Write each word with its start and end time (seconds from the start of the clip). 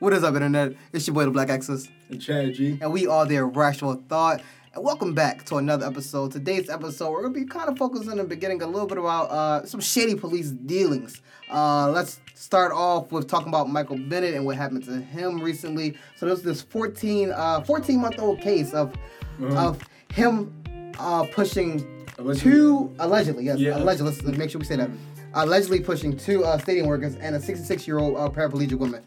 What 0.00 0.12
is 0.14 0.24
up, 0.24 0.34
Internet? 0.34 0.74
It's 0.92 1.06
your 1.06 1.14
boy, 1.14 1.24
the 1.26 1.30
Black 1.30 1.50
Axis. 1.50 1.88
And 2.08 2.20
Chad 2.20 2.54
G. 2.54 2.78
And 2.80 2.92
we 2.92 3.06
are 3.06 3.26
the 3.26 3.44
Rational 3.44 3.94
Thought. 4.08 4.42
And 4.74 4.82
welcome 4.84 5.14
back 5.14 5.44
to 5.46 5.56
another 5.56 5.86
episode. 5.86 6.32
Today's 6.32 6.70
episode, 6.70 7.10
we're 7.10 7.22
going 7.22 7.34
to 7.34 7.40
be 7.40 7.46
kind 7.46 7.68
of 7.68 7.76
focusing 7.76 8.12
in 8.12 8.16
the 8.18 8.24
beginning 8.24 8.62
a 8.62 8.66
little 8.66 8.86
bit 8.86 8.96
about 8.98 9.30
uh, 9.30 9.66
some 9.66 9.80
shady 9.80 10.14
police 10.14 10.50
dealings. 10.50 11.20
Uh, 11.52 11.90
let's 11.90 12.20
start 12.34 12.72
off 12.72 13.12
with 13.12 13.28
talking 13.28 13.48
about 13.48 13.68
Michael 13.68 13.98
Bennett 13.98 14.34
and 14.34 14.46
what 14.46 14.56
happened 14.56 14.84
to 14.84 15.00
him 15.00 15.40
recently. 15.40 15.96
So 16.16 16.26
there's 16.26 16.42
this 16.42 16.62
14 16.62 17.32
uh, 17.32 17.60
14 17.62 18.00
month 18.00 18.18
old 18.18 18.40
case 18.40 18.72
of 18.72 18.94
Mhm. 19.38 19.56
of 19.56 19.80
him 20.12 20.52
uh, 20.98 21.24
pushing 21.32 22.06
Allegedly. 22.18 22.50
two 22.52 22.94
allegedly 22.98 23.44
yes 23.44 23.58
Yeah. 23.58 23.78
allegedly 23.78 24.12
let's 24.12 24.36
make 24.36 24.50
sure 24.50 24.58
we 24.58 24.66
say 24.66 24.76
that 24.76 24.90
allegedly 25.32 25.80
pushing 25.80 26.14
two 26.14 26.44
uh, 26.44 26.58
stadium 26.58 26.86
workers 26.88 27.14
and 27.16 27.34
a 27.34 27.40
66 27.40 27.86
year 27.88 27.98
old 27.98 28.16
uh, 28.18 28.28
paraplegic 28.28 28.78
woman. 28.78 29.02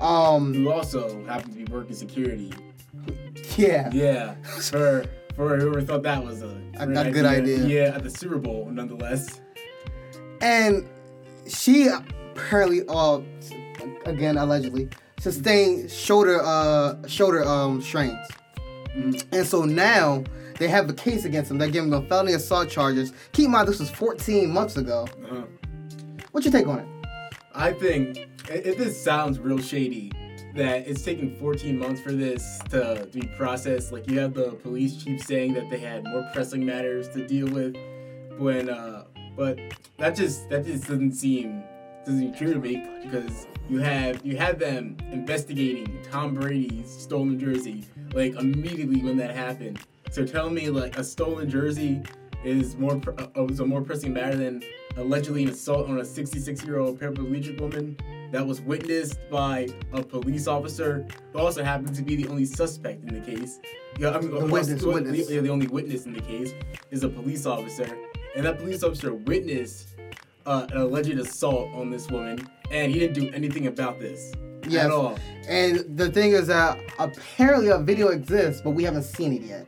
Um, 0.00 0.52
Who 0.54 0.70
also 0.70 1.24
happened 1.26 1.52
to 1.54 1.64
be 1.64 1.72
working 1.72 1.94
security. 1.94 2.52
yeah. 3.56 3.90
Yeah. 3.92 4.34
For 4.60 5.04
for 5.34 5.58
whoever 5.58 5.82
thought 5.82 6.02
that 6.04 6.24
was 6.24 6.40
a, 6.42 6.58
A- 6.78 6.88
a 6.88 7.10
good 7.10 7.26
idea. 7.26 7.58
Yeah, 7.66 7.94
at 7.96 8.02
the 8.02 8.08
Super 8.10 8.38
Bowl, 8.38 8.70
nonetheless. 8.72 9.40
and 10.40 10.88
she 11.46 11.88
apparently 11.88 12.82
uh 12.88 13.20
again 14.06 14.36
allegedly 14.38 14.88
sustained 15.20 15.90
shoulder 15.90 16.40
uh 16.42 16.94
shoulder 17.06 17.44
um 17.44 17.80
strains 17.80 18.16
Mhm. 18.96 19.22
and 19.32 19.46
so 19.46 19.64
now 19.64 20.24
they 20.58 20.68
have 20.68 20.88
a 20.90 20.92
case 20.94 21.24
against 21.24 21.50
him 21.50 21.58
they're 21.58 21.68
giving 21.70 21.92
him 21.92 22.06
felony 22.08 22.32
assault 22.32 22.68
charges 22.70 23.12
keep 23.32 23.46
in 23.46 23.50
mind 23.52 23.68
this 23.68 23.78
was 23.78 23.90
14 23.90 24.50
months 24.50 24.76
ago 24.76 25.06
Uh-huh. 25.24 25.42
what's 26.32 26.44
your 26.46 26.52
take 26.52 26.66
on 26.66 26.80
it 26.80 26.86
I 27.54 27.72
think 27.72 28.26
i- 28.50 28.62
if 28.64 28.76
this 28.78 29.00
sounds 29.00 29.38
real 29.38 29.58
shady, 29.58 30.12
that 30.54 30.88
it's 30.88 31.02
taking 31.02 31.36
14 31.36 31.78
months 31.78 32.00
for 32.00 32.12
this 32.12 32.58
to 32.70 33.08
be 33.12 33.22
processed. 33.36 33.92
Like 33.92 34.08
you 34.10 34.18
have 34.20 34.34
the 34.34 34.52
police 34.52 35.02
chief 35.02 35.22
saying 35.22 35.52
that 35.54 35.68
they 35.70 35.78
had 35.78 36.04
more 36.04 36.26
pressing 36.32 36.64
matters 36.64 37.08
to 37.10 37.26
deal 37.26 37.46
with, 37.48 37.76
when 38.38 38.70
uh, 38.70 39.04
but 39.36 39.58
that 39.98 40.14
just 40.16 40.48
that 40.48 40.64
just 40.64 40.82
doesn't 40.88 41.12
seem 41.12 41.62
doesn't 42.06 42.20
seem 42.20 42.34
true 42.34 42.54
to 42.54 42.60
me 42.60 42.82
because 43.02 43.46
you 43.68 43.78
have 43.80 44.24
you 44.24 44.36
had 44.36 44.58
them 44.58 44.96
investigating 45.12 45.98
Tom 46.10 46.34
Brady's 46.34 46.88
stolen 46.90 47.38
jersey 47.38 47.84
like 48.14 48.34
immediately 48.36 49.02
when 49.02 49.16
that 49.18 49.34
happened. 49.34 49.80
So 50.10 50.24
tell 50.24 50.48
me 50.48 50.70
like 50.70 50.96
a 50.98 51.04
stolen 51.04 51.50
jersey 51.50 52.00
is 52.44 52.76
more 52.76 53.00
uh, 53.36 53.42
was 53.42 53.60
a 53.60 53.66
more 53.66 53.82
pressing 53.82 54.12
matter 54.14 54.36
than 54.36 54.62
allegedly 54.96 55.42
an 55.42 55.50
assault 55.50 55.88
on 55.90 55.98
a 55.98 56.04
66 56.04 56.64
year 56.64 56.78
old 56.78 56.98
paraplegic 56.98 57.60
woman 57.60 57.96
that 58.32 58.46
was 58.46 58.60
witnessed 58.60 59.18
by 59.30 59.68
a 59.92 60.02
police 60.02 60.46
officer 60.46 61.06
who 61.32 61.38
also 61.38 61.62
happened 61.64 61.94
to 61.94 62.02
be 62.02 62.16
the 62.16 62.28
only 62.28 62.44
suspect 62.44 63.04
in 63.04 63.14
the 63.14 63.20
case. 63.20 63.60
Yeah, 63.98 64.10
I 64.10 64.20
mean, 64.20 64.30
The 64.32 64.46
witness, 64.46 64.82
witness. 64.82 65.26
The, 65.28 65.38
the 65.40 65.48
only 65.48 65.66
witness 65.68 66.06
in 66.06 66.12
the 66.12 66.20
case 66.20 66.52
is 66.90 67.02
a 67.04 67.08
police 67.08 67.46
officer, 67.46 67.88
and 68.34 68.44
that 68.44 68.58
police 68.58 68.82
officer 68.82 69.14
witnessed 69.14 69.88
uh, 70.44 70.66
an 70.70 70.76
alleged 70.78 71.18
assault 71.18 71.72
on 71.74 71.90
this 71.90 72.08
woman, 72.10 72.46
and 72.70 72.92
he 72.92 72.98
didn't 72.98 73.14
do 73.14 73.30
anything 73.32 73.66
about 73.68 73.98
this 74.00 74.32
Yes. 74.68 74.86
at 74.86 74.90
all. 74.90 75.16
and 75.48 75.96
the 75.96 76.10
thing 76.10 76.32
is 76.32 76.48
that 76.48 76.78
apparently 76.98 77.68
a 77.68 77.78
video 77.78 78.08
exists 78.08 78.60
but 78.62 78.70
we 78.70 78.82
haven't 78.82 79.04
seen 79.04 79.32
it 79.32 79.42
yet 79.42 79.64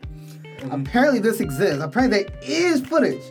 Mhm. 0.61 0.83
apparently 0.83 1.21
this 1.21 1.39
exists 1.39 1.81
apparently 1.81 2.25
there 2.25 2.39
is 2.43 2.81
footage 2.81 3.23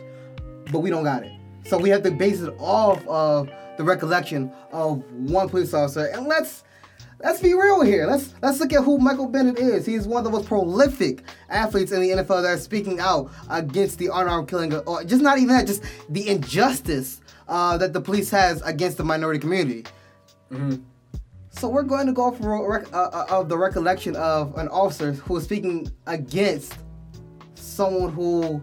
but 0.72 0.78
we 0.78 0.88
don't 0.88 1.04
got 1.04 1.24
it 1.24 1.32
so 1.66 1.76
we 1.76 1.90
have 1.90 2.02
to 2.04 2.10
base 2.10 2.40
it 2.40 2.54
off 2.58 3.06
of 3.06 3.50
the 3.78 3.84
recollection 3.84 4.52
of 4.72 5.02
one 5.12 5.48
police 5.48 5.72
officer. 5.72 6.06
And 6.06 6.26
let's 6.26 6.64
let's 7.22 7.40
be 7.40 7.54
real 7.54 7.80
here. 7.80 8.06
Let's 8.06 8.34
let's 8.42 8.60
look 8.60 8.72
at 8.74 8.84
who 8.84 8.98
michael 8.98 9.28
bennett 9.28 9.58
is. 9.58 9.86
He's 9.86 10.06
one 10.06 10.18
of 10.18 10.24
the 10.24 10.30
most 10.36 10.46
prolific 10.46 11.22
athletes 11.48 11.92
in 11.92 12.00
the 12.02 12.10
nfl 12.10 12.42
that 12.42 12.50
are 12.50 12.58
speaking 12.58 13.00
out 13.00 13.30
against 13.48 13.98
the 13.98 14.06
unarmed 14.08 14.48
killing 14.48 14.74
or 14.74 15.04
just 15.04 15.22
not 15.22 15.38
even 15.38 15.48
that 15.56 15.66
just 15.66 15.82
the 16.10 16.28
injustice 16.28 17.20
uh, 17.48 17.78
that 17.78 17.92
the 17.94 18.00
police 18.00 18.28
has 18.30 18.60
against 18.62 18.98
the 18.98 19.04
minority 19.04 19.38
community. 19.40 19.84
Mhm. 20.52 20.82
so 21.50 21.68
we're 21.68 21.82
going 21.82 22.06
to 22.06 22.12
go 22.12 22.24
off 22.24 22.36
rec- 22.40 22.92
uh, 22.92 23.10
uh, 23.12 23.26
of 23.30 23.48
the 23.48 23.56
recollection 23.56 24.16
of 24.16 24.56
an 24.58 24.66
officer 24.68 25.12
who 25.12 25.36
is 25.36 25.44
speaking 25.44 25.90
against 26.06 26.74
someone 27.54 28.10
who 28.12 28.62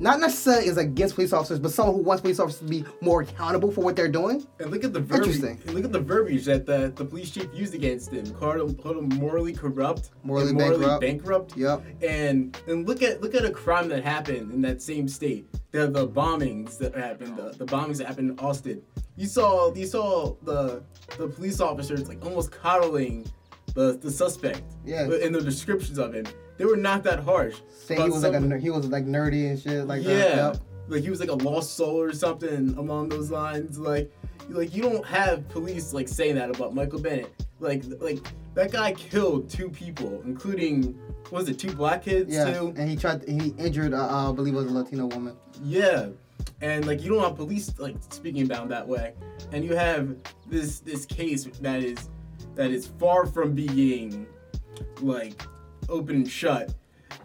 not 0.00 0.20
necessarily 0.20 0.66
is 0.66 0.76
against 0.76 1.14
police 1.16 1.32
officers, 1.32 1.58
but 1.58 1.70
someone 1.72 1.96
who 1.96 2.02
wants 2.02 2.20
police 2.20 2.38
officers 2.38 2.60
to 2.60 2.66
be 2.66 2.84
more 3.00 3.22
accountable 3.22 3.70
for 3.70 3.80
what 3.82 3.96
they're 3.96 4.08
doing. 4.08 4.46
And 4.60 4.70
look 4.70 4.84
at 4.84 4.92
the 4.92 5.00
verbiage. 5.00 5.36
Interesting. 5.36 5.60
and 5.66 5.74
Look 5.74 5.84
at 5.84 5.92
the 5.92 6.00
verbiage 6.00 6.44
that 6.44 6.66
the, 6.66 6.92
the 6.94 7.04
police 7.04 7.30
chief 7.30 7.48
used 7.52 7.74
against 7.74 8.12
him. 8.12 8.30
Called 8.34 8.76
him, 8.84 9.08
morally 9.18 9.52
corrupt, 9.52 10.10
Morally 10.22 10.50
and 10.50 10.58
bankrupt. 10.58 11.00
bankrupt. 11.00 11.56
Yep. 11.56 11.82
And 12.02 12.56
and 12.66 12.86
look 12.86 13.02
at 13.02 13.20
look 13.20 13.34
at 13.34 13.44
a 13.44 13.50
crime 13.50 13.88
that 13.88 14.04
happened 14.04 14.52
in 14.52 14.60
that 14.62 14.80
same 14.82 15.08
state. 15.08 15.46
The 15.72 15.86
the 15.88 16.06
bombings 16.06 16.78
that 16.78 16.94
happened, 16.94 17.36
the, 17.36 17.50
the 17.58 17.66
bombings 17.66 17.98
that 17.98 18.06
happened 18.06 18.30
in 18.30 18.38
Austin. 18.38 18.82
You 19.16 19.26
saw 19.26 19.74
you 19.74 19.86
saw 19.86 20.34
the 20.44 20.82
the 21.16 21.28
police 21.28 21.60
officers 21.60 22.08
like 22.08 22.24
almost 22.24 22.52
coddling 22.52 23.26
the 23.74 23.98
the 24.00 24.10
suspect. 24.10 24.62
Yeah. 24.84 25.04
In 25.10 25.32
the 25.32 25.40
descriptions 25.42 25.98
of 25.98 26.14
him, 26.14 26.26
they 26.58 26.64
were 26.64 26.76
not 26.76 27.02
that 27.04 27.20
harsh. 27.20 27.56
Saying 27.70 28.02
he 28.02 28.10
was 28.10 28.22
like 28.22 28.34
a 28.34 28.58
he 28.58 28.70
was 28.70 28.86
like 28.88 29.06
nerdy 29.06 29.48
and 29.48 29.58
shit 29.58 29.86
like 29.86 30.02
yeah. 30.02 30.14
that. 30.14 30.36
Yep. 30.36 30.56
Like 30.88 31.02
he 31.02 31.10
was 31.10 31.20
like 31.20 31.30
a 31.30 31.34
lost 31.34 31.76
soul 31.76 32.00
or 32.00 32.12
something 32.12 32.74
along 32.76 33.10
those 33.10 33.30
lines. 33.30 33.78
Like, 33.78 34.10
like 34.48 34.74
you 34.74 34.82
don't 34.82 35.04
have 35.06 35.48
police 35.48 35.92
like 35.92 36.08
saying 36.08 36.34
that 36.34 36.50
about 36.50 36.74
Michael 36.74 37.00
Bennett. 37.00 37.32
Like, 37.60 37.84
like 38.00 38.18
that 38.54 38.72
guy 38.72 38.92
killed 38.92 39.48
two 39.48 39.70
people, 39.70 40.22
including 40.24 40.98
was 41.30 41.48
it 41.48 41.58
two 41.58 41.72
black 41.72 42.02
kids 42.02 42.34
Yeah. 42.34 42.52
too? 42.52 42.74
And 42.76 42.88
he 42.88 42.96
tried 42.96 43.26
he 43.28 43.54
injured 43.58 43.94
uh, 43.94 44.08
uh, 44.08 44.30
I 44.30 44.34
believe 44.34 44.54
it 44.54 44.56
was 44.56 44.66
a 44.66 44.72
Latino 44.72 45.06
woman. 45.06 45.36
Yeah. 45.62 46.08
And 46.60 46.86
like 46.86 47.02
you 47.02 47.10
don't 47.10 47.22
have 47.22 47.36
police 47.36 47.72
like 47.78 47.96
speaking 48.10 48.42
about 48.42 48.68
that 48.68 48.86
way, 48.86 49.14
and 49.52 49.64
you 49.64 49.76
have 49.76 50.16
this 50.46 50.80
this 50.80 51.06
case 51.06 51.44
that 51.60 51.82
is 51.82 52.10
that 52.54 52.70
is 52.70 52.86
far 52.98 53.26
from 53.26 53.54
being 53.54 54.26
like 55.00 55.42
open 55.88 56.16
and 56.16 56.30
shut. 56.30 56.74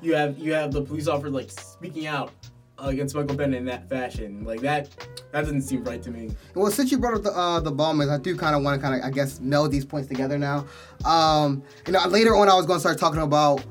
You 0.02 0.16
have 0.16 0.38
you 0.38 0.54
have 0.54 0.72
the 0.72 0.82
police 0.82 1.08
officer 1.08 1.30
like 1.30 1.50
speaking 1.52 2.08
out 2.08 2.32
against 2.80 3.16
Michael 3.16 3.36
Bennett 3.36 3.60
in 3.60 3.66
that 3.66 3.88
fashion. 3.88 4.44
Like 4.44 4.62
that 4.62 4.90
that 5.32 5.42
doesn't 5.42 5.62
seem 5.62 5.84
right 5.84 6.02
to 6.04 6.12
me. 6.12 6.32
Well, 6.56 6.72
since 6.72 6.92
you 6.92 6.98
brought 6.98 7.14
up 7.16 7.24
the 7.24 7.32
uh, 7.32 7.60
the 7.60 7.72
bombers, 7.72 8.10
I 8.10 8.18
do 8.18 8.36
kind 8.36 8.56
of 8.56 8.64
want 8.64 8.80
to 8.80 8.86
kind 8.86 9.00
of 9.00 9.06
I 9.08 9.12
guess 9.12 9.40
meld 9.40 9.72
these 9.72 9.86
points 9.86 10.08
together 10.08 10.38
now. 10.38 10.66
Um, 11.06 11.64
you 11.88 11.94
know, 11.94 12.06
later 12.08 12.36
on 12.36 12.50
I 12.50 12.56
was 12.56 12.66
going 12.66 12.78
to 12.78 12.82
start 12.82 12.98
talking 13.00 13.22
about 13.22 13.64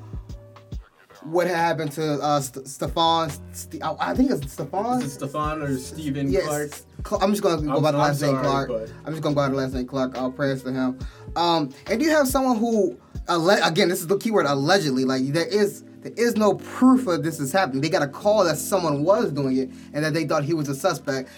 what 1.25 1.47
had 1.47 1.57
happened 1.57 1.93
to 1.93 2.15
uh, 2.21 2.41
St- 2.41 2.67
Stefan. 2.67 3.31
St- 3.53 3.81
I 3.85 4.13
think 4.15 4.31
it's 4.31 4.53
Stefan. 4.53 5.03
Is 5.03 5.05
it 5.09 5.11
Stefan 5.19 5.63
or 5.63 5.77
Stephen 5.79 6.31
Yes. 6.31 6.47
Clark? 6.47 6.71
Cl- 7.07 7.23
I'm 7.23 7.31
just 7.31 7.43
gonna 7.43 7.63
go 7.63 7.73
I'm- 7.75 7.83
by 7.83 7.93
the 7.93 7.99
last 7.99 8.21
name 8.23 8.37
Clark. 8.39 8.69
but- 8.69 8.91
I'm 9.05 9.13
just 9.13 9.23
gonna 9.23 9.35
go 9.35 9.43
by 9.43 9.49
the 9.49 9.55
last 9.57 9.75
name 9.75 9.87
Clark. 9.87 10.19
All 10.19 10.33
prayers 10.33 10.63
to 10.65 10.73
him. 10.73 10.99
Um, 11.37 11.72
and 11.87 12.03
you 12.03 12.10
have 12.10 12.28
someone 12.28 12.59
who, 12.59 12.98
again, 13.28 13.88
this 13.88 14.00
is 14.00 14.06
the 14.06 14.19
keyword 14.19 14.47
allegedly. 14.47 15.04
Like 15.04 15.25
there 15.28 15.47
is 15.47 15.82
there 16.03 16.12
is 16.16 16.37
no 16.37 16.54
proof 16.54 17.06
of 17.06 17.22
this 17.22 17.38
is 17.41 17.53
happening. 17.53 17.81
They 17.81 17.88
got 17.88 18.03
a 18.03 18.09
call 18.09 18.44
that 18.44 18.59
someone 18.59 19.04
was 19.04 19.32
doing 19.32 19.56
it 19.56 19.70
and 19.93 20.04
that 20.04 20.15
they 20.15 20.26
thought 20.26 20.44
he 20.44 20.54
was 20.54 20.69
a 20.69 20.75
suspect, 20.75 21.28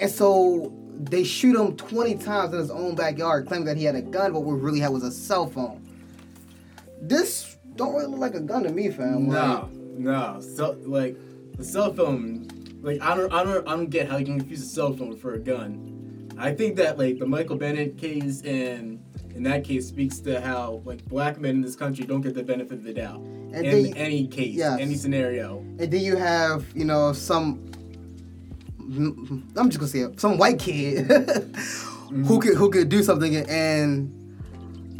and 0.00 0.10
so 0.10 0.72
they 1.02 1.24
shoot 1.24 1.58
him 1.58 1.76
20 1.76 2.16
times 2.16 2.52
in 2.52 2.58
his 2.58 2.70
own 2.70 2.94
backyard, 2.94 3.46
claiming 3.46 3.64
that 3.66 3.76
he 3.76 3.84
had 3.84 3.94
a 3.94 4.02
gun, 4.02 4.32
but 4.32 4.40
what 4.40 4.56
we 4.56 4.60
really 4.60 4.80
had 4.80 4.90
was 4.90 5.02
a 5.02 5.10
cell 5.10 5.46
phone. 5.46 5.86
This 7.00 7.56
don't 7.76 7.94
really 7.94 8.06
look 8.06 8.20
like 8.20 8.34
a 8.34 8.40
gun 8.40 8.64
to 8.64 8.70
me, 8.70 8.90
fam. 8.90 9.28
Like, 9.28 9.42
No, 9.42 9.70
no. 9.96 10.40
So 10.40 10.76
like 10.84 11.16
the 11.56 11.64
cell 11.64 11.94
phone, 11.94 12.48
like 12.82 13.00
I 13.00 13.14
don't, 13.14 13.32
I 13.32 13.44
don't, 13.44 13.66
I 13.66 13.70
don't 13.70 13.88
get 13.88 14.10
how 14.10 14.18
you 14.18 14.26
can 14.26 14.38
confuse 14.38 14.62
a 14.62 14.66
cell 14.66 14.92
phone 14.92 15.16
for 15.16 15.34
a 15.34 15.38
gun. 15.38 16.28
I 16.36 16.52
think 16.52 16.76
that 16.76 16.98
like 16.98 17.18
the 17.18 17.26
Michael 17.26 17.56
Bennett 17.56 17.96
case 17.96 18.42
and 18.42 19.02
in 19.40 19.44
that 19.44 19.64
case 19.64 19.88
speaks 19.88 20.18
to 20.20 20.38
how 20.38 20.82
like 20.84 21.02
black 21.06 21.40
men 21.40 21.52
in 21.56 21.60
this 21.62 21.74
country 21.74 22.04
don't 22.04 22.20
get 22.20 22.34
the 22.34 22.42
benefit 22.42 22.72
of 22.74 22.84
the 22.84 22.92
doubt 22.92 23.20
And 23.54 23.64
in 23.64 23.84
they- 23.84 23.92
any 23.94 24.26
case, 24.26 24.54
yes. 24.54 24.78
any 24.78 24.94
scenario. 24.96 25.60
And 25.78 25.90
then 25.90 26.02
you 26.02 26.16
have, 26.16 26.66
you 26.74 26.84
know, 26.84 27.14
some. 27.14 27.58
I'm 28.78 29.70
just 29.70 29.78
gonna 29.78 29.88
say 29.88 30.00
it. 30.00 30.20
Some 30.20 30.36
white 30.36 30.58
kid 30.58 31.06
who 32.26 32.38
could 32.38 32.54
who 32.54 32.68
could 32.70 32.90
do 32.90 33.02
something 33.02 33.34
and, 33.36 34.12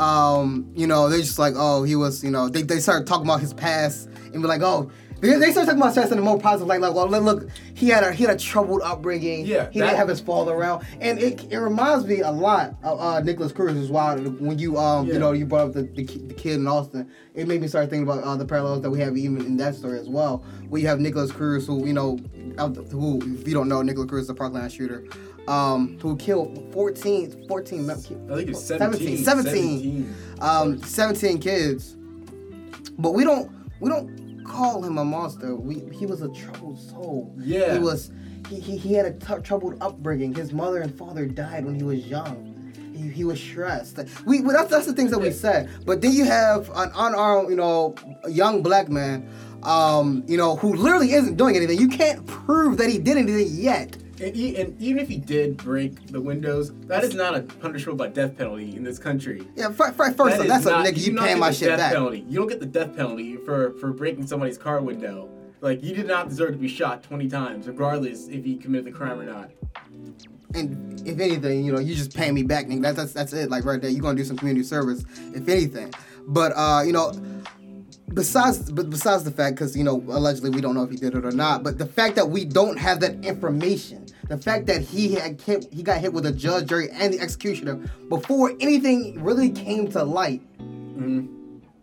um, 0.00 0.70
you 0.74 0.86
know, 0.86 1.10
they're 1.10 1.18
just 1.20 1.38
like, 1.38 1.52
oh, 1.56 1.82
he 1.82 1.94
was, 1.94 2.24
you 2.24 2.30
know, 2.30 2.48
they, 2.48 2.62
they 2.62 2.80
start 2.80 3.06
talking 3.06 3.26
about 3.26 3.40
his 3.40 3.52
past 3.52 4.08
and 4.32 4.40
be 4.40 4.48
like, 4.48 4.62
oh, 4.62 4.90
they, 5.20 5.34
they 5.36 5.50
start 5.52 5.66
talking 5.66 5.80
about 5.80 5.94
his 5.94 6.10
in 6.12 6.18
a 6.18 6.22
more 6.22 6.38
positive 6.38 6.66
light, 6.68 6.80
like, 6.80 6.94
well, 6.94 7.08
look, 7.08 7.48
he 7.74 7.88
had 7.88 8.02
a 8.04 8.12
he 8.12 8.24
had 8.24 8.34
a 8.34 8.38
troubled 8.38 8.80
upbringing. 8.82 9.46
Yeah, 9.46 9.68
he 9.70 9.78
that- 9.80 9.86
didn't 9.86 9.98
have 9.98 10.08
his 10.08 10.20
father 10.20 10.52
around, 10.52 10.84
and 11.00 11.18
it, 11.18 11.44
it 11.52 11.58
reminds 11.58 12.06
me 12.06 12.20
a 12.20 12.30
lot 12.30 12.74
of 12.82 13.00
uh, 13.00 13.20
Nikolas 13.20 13.52
Cruz 13.52 13.76
as 13.76 13.90
well. 13.90 14.18
When 14.18 14.58
you 14.58 14.76
um 14.78 15.06
you 15.06 15.18
know 15.18 15.32
you 15.32 15.46
brought 15.46 15.68
up 15.68 15.72
the, 15.74 15.82
the, 15.82 16.04
the 16.04 16.34
kid 16.34 16.54
in 16.54 16.66
Austin, 16.66 17.10
it 17.34 17.46
made 17.46 17.60
me 17.60 17.68
start 17.68 17.90
thinking 17.90 18.08
about 18.08 18.22
uh, 18.24 18.36
the 18.36 18.44
parallels 18.46 18.82
that 18.82 18.90
we 18.90 19.00
have 19.00 19.16
even 19.16 19.38
in 19.44 19.56
that 19.58 19.74
story 19.74 19.98
as 19.98 20.08
well. 20.08 20.44
Where 20.68 20.80
you 20.80 20.86
have 20.88 21.00
Nikolas 21.00 21.32
Cruz, 21.32 21.66
who 21.66 21.86
you 21.86 21.92
know, 21.92 22.18
who 22.90 23.20
if 23.40 23.46
you 23.46 23.54
don't 23.54 23.68
know, 23.68 23.82
Nikolas 23.82 24.08
Cruz 24.08 24.24
is 24.24 24.30
a 24.30 24.34
Parkland 24.34 24.70
shooter. 24.72 25.04
um, 25.48 25.98
who 26.00 26.16
killed 26.16 26.72
14, 26.72 27.46
14, 27.48 27.90
I 27.90 27.94
think 27.94 28.50
it's 28.50 28.62
17. 28.64 29.24
17, 29.24 29.24
17, 29.24 30.14
um, 30.40 30.82
17 30.82 31.38
kids. 31.40 31.96
But 32.98 33.12
we 33.12 33.24
don't 33.24 33.50
we 33.80 33.88
don't 33.88 34.29
call 34.44 34.84
him 34.84 34.98
a 34.98 35.04
monster. 35.04 35.54
We 35.54 35.80
he 35.92 36.06
was 36.06 36.22
a 36.22 36.28
troubled 36.30 36.78
soul. 36.78 37.34
Yeah. 37.38 37.74
He 37.74 37.78
was 37.78 38.10
he, 38.48 38.58
he, 38.58 38.76
he 38.76 38.94
had 38.94 39.06
a 39.06 39.12
t- 39.12 39.42
troubled 39.42 39.76
upbringing. 39.80 40.34
His 40.34 40.52
mother 40.52 40.80
and 40.80 40.96
father 40.96 41.26
died 41.26 41.64
when 41.64 41.74
he 41.74 41.82
was 41.82 42.06
young. 42.06 42.72
He, 42.94 43.08
he 43.08 43.24
was 43.24 43.40
stressed. 43.40 43.98
We 44.26 44.40
well, 44.40 44.56
that's 44.56 44.70
that's 44.70 44.86
the 44.86 44.92
things 44.92 45.10
that 45.10 45.18
we 45.18 45.30
said. 45.30 45.70
But 45.84 46.00
then 46.00 46.12
you 46.12 46.24
have 46.24 46.68
an 46.70 46.90
unarmed, 46.94 47.50
you 47.50 47.56
know, 47.56 47.94
young 48.28 48.62
black 48.62 48.88
man, 48.88 49.28
um, 49.62 50.24
you 50.26 50.36
know, 50.36 50.56
who 50.56 50.74
literally 50.74 51.12
isn't 51.12 51.36
doing 51.36 51.56
anything. 51.56 51.78
You 51.78 51.88
can't 51.88 52.26
prove 52.26 52.78
that 52.78 52.88
he 52.88 52.98
did 52.98 53.16
anything 53.16 53.48
yet. 53.50 53.96
And, 54.20 54.36
e- 54.36 54.56
and 54.60 54.80
even 54.80 54.98
if 55.02 55.08
he 55.08 55.16
did 55.16 55.56
break 55.56 56.08
the 56.08 56.20
windows, 56.20 56.72
that 56.86 57.02
is 57.04 57.14
not 57.14 57.34
a 57.34 57.40
punishable 57.42 57.96
by 57.96 58.08
death 58.08 58.36
penalty 58.36 58.76
in 58.76 58.82
this 58.84 58.98
country. 58.98 59.46
Yeah, 59.56 59.70
fir- 59.70 59.92
fir- 59.92 60.12
first 60.12 60.16
That 60.16 60.50
off, 60.50 60.58
is 60.58 60.64
that's 60.64 60.66
a 60.66 60.70
nigga. 60.72 61.06
You 61.06 61.12
not 61.12 61.26
paying 61.26 61.38
my 61.38 61.50
shit 61.50 61.68
death 61.68 61.78
back. 61.78 61.92
Penalty. 61.94 62.24
You 62.28 62.38
don't 62.38 62.48
get 62.48 62.60
the 62.60 62.66
death 62.66 62.94
penalty 62.96 63.36
for 63.38 63.72
for 63.78 63.92
breaking 63.92 64.26
somebody's 64.26 64.58
car 64.58 64.80
window. 64.82 65.28
Like 65.62 65.82
you 65.82 65.94
did 65.94 66.06
not 66.06 66.28
deserve 66.28 66.52
to 66.52 66.58
be 66.58 66.68
shot 66.68 67.02
20 67.02 67.28
times, 67.28 67.66
regardless 67.66 68.28
if 68.28 68.44
he 68.44 68.56
committed 68.56 68.86
the 68.86 68.92
crime 68.92 69.20
or 69.20 69.24
not. 69.24 69.50
and 70.54 71.00
if 71.06 71.18
anything, 71.20 71.64
you 71.64 71.72
know, 71.72 71.78
you 71.78 71.94
just 71.94 72.14
pay 72.14 72.30
me 72.30 72.42
back, 72.42 72.66
nigga. 72.66 72.82
That's 72.82 72.96
that's, 72.96 73.12
that's 73.12 73.32
it. 73.32 73.50
Like 73.50 73.64
right 73.64 73.80
there, 73.80 73.90
you're 73.90 74.02
gonna 74.02 74.16
do 74.16 74.24
some 74.24 74.36
community 74.36 74.64
service, 74.64 75.04
if 75.34 75.48
anything. 75.48 75.92
But 76.26 76.52
uh, 76.56 76.82
you 76.84 76.92
know, 76.92 77.12
besides 78.14 78.70
but 78.70 78.90
besides 78.90 79.24
the 79.24 79.30
fact, 79.30 79.56
because 79.56 79.76
you 79.76 79.84
know, 79.84 80.02
allegedly 80.08 80.50
we 80.50 80.60
don't 80.60 80.74
know 80.74 80.82
if 80.82 80.90
he 80.90 80.96
did 80.96 81.14
it 81.14 81.24
or 81.24 81.32
not. 81.32 81.62
But 81.62 81.78
the 81.78 81.86
fact 81.86 82.16
that 82.16 82.28
we 82.28 82.44
don't 82.44 82.78
have 82.78 83.00
that 83.00 83.24
information, 83.24 84.06
the 84.28 84.38
fact 84.38 84.66
that 84.66 84.82
he 84.82 85.14
had 85.14 85.40
hit, 85.40 85.66
he 85.72 85.82
got 85.82 86.00
hit 86.00 86.12
with 86.12 86.26
a 86.26 86.32
judge, 86.32 86.68
jury, 86.68 86.90
and 86.90 87.12
the 87.12 87.20
executioner 87.20 87.76
before 88.08 88.52
anything 88.60 89.22
really 89.22 89.50
came 89.50 89.88
to 89.92 90.04
light. 90.04 90.42
Mm-hmm. 90.58 91.39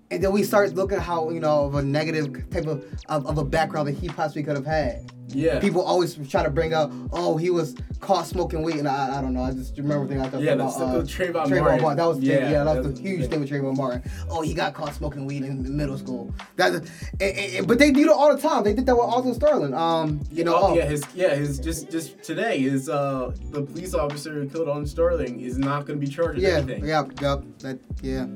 And 0.09 0.23
then 0.23 0.31
we 0.31 0.43
start 0.43 0.73
looking 0.73 0.97
at 0.97 1.03
how 1.03 1.29
you 1.31 1.39
know 1.41 1.65
of 1.65 1.75
a 1.75 1.81
negative 1.83 2.49
type 2.49 2.65
of, 2.65 2.85
of, 3.09 3.25
of 3.27 3.37
a 3.37 3.43
background 3.43 3.87
that 3.89 3.97
he 3.97 4.07
possibly 4.07 4.43
could 4.43 4.55
have 4.55 4.65
had. 4.65 5.11
Yeah. 5.29 5.59
People 5.59 5.81
always 5.81 6.15
try 6.29 6.41
to 6.43 6.49
bring 6.49 6.73
up, 6.73 6.89
oh, 7.11 7.35
he 7.35 7.49
was 7.49 7.75
caught 7.99 8.25
smoking 8.25 8.61
weed, 8.63 8.77
and 8.77 8.87
I, 8.87 9.17
I 9.17 9.21
don't 9.21 9.33
know. 9.33 9.43
I 9.43 9.51
just 9.51 9.77
remember 9.77 10.07
thinking 10.07 10.25
I 10.25 10.29
thought 10.29 10.39
Yeah, 10.41 10.53
about 10.53 10.67
that's 10.67 10.77
the- 10.77 10.85
uh, 10.85 10.97
the 10.99 11.03
Trayvon 11.03 11.59
Martin. 11.81 11.97
That 11.97 12.05
was 12.05 12.19
yeah, 12.19 12.35
Yeah, 12.35 12.51
yeah 12.51 12.63
that 12.63 12.77
was 12.85 12.93
the 12.95 13.01
huge 13.01 13.21
thing. 13.23 13.29
thing 13.31 13.39
with 13.41 13.49
Trayvon 13.49 13.75
Martin. 13.75 14.09
Oh, 14.29 14.41
he 14.41 14.53
got 14.53 14.73
caught 14.73 14.93
smoking 14.95 15.25
weed 15.25 15.43
in 15.43 15.75
middle 15.75 15.97
school. 15.97 16.33
That, 16.55 16.75
and, 16.75 16.89
and- 17.19 17.67
but 17.67 17.77
they 17.77 17.91
do 17.91 18.03
it 18.03 18.09
all 18.09 18.33
the 18.33 18.41
time. 18.41 18.63
They 18.63 18.73
did 18.73 18.85
that 18.85 18.95
with 18.95 19.03
Alton 19.03 19.33
Sterling. 19.33 19.73
Um, 19.73 20.21
you 20.31 20.45
know, 20.45 20.55
oh, 20.55 20.67
oh, 20.67 20.75
yeah, 20.75 20.85
his 20.85 21.03
yeah, 21.13 21.35
his 21.35 21.59
just 21.59 21.91
just 21.91 22.23
today 22.23 22.61
is 22.61 22.87
uh 22.87 23.33
the 23.51 23.63
police 23.63 23.93
officer 23.93 24.31
who 24.33 24.47
killed 24.47 24.69
Alton 24.69 24.85
Sterling 24.87 25.41
is 25.41 25.57
not 25.57 25.85
going 25.85 25.99
to 25.99 26.05
be 26.05 26.09
charged 26.09 26.35
with 26.35 26.45
yeah, 26.45 26.59
anything. 26.59 26.85
yeah, 26.87 27.03
yep, 27.21 27.43
that, 27.59 27.79
yeah. 28.01 28.27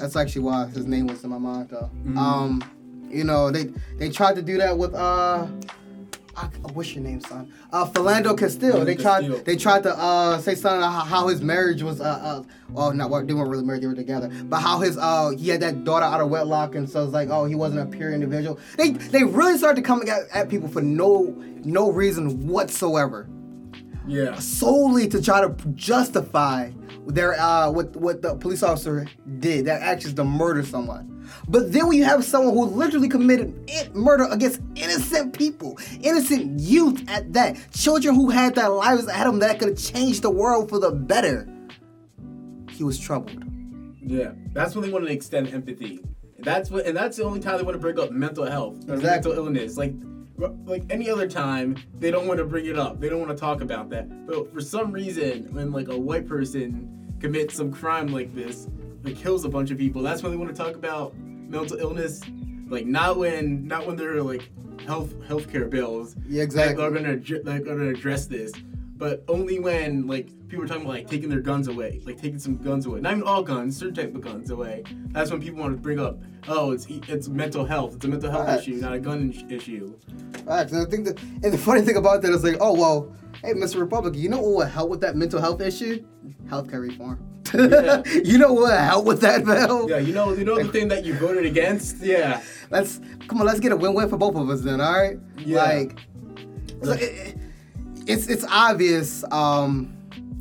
That's 0.00 0.16
actually 0.16 0.42
why 0.42 0.66
his 0.66 0.86
name 0.86 1.06
was 1.08 1.22
in 1.24 1.30
my 1.30 1.38
mind 1.38 1.68
though. 1.68 1.90
Mm-hmm. 1.94 2.18
Um, 2.18 2.62
you 3.10 3.24
know, 3.24 3.50
they 3.50 3.64
they 3.98 4.08
tried 4.10 4.36
to 4.36 4.42
do 4.42 4.56
that 4.58 4.76
with 4.76 4.94
uh. 4.94 5.46
I, 6.36 6.44
what's 6.74 6.94
your 6.94 7.02
name, 7.02 7.20
son? 7.20 7.52
Uh, 7.72 7.84
Philando 7.90 8.38
Castile. 8.38 8.84
They 8.84 8.94
tried. 8.94 9.26
They 9.44 9.56
tried 9.56 9.82
to 9.82 9.98
uh, 9.98 10.38
say 10.38 10.54
something 10.54 10.78
about 10.78 11.08
how, 11.08 11.26
his 11.26 11.42
marriage 11.42 11.82
was. 11.82 12.00
Uh, 12.00 12.04
uh, 12.04 12.42
well, 12.70 12.92
not 12.94 13.10
what 13.10 13.26
they 13.26 13.34
weren't 13.34 13.50
really 13.50 13.64
married; 13.64 13.82
they 13.82 13.88
were 13.88 13.96
together. 13.96 14.30
But 14.44 14.60
how 14.60 14.78
his 14.78 14.96
uh, 14.96 15.30
he 15.30 15.48
had 15.48 15.60
that 15.60 15.82
daughter 15.84 16.04
out 16.04 16.20
of 16.20 16.30
wedlock, 16.30 16.76
and 16.76 16.88
so 16.88 17.02
it's 17.02 17.12
like, 17.12 17.30
oh, 17.30 17.46
he 17.46 17.56
wasn't 17.56 17.80
a 17.82 17.96
pure 17.96 18.12
individual. 18.12 18.60
They 18.76 18.90
they 18.90 19.24
really 19.24 19.58
started 19.58 19.82
to 19.82 19.86
come 19.86 20.02
at, 20.08 20.28
at 20.32 20.48
people 20.48 20.68
for 20.68 20.80
no 20.80 21.34
no 21.64 21.90
reason 21.90 22.46
whatsoever 22.46 23.28
Yeah. 24.06 24.34
solely 24.38 25.06
to 25.08 25.22
try 25.22 25.40
to 25.40 25.54
justify 25.74 26.70
their 27.06 27.34
uh 27.40 27.70
what 27.70 27.94
what 27.96 28.22
the 28.22 28.34
police 28.36 28.62
officer 28.62 29.06
did 29.38 29.66
that 29.66 29.82
actions 29.82 30.14
to 30.14 30.24
murder 30.24 30.62
someone. 30.64 31.06
But 31.48 31.72
then 31.72 31.86
when 31.86 31.96
you 31.96 32.04
have 32.04 32.24
someone 32.24 32.54
who 32.54 32.64
literally 32.66 33.08
committed 33.08 33.54
it, 33.68 33.94
murder 33.94 34.26
against 34.30 34.60
innocent 34.74 35.36
people, 35.36 35.78
innocent 36.02 36.58
youth 36.60 37.04
at 37.08 37.32
that, 37.34 37.56
children 37.72 38.14
who 38.14 38.30
had 38.30 38.54
their 38.56 38.68
lives 38.68 39.06
ahead 39.06 39.26
of 39.28 39.34
them 39.34 39.40
that 39.40 39.58
could 39.58 39.68
have 39.68 39.78
changed 39.78 40.22
the 40.22 40.30
world 40.30 40.68
for 40.68 40.78
the 40.80 40.90
better, 40.90 41.48
he 42.70 42.82
was 42.84 42.98
troubled. 42.98 43.44
Yeah, 44.02 44.32
that's 44.52 44.74
when 44.74 44.82
they 44.84 44.90
want 44.90 45.06
to 45.06 45.12
extend 45.12 45.48
empathy. 45.54 46.00
And 46.36 46.44
that's 46.44 46.68
what, 46.70 46.86
and 46.86 46.96
that's 46.96 47.16
the 47.16 47.24
only 47.24 47.38
time 47.40 47.58
they 47.58 47.62
want 47.64 47.74
to 47.74 47.78
bring 47.80 47.98
up 48.00 48.10
mental 48.10 48.44
health 48.46 48.76
Exactly. 48.88 49.02
mental 49.04 49.32
illness. 49.34 49.76
Like, 49.76 49.94
like 50.64 50.84
any 50.90 51.10
other 51.10 51.28
time, 51.28 51.76
they 51.98 52.10
don't 52.10 52.26
want 52.26 52.38
to 52.38 52.44
bring 52.44 52.66
it 52.66 52.78
up. 52.78 53.00
They 53.00 53.08
don't 53.08 53.20
want 53.20 53.30
to 53.30 53.36
talk 53.36 53.60
about 53.60 53.90
that. 53.90 54.26
But 54.26 54.52
for 54.52 54.60
some 54.60 54.92
reason, 54.92 55.52
when 55.52 55.72
like 55.72 55.88
a 55.88 55.98
white 55.98 56.26
person 56.26 57.14
commits 57.20 57.54
some 57.54 57.72
crime 57.72 58.08
like 58.08 58.34
this, 58.34 58.68
that 59.02 59.16
kills 59.16 59.44
a 59.44 59.48
bunch 59.48 59.70
of 59.70 59.78
people, 59.78 60.02
that's 60.02 60.22
when 60.22 60.32
they 60.32 60.38
want 60.38 60.54
to 60.54 60.56
talk 60.56 60.74
about 60.74 61.16
mental 61.16 61.78
illness. 61.78 62.22
Like, 62.68 62.86
not 62.86 63.18
when, 63.18 63.66
not 63.66 63.86
when 63.86 63.96
they're 63.96 64.22
like 64.22 64.48
health 64.86 65.14
healthcare 65.28 65.68
bills. 65.68 66.16
Yeah, 66.28 66.42
exactly. 66.42 66.76
That 66.76 66.82
are 66.82 66.90
gonna 66.90 67.56
are 67.56 67.60
gonna 67.60 67.90
address 67.90 68.26
this, 68.26 68.52
but 69.00 69.24
only 69.28 69.58
when 69.58 70.06
like 70.06 70.28
people 70.48 70.62
are 70.62 70.68
talking 70.68 70.82
about 70.82 70.94
like 70.94 71.08
taking 71.08 71.30
their 71.30 71.40
guns 71.40 71.68
away, 71.68 72.02
like 72.04 72.20
taking 72.20 72.38
some 72.38 72.58
guns 72.58 72.84
away. 72.84 73.00
Not 73.00 73.12
even 73.12 73.24
all 73.24 73.42
guns, 73.42 73.78
certain 73.78 73.94
type 73.94 74.14
of 74.14 74.20
guns 74.20 74.50
away. 74.50 74.84
That's 75.08 75.30
when 75.30 75.40
people 75.40 75.58
want 75.58 75.74
to 75.74 75.80
bring 75.80 75.98
up, 75.98 76.18
oh, 76.48 76.72
it's 76.72 76.86
it's 76.86 77.26
mental 77.26 77.64
health. 77.64 77.96
It's 77.96 78.04
a 78.04 78.08
mental 78.08 78.30
health 78.30 78.60
issue, 78.60 78.74
not 78.74 78.92
a 78.92 79.00
gun 79.00 79.32
issue. 79.48 79.96
Right, 80.44 80.70
and 80.70 80.86
I 80.86 80.90
think 80.90 81.06
that, 81.06 81.18
and 81.22 81.50
the 81.50 81.58
funny 81.58 81.80
thing 81.80 81.96
about 81.96 82.20
that 82.22 82.30
is 82.30 82.44
like, 82.44 82.58
oh 82.60 82.74
well, 82.74 83.16
hey, 83.42 83.54
Mr. 83.54 83.80
Republican, 83.80 84.20
you 84.20 84.28
know 84.28 84.38
what 84.38 84.56
would 84.56 84.68
help 84.68 84.90
with 84.90 85.00
that 85.00 85.16
mental 85.16 85.40
health 85.40 85.62
issue? 85.62 86.04
Healthcare 86.46 86.82
reform. 86.82 87.26
Yeah. 87.54 88.02
you 88.22 88.36
know 88.36 88.52
what 88.52 88.78
help 88.78 89.06
with 89.06 89.22
that, 89.22 89.44
Val? 89.46 89.88
Yeah, 89.88 89.96
you 89.96 90.12
know, 90.12 90.34
you 90.34 90.44
know 90.44 90.62
the 90.62 90.70
thing 90.70 90.88
that 90.88 91.06
you 91.06 91.14
voted 91.14 91.46
against. 91.46 91.96
Yeah, 92.02 92.42
Let's 92.68 93.00
come 93.28 93.40
on. 93.40 93.46
Let's 93.46 93.60
get 93.60 93.72
a 93.72 93.76
win-win 93.76 94.10
for 94.10 94.18
both 94.18 94.36
of 94.36 94.50
us 94.50 94.60
then. 94.60 94.82
All 94.82 94.92
right. 94.92 95.18
Yeah. 95.38 95.64
Like, 95.64 95.98
so 96.82 96.92
it- 96.92 97.38
it's 98.10 98.26
it's 98.26 98.44
obvious 98.48 99.24
um, 99.32 99.96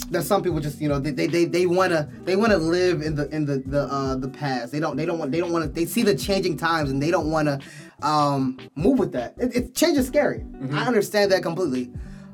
that 0.09 0.23
some 0.23 0.41
people 0.41 0.59
just 0.59 0.81
you 0.81 0.89
know 0.89 0.99
they 0.99 1.11
they, 1.11 1.27
they, 1.27 1.45
they 1.45 1.65
wanna 1.65 2.09
they 2.23 2.35
wanna 2.35 2.57
live 2.57 3.01
in 3.01 3.15
the 3.15 3.29
in 3.29 3.45
the 3.45 3.59
the 3.65 3.81
uh, 3.83 4.15
the 4.15 4.27
past. 4.27 4.71
They 4.71 4.79
don't 4.79 4.95
they 4.97 5.05
don't 5.05 5.19
want 5.19 5.31
they 5.31 5.39
don't 5.39 5.51
want 5.51 5.65
to 5.65 5.69
they 5.69 5.85
see 5.85 6.03
the 6.03 6.15
changing 6.15 6.57
times 6.57 6.89
and 6.89 7.01
they 7.01 7.11
don't 7.11 7.29
want 7.29 7.47
to 7.47 7.59
um, 8.07 8.59
move 8.75 8.99
with 8.99 9.11
that. 9.13 9.35
It, 9.37 9.55
it 9.55 9.75
change 9.75 9.97
is 9.97 10.07
scary. 10.07 10.43
I 10.71 10.85
understand 10.85 11.31
that 11.31 11.43
completely. 11.43 11.91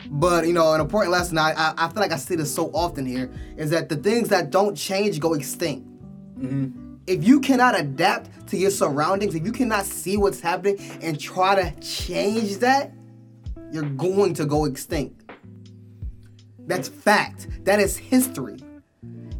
But 0.07 0.47
you 0.47 0.53
know, 0.53 0.73
an 0.73 0.81
important 0.81 1.11
lesson 1.11 1.37
I, 1.37 1.53
I 1.53 1.73
I 1.77 1.89
feel 1.89 2.01
like 2.01 2.11
I 2.11 2.17
see 2.17 2.35
this 2.35 2.53
so 2.53 2.69
often 2.73 3.05
here 3.05 3.31
is 3.57 3.71
that 3.71 3.89
the 3.89 3.95
things 3.95 4.29
that 4.29 4.51
don't 4.51 4.75
change 4.75 5.19
go 5.19 5.33
extinct 5.33 5.87
if 7.07 7.23
you 7.23 7.39
cannot 7.39 7.79
adapt 7.79 8.47
to 8.47 8.57
your 8.57 8.71
surroundings, 8.71 9.35
if 9.35 9.45
you 9.45 9.51
cannot 9.51 9.85
see 9.85 10.17
what's 10.17 10.39
happening 10.39 10.79
and 11.01 11.19
try 11.19 11.55
to 11.55 11.79
change 11.79 12.57
that, 12.57 12.91
you're 13.71 13.83
going 13.83 14.33
to 14.35 14.45
go 14.45 14.65
extinct. 14.65 15.24
That's 16.67 16.87
fact. 16.87 17.47
That 17.65 17.79
is 17.79 17.97
history. 17.97 18.57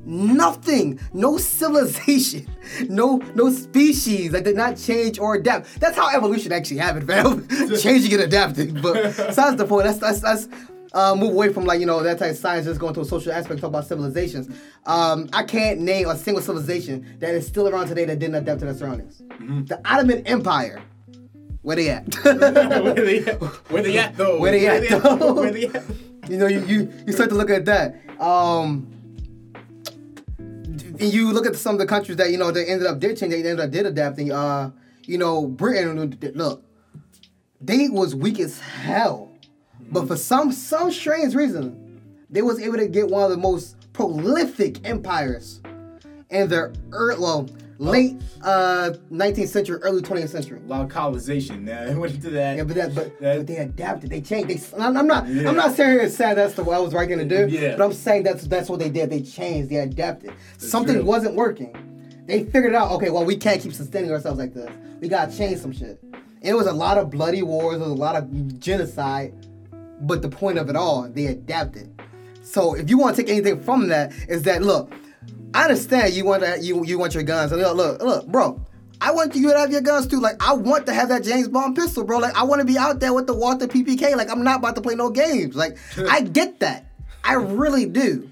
Nothing, 0.07 0.99
no 1.13 1.39
civilization, 1.39 2.47
no 2.89 3.17
no 3.33 3.49
species 3.49 4.33
that 4.33 4.43
did 4.43 4.55
not 4.55 4.77
change 4.77 5.17
or 5.17 5.33
adapt. 5.33 5.79
That's 5.79 5.97
how 5.97 6.15
evolution 6.15 6.51
actually 6.51 6.77
happened, 6.77 7.07
fam. 7.07 7.47
Changing 7.79 8.13
and 8.13 8.21
adapting. 8.21 8.79
But 8.81 9.15
besides 9.17 9.57
the 9.57 9.65
point, 9.65 9.87
let's 9.87 10.01
let's 10.03 10.21
let's 10.21 10.47
uh, 10.93 11.15
move 11.15 11.31
away 11.31 11.51
from 11.51 11.65
like 11.65 11.79
you 11.79 11.87
know 11.87 12.03
that 12.03 12.19
type 12.19 12.31
of 12.31 12.37
science. 12.37 12.67
Just 12.67 12.79
going 12.79 12.93
to 12.93 13.01
a 13.01 13.05
social 13.05 13.31
aspect, 13.31 13.61
talk 13.61 13.69
about 13.69 13.87
civilizations. 13.87 14.47
Um, 14.85 15.27
I 15.33 15.41
can't 15.41 15.79
name 15.79 16.07
a 16.07 16.15
single 16.15 16.43
civilization 16.43 17.17
that 17.19 17.33
is 17.33 17.47
still 17.47 17.67
around 17.67 17.87
today 17.87 18.05
that 18.05 18.19
didn't 18.19 18.35
adapt 18.35 18.59
to 18.59 18.65
their 18.65 18.75
surroundings. 18.75 19.23
The 19.67 19.81
Ottoman 19.85 20.25
Empire, 20.27 20.83
where 21.63 21.77
they 21.77 21.89
at? 21.89 22.13
where 22.23 22.93
they 22.93 23.25
at? 23.25 23.41
Where 23.71 23.81
they 23.81 23.97
at 23.97 24.15
though? 24.15 24.39
Where 24.39 24.51
they 24.51 24.67
at, 24.67 25.01
though? 25.01 25.33
Where 25.33 25.51
they 25.51 25.65
at? 25.65 25.83
You 26.27 26.37
know, 26.37 26.47
you, 26.47 26.59
you 26.65 26.93
you 27.05 27.13
start 27.13 27.29
to 27.29 27.35
look 27.35 27.49
at 27.49 27.65
that. 27.65 27.95
Um, 28.19 28.91
you 30.99 31.31
look 31.31 31.45
at 31.45 31.55
some 31.55 31.75
of 31.75 31.79
the 31.79 31.85
countries 31.85 32.17
that 32.17 32.31
you 32.31 32.37
know 32.37 32.51
they 32.51 32.65
ended 32.65 32.87
up 32.87 32.99
did 32.99 33.17
change, 33.17 33.31
they 33.31 33.37
ended 33.37 33.59
up 33.59 33.71
did 33.71 33.85
adapting. 33.85 34.31
Uh, 34.31 34.71
you 35.03 35.17
know, 35.17 35.47
Britain. 35.47 36.17
Look, 36.33 36.63
they 37.61 37.89
was 37.89 38.15
weak 38.15 38.39
as 38.39 38.59
hell, 38.59 39.31
but 39.91 40.07
for 40.07 40.15
some 40.15 40.51
some 40.51 40.91
strange 40.91 41.35
reason, 41.35 42.01
they 42.29 42.41
was 42.41 42.59
able 42.59 42.77
to 42.77 42.87
get 42.87 43.07
one 43.09 43.23
of 43.23 43.29
the 43.29 43.37
most 43.37 43.75
prolific 43.93 44.85
empires 44.87 45.61
in 46.29 46.49
their 46.49 46.73
early, 46.91 47.19
well, 47.19 47.49
late 47.77 48.15
uh 48.41 48.91
19th 49.11 49.47
century, 49.47 49.77
early 49.81 50.01
20th 50.01 50.29
century. 50.29 50.59
A 50.63 50.67
lot 50.67 50.81
of 50.81 50.89
colonization. 50.89 51.65
Now 51.65 51.91
went 51.99 52.13
into 52.13 52.29
that. 52.31 52.57
Yeah, 52.57 52.63
but 52.63 52.75
that, 52.75 52.95
but, 52.95 53.19
That- 53.19 53.37
but 53.37 53.47
they 53.47 53.57
adapted, 53.57 54.09
they 54.09 54.21
changed. 54.21 54.49
They, 54.49 54.77
I'm, 54.81 55.07
not, 55.07 55.27
Yeah. 55.27 55.49
I'm 55.49 55.55
not 55.55 55.75
saying 55.75 55.91
here 55.91 56.01
and 56.01 56.11
saying 56.11 56.35
that's 56.35 56.53
the 56.55 56.63
what 56.63 56.75
I 56.75 56.79
was 56.79 56.93
right 56.93 57.07
thing 57.07 57.17
to 57.19 57.25
do. 57.25 57.47
Yeah. 57.55 57.75
But 57.77 57.83
I'm 57.85 57.93
saying 57.93 58.23
that's 58.23 58.45
that's 58.47 58.69
what 58.69 58.79
they 58.79 58.89
did. 58.89 59.09
They 59.09 59.21
changed, 59.21 59.69
they 59.69 59.77
adapted. 59.77 60.31
Something 60.57 60.95
true. 60.95 61.05
wasn't 61.05 61.35
working. 61.35 61.75
They 62.27 62.43
figured 62.43 62.73
out, 62.73 62.91
okay, 62.93 63.09
well, 63.11 63.23
we 63.25 63.37
can't 63.37 63.61
keep 63.61 63.73
sustaining 63.73 64.11
ourselves 64.11 64.39
like 64.39 64.53
this. 64.53 64.69
We 64.99 65.07
gotta 65.09 65.35
change 65.35 65.59
some 65.59 65.71
shit. 65.71 65.99
And 66.03 66.51
it 66.51 66.55
was 66.55 66.67
a 66.67 66.73
lot 66.73 66.97
of 66.97 67.09
bloody 67.11 67.41
wars. 67.43 67.77
There 67.79 67.87
was 67.89 67.97
a 67.97 68.01
lot 68.01 68.15
of 68.15 68.59
genocide. 68.59 69.33
But 70.01 70.21
the 70.21 70.29
point 70.29 70.57
of 70.57 70.69
it 70.69 70.75
all, 70.75 71.03
they 71.09 71.27
adapted. 71.27 71.89
So 72.41 72.75
if 72.75 72.89
you 72.89 72.97
want 72.97 73.15
to 73.15 73.21
take 73.23 73.31
anything 73.31 73.61
from 73.61 73.87
that, 73.87 74.11
is 74.27 74.43
that 74.43 74.61
look, 74.61 74.91
I 75.55 75.63
understand 75.63 76.13
you 76.13 76.25
want 76.25 76.43
to 76.43 76.59
you 76.61 76.85
you 76.85 76.99
want 76.99 77.13
your 77.13 77.23
guns. 77.23 77.51
And 77.51 77.61
look, 77.61 77.75
look, 77.75 78.01
look, 78.01 78.27
bro. 78.27 78.61
I 79.01 79.11
want 79.11 79.35
you 79.35 79.51
to 79.51 79.57
have 79.57 79.71
your 79.71 79.81
guns 79.81 80.07
too. 80.07 80.19
Like 80.19 80.41
I 80.41 80.53
want 80.53 80.85
to 80.87 80.93
have 80.93 81.09
that 81.09 81.23
James 81.23 81.47
Bond 81.47 81.75
pistol, 81.75 82.03
bro. 82.03 82.19
Like 82.19 82.35
I 82.35 82.43
want 82.43 82.59
to 82.59 82.65
be 82.65 82.77
out 82.77 82.99
there 82.99 83.13
with 83.13 83.27
the 83.27 83.33
Walther 83.33 83.67
PPK. 83.67 84.15
Like 84.15 84.29
I'm 84.29 84.43
not 84.43 84.59
about 84.59 84.75
to 84.75 84.81
play 84.81 84.95
no 84.95 85.09
games. 85.09 85.55
Like 85.55 85.77
I 86.09 86.21
get 86.21 86.59
that. 86.59 86.91
I 87.23 87.33
really 87.33 87.85
do. 87.85 88.29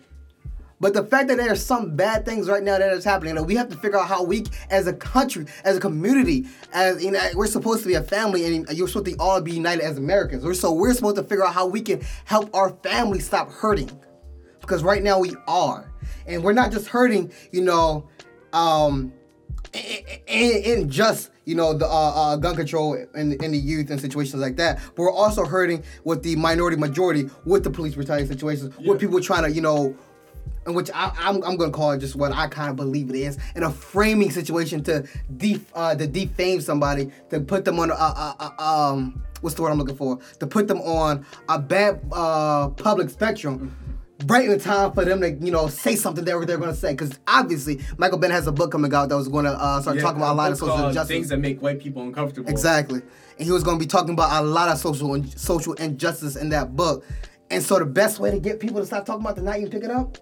But 0.82 0.94
the 0.94 1.06
fact 1.06 1.30
that 1.30 1.38
there 1.38 1.50
are 1.50 1.56
some 1.56 1.96
bad 1.96 2.26
things 2.26 2.50
right 2.50 2.62
now 2.62 2.78
that 2.78 2.92
is 2.92 3.06
happening, 3.06 3.36
that 3.36 3.44
we 3.44 3.56
have 3.56 3.70
to 3.70 3.78
figure 3.78 3.98
out 3.98 4.10
how 4.10 4.22
we, 4.22 4.44
as 4.70 4.86
a 4.86 4.92
country, 4.92 5.46
as 5.64 5.78
a 5.78 5.80
community, 5.80 6.46
as 6.74 7.02
you 7.02 7.10
know, 7.10 7.26
we're 7.36 7.48
supposed 7.48 7.84
to 7.84 7.88
be 7.88 7.94
a 7.94 8.04
family, 8.04 8.44
and 8.44 8.68
you're 8.70 8.90
supposed 8.90 9.06
to 9.06 9.16
all 9.16 9.40
be 9.40 9.54
united 9.54 9.82
as 9.82 9.98
Americans. 9.98 10.44
We're, 10.44 10.54
so 10.54 10.74
we're 10.74 10.94
supposed 10.94 11.16
to 11.16 11.24
figure 11.24 11.46
out 11.46 11.54
how 11.54 11.68
we 11.68 11.80
can 11.80 12.02
help 12.26 12.54
our 12.54 12.72
family 12.84 13.20
stop 13.20 13.50
hurting, 13.50 13.98
because 14.60 14.84
right 14.84 15.02
now 15.02 15.20
we 15.20 15.34
are, 15.48 15.93
and 16.28 16.44
we're 16.44 16.54
not 16.54 16.72
just 16.72 16.88
hurting, 16.88 17.32
you 17.52 17.62
know, 17.62 18.08
um, 18.54 19.14
in, 20.28 20.90
just 20.90 21.32
you 21.46 21.56
know 21.56 21.74
the 21.74 21.86
uh, 21.86 21.90
uh, 21.90 22.36
gun 22.36 22.56
control 22.56 22.94
in, 22.94 23.34
in 23.44 23.52
the 23.52 23.58
youth 23.58 23.90
and 23.90 24.00
situations 24.00 24.42
like 24.42 24.56
that. 24.58 24.80
But 24.96 25.04
we're 25.04 25.12
also 25.12 25.46
hurting 25.46 25.84
with 26.04 26.24
the 26.24 26.36
minority 26.36 26.78
majority 26.78 27.30
with 27.46 27.64
the 27.64 27.70
police 27.70 27.96
brutality 27.96 28.28
situations, 28.28 28.74
yeah. 28.80 28.92
with 28.92 29.00
people 29.00 29.20
trying 29.20 29.44
to 29.44 29.52
you 29.52 29.62
know 29.62 29.96
and 30.66 30.76
which 30.76 30.90
I, 30.94 31.08
am 31.20 31.38
I'm, 31.38 31.44
I'm 31.44 31.58
gonna 31.58 31.72
call 31.72 31.92
it 31.92 32.00
just 32.00 32.16
what 32.16 32.32
I 32.32 32.48
kind 32.48 32.70
of 32.70 32.76
believe 32.76 33.10
it 33.10 33.16
is, 33.16 33.38
in 33.56 33.64
a 33.64 33.72
framing 33.72 34.32
situation 34.32 34.84
to 34.84 35.08
def, 35.38 35.66
uh, 35.76 35.96
to 35.96 36.08
defame 36.08 36.62
somebody, 36.62 37.12
to 37.30 37.42
put 37.42 37.66
them 37.66 37.80
on 37.80 37.92
a, 37.92 37.94
a, 37.94 38.56
a, 38.60 38.64
um 38.64 39.24
what's 39.42 39.56
the 39.56 39.62
word 39.62 39.72
I'm 39.72 39.78
looking 39.78 39.98
for, 39.98 40.20
to 40.40 40.48
put 40.48 40.68
them 40.68 40.80
on 40.82 41.26
a 41.50 41.60
bad 41.60 42.02
uh, 42.12 42.70
public 42.70 43.10
spectrum. 43.10 43.76
Right 44.26 44.50
in 44.50 44.60
time 44.60 44.92
for 44.94 45.06
them 45.06 45.22
to, 45.22 45.32
you 45.32 45.52
know, 45.52 45.68
say 45.68 45.96
something 45.96 46.24
that 46.26 46.48
they're 46.48 46.58
going 46.58 46.70
to 46.70 46.76
say. 46.76 46.92
Because 46.92 47.20
obviously, 47.28 47.82
Michael 47.98 48.18
Ben 48.18 48.32
has 48.32 48.48
a 48.48 48.52
book 48.52 48.72
coming 48.72 48.94
out 48.94 49.10
that 49.10 49.16
was 49.16 49.28
going 49.28 49.46
to 49.46 49.52
uh, 49.52 49.82
start 49.82 49.98
yeah, 49.98 50.04
talking 50.04 50.18
about 50.18 50.34
a 50.34 50.38
lot 50.38 50.52
of 50.52 50.58
social 50.58 50.88
injustice. 50.88 51.08
Things 51.08 51.30
that 51.30 51.40
make 51.40 51.62
white 51.62 51.80
people 51.80 52.02
uncomfortable. 52.04 52.50
Exactly. 52.50 53.02
And 53.38 53.46
he 53.46 53.52
was 53.52 53.64
going 53.64 53.78
to 53.78 53.84
be 53.84 53.88
talking 53.88 54.14
about 54.14 54.44
a 54.44 54.46
lot 54.46 54.70
of 54.70 54.78
social 54.78 55.24
social 55.36 55.74
injustice 55.74 56.36
in 56.36 56.50
that 56.50 56.76
book. 56.76 57.06
And 57.50 57.62
so 57.62 57.80
the 57.80 57.86
best 57.86 58.20
way 58.20 58.32
to 58.32 58.40
get 58.40 58.60
people 58.60 58.80
to 58.80 58.86
stop 58.86 59.06
talking 59.06 59.22
about 59.22 59.36
the 59.36 59.42
night 59.42 59.62
you 59.62 59.68
pick 59.68 59.84
it 59.84 59.92
up 59.92 60.18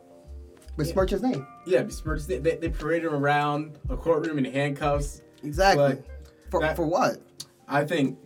besmirch 0.77 1.12
his 1.12 1.22
name. 1.22 1.46
Yeah, 1.65 1.84
besmirch 1.84 2.20
his 2.20 2.29
name. 2.29 2.43
They, 2.43 2.55
they 2.55 2.70
parade 2.70 3.03
him 3.03 3.13
around 3.13 3.77
a 3.89 3.98
courtroom 3.98 4.38
in 4.38 4.46
handcuffs. 4.46 5.22
Exactly. 5.43 6.01
For, 6.50 6.62
that, 6.62 6.75
for 6.75 6.86
what? 6.86 7.17
I 7.67 7.86
think, 7.86 8.17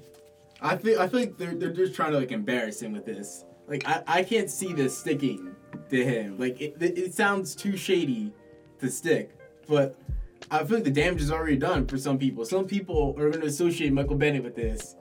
I 0.62 0.76
think 0.76 0.98
I 0.98 1.08
think 1.08 1.38
they're 1.38 1.54
they're 1.54 1.74
just 1.74 1.94
trying 1.94 2.12
to 2.14 2.20
like 2.20 2.32
embarrass 2.32 2.82
him 2.82 2.94
with 2.94 3.06
this. 3.06 3.46
Like 3.68 3.88
I, 3.88 4.04
I 4.08 4.24
can't 4.24 4.50
see 4.50 4.74
this 4.74 4.98
sticking 4.98 5.55
to 5.90 6.04
him. 6.04 6.38
Like 6.38 6.60
it, 6.62 6.76
it, 6.80 7.14
sounds 7.14 7.56
too 7.56 7.78
shady 7.78 8.34
to 8.80 8.90
stick, 8.90 9.38
but 9.68 9.96
I 10.52 10.64
feel 10.64 10.78
like 10.78 10.84
the 10.84 10.92
damage 10.92 11.22
is 11.22 11.32
already 11.32 11.58
done 11.58 11.88
for 11.88 11.98
some 11.98 12.18
people. 12.18 12.46
Some 12.46 12.66
people 12.66 13.16
are 13.18 13.30
going 13.30 13.42
to 13.42 13.48
associate 13.48 13.94
Michael 13.94 14.16
Bennett 14.16 14.44
with 14.44 14.56
this 14.56 14.96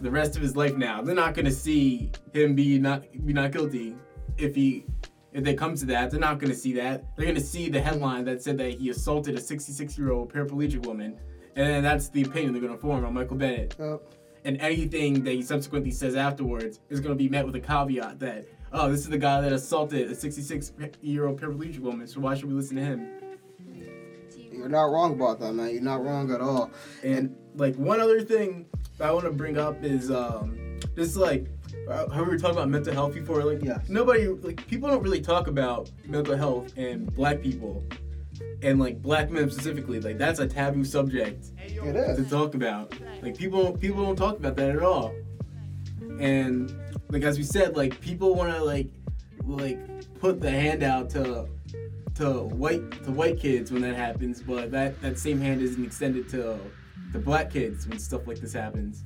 the 0.00 0.10
rest 0.10 0.34
of 0.34 0.42
his 0.42 0.56
life 0.56 0.76
now. 0.76 1.00
They're 1.00 1.14
not 1.14 1.34
going 1.34 1.44
to 1.44 1.52
see 1.52 2.10
him 2.32 2.54
be 2.54 2.78
not 2.78 3.04
be 3.24 3.32
not 3.32 3.52
guilty 3.52 3.96
if 4.36 4.54
he 4.54 4.84
if 5.32 5.44
they 5.44 5.54
come 5.54 5.74
to 5.76 5.86
that, 5.86 6.10
they're 6.10 6.20
not 6.20 6.38
going 6.38 6.52
to 6.52 6.56
see 6.56 6.74
that. 6.74 7.16
They're 7.16 7.24
going 7.24 7.36
to 7.36 7.42
see 7.42 7.70
the 7.70 7.80
headline 7.80 8.24
that 8.26 8.42
said 8.42 8.58
that 8.58 8.78
he 8.78 8.90
assaulted 8.90 9.34
a 9.34 9.40
66 9.40 9.96
year 9.96 10.12
old 10.12 10.32
paraplegic 10.32 10.84
woman, 10.86 11.18
and 11.56 11.66
then 11.66 11.82
that's 11.82 12.08
the 12.08 12.22
opinion 12.22 12.52
they're 12.52 12.60
going 12.60 12.74
to 12.74 12.80
form 12.80 13.04
on 13.04 13.14
Michael 13.14 13.36
Bennett. 13.36 13.74
Yep. 13.78 14.02
And 14.44 14.60
anything 14.60 15.22
that 15.22 15.32
he 15.32 15.42
subsequently 15.42 15.92
says 15.92 16.16
afterwards 16.16 16.80
is 16.90 17.00
going 17.00 17.16
to 17.16 17.22
be 17.22 17.28
met 17.28 17.46
with 17.46 17.54
a 17.54 17.60
caveat 17.60 18.18
that, 18.18 18.44
oh, 18.72 18.90
this 18.90 19.00
is 19.00 19.08
the 19.08 19.18
guy 19.18 19.40
that 19.40 19.52
assaulted 19.52 20.10
a 20.10 20.14
66 20.14 20.72
year 21.02 21.26
old 21.26 21.40
paraplegic 21.40 21.80
woman, 21.80 22.06
so 22.06 22.20
why 22.20 22.34
should 22.34 22.46
we 22.46 22.54
listen 22.54 22.76
to 22.76 22.82
him? 22.82 23.08
You're 24.50 24.68
not 24.68 24.84
wrong 24.84 25.14
about 25.14 25.40
that, 25.40 25.54
man. 25.54 25.70
You're 25.70 25.82
not 25.82 26.04
wrong 26.04 26.30
at 26.30 26.40
all. 26.40 26.70
And, 27.02 27.14
and 27.16 27.36
like 27.56 27.74
one 27.76 28.00
other 28.00 28.20
thing 28.22 28.66
I 29.00 29.10
want 29.10 29.24
to 29.24 29.32
bring 29.32 29.58
up 29.58 29.82
is 29.82 30.10
um, 30.10 30.78
just 30.94 31.16
like 31.16 31.48
uh, 31.88 32.08
how 32.10 32.22
we 32.22 32.30
were 32.30 32.38
talking 32.38 32.56
about 32.56 32.68
mental 32.68 32.92
health 32.92 33.14
before, 33.14 33.42
like 33.42 33.62
yeah. 33.62 33.80
nobody, 33.88 34.28
like 34.28 34.66
people 34.68 34.88
don't 34.88 35.02
really 35.02 35.20
talk 35.20 35.48
about 35.48 35.90
mental 36.06 36.36
health 36.36 36.72
and 36.76 37.12
black 37.14 37.42
people, 37.42 37.84
and 38.62 38.78
like 38.78 39.02
black 39.02 39.30
men 39.30 39.50
specifically. 39.50 40.00
Like 40.00 40.18
that's 40.18 40.38
a 40.38 40.46
taboo 40.46 40.84
subject 40.84 41.50
to 41.66 42.24
talk 42.30 42.54
about. 42.54 42.94
Like 43.22 43.36
people, 43.36 43.76
people 43.76 44.04
don't 44.04 44.16
talk 44.16 44.36
about 44.36 44.56
that 44.56 44.70
at 44.70 44.82
all. 44.82 45.14
And 46.20 46.72
like 47.12 47.22
as 47.24 47.36
we 47.36 47.44
said, 47.44 47.76
like 47.76 48.00
people 48.00 48.34
want 48.34 48.52
to 48.52 48.64
like, 48.64 48.88
like 49.44 49.78
put 50.18 50.40
the 50.40 50.50
hand 50.50 50.82
out 50.82 51.10
to 51.10 51.46
to 52.14 52.42
white 52.42 52.90
to 53.04 53.10
white 53.10 53.38
kids 53.38 53.70
when 53.70 53.82
that 53.82 53.94
happens, 53.94 54.42
but 54.42 54.70
that 54.70 55.00
that 55.02 55.18
same 55.18 55.38
hand 55.40 55.60
isn't 55.60 55.84
extended 55.84 56.28
to 56.30 56.58
the 57.12 57.18
black 57.18 57.50
kids 57.50 57.86
when 57.86 57.98
stuff 57.98 58.26
like 58.26 58.38
this 58.38 58.54
happens. 58.54 59.04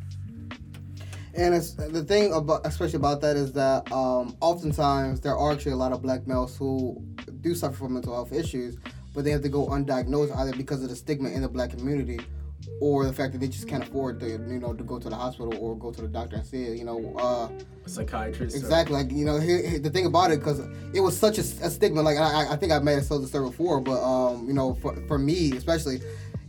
And 1.34 1.52
the 1.52 2.02
thing 2.02 2.32
about, 2.32 2.64
especially 2.64 2.96
about 2.96 3.20
that, 3.20 3.36
is 3.36 3.52
that 3.52 3.90
um, 3.92 4.36
oftentimes 4.40 5.20
there 5.20 5.36
are 5.36 5.52
actually 5.52 5.72
a 5.72 5.76
lot 5.76 5.92
of 5.92 6.00
black 6.00 6.26
males 6.26 6.56
who 6.56 6.96
do 7.42 7.54
suffer 7.54 7.76
from 7.76 7.92
mental 7.92 8.14
health 8.14 8.32
issues, 8.32 8.78
but 9.14 9.24
they 9.24 9.32
have 9.32 9.42
to 9.42 9.50
go 9.50 9.66
undiagnosed 9.66 10.34
either 10.34 10.56
because 10.56 10.82
of 10.82 10.88
the 10.88 10.96
stigma 10.96 11.28
in 11.28 11.42
the 11.42 11.48
black 11.48 11.70
community, 11.70 12.20
or 12.80 13.04
the 13.04 13.12
fact 13.12 13.32
that 13.32 13.38
they 13.38 13.48
just 13.48 13.68
can't 13.68 13.82
afford 13.82 14.20
to, 14.20 14.28
you 14.28 14.60
know, 14.60 14.72
to 14.72 14.84
go 14.84 14.98
to 14.98 15.08
the 15.08 15.16
hospital 15.16 15.56
or 15.58 15.76
go 15.76 15.90
to 15.92 16.02
the 16.02 16.08
doctor 16.08 16.36
and 16.36 16.46
see. 16.46 16.76
You 16.76 16.84
know, 16.84 17.16
uh, 17.18 17.48
a 17.84 17.88
psychiatrist. 17.88 18.56
Exactly. 18.56 18.94
Like 18.94 19.10
you 19.10 19.24
know, 19.24 19.38
here, 19.38 19.66
here, 19.66 19.78
the 19.78 19.90
thing 19.90 20.06
about 20.06 20.30
it, 20.30 20.40
because 20.40 20.60
it 20.92 21.00
was 21.00 21.16
such 21.16 21.38
a, 21.38 21.42
a 21.42 21.70
stigma. 21.70 22.02
Like 22.02 22.18
I, 22.18 22.52
I 22.52 22.56
think 22.56 22.72
I 22.72 22.78
may 22.78 22.94
have 22.94 23.08
told 23.08 23.22
the 23.22 23.28
story 23.28 23.48
before, 23.48 23.80
but 23.80 24.02
um, 24.02 24.46
you 24.46 24.54
know, 24.54 24.74
for 24.74 24.94
for 25.06 25.18
me 25.18 25.52
especially 25.56 26.00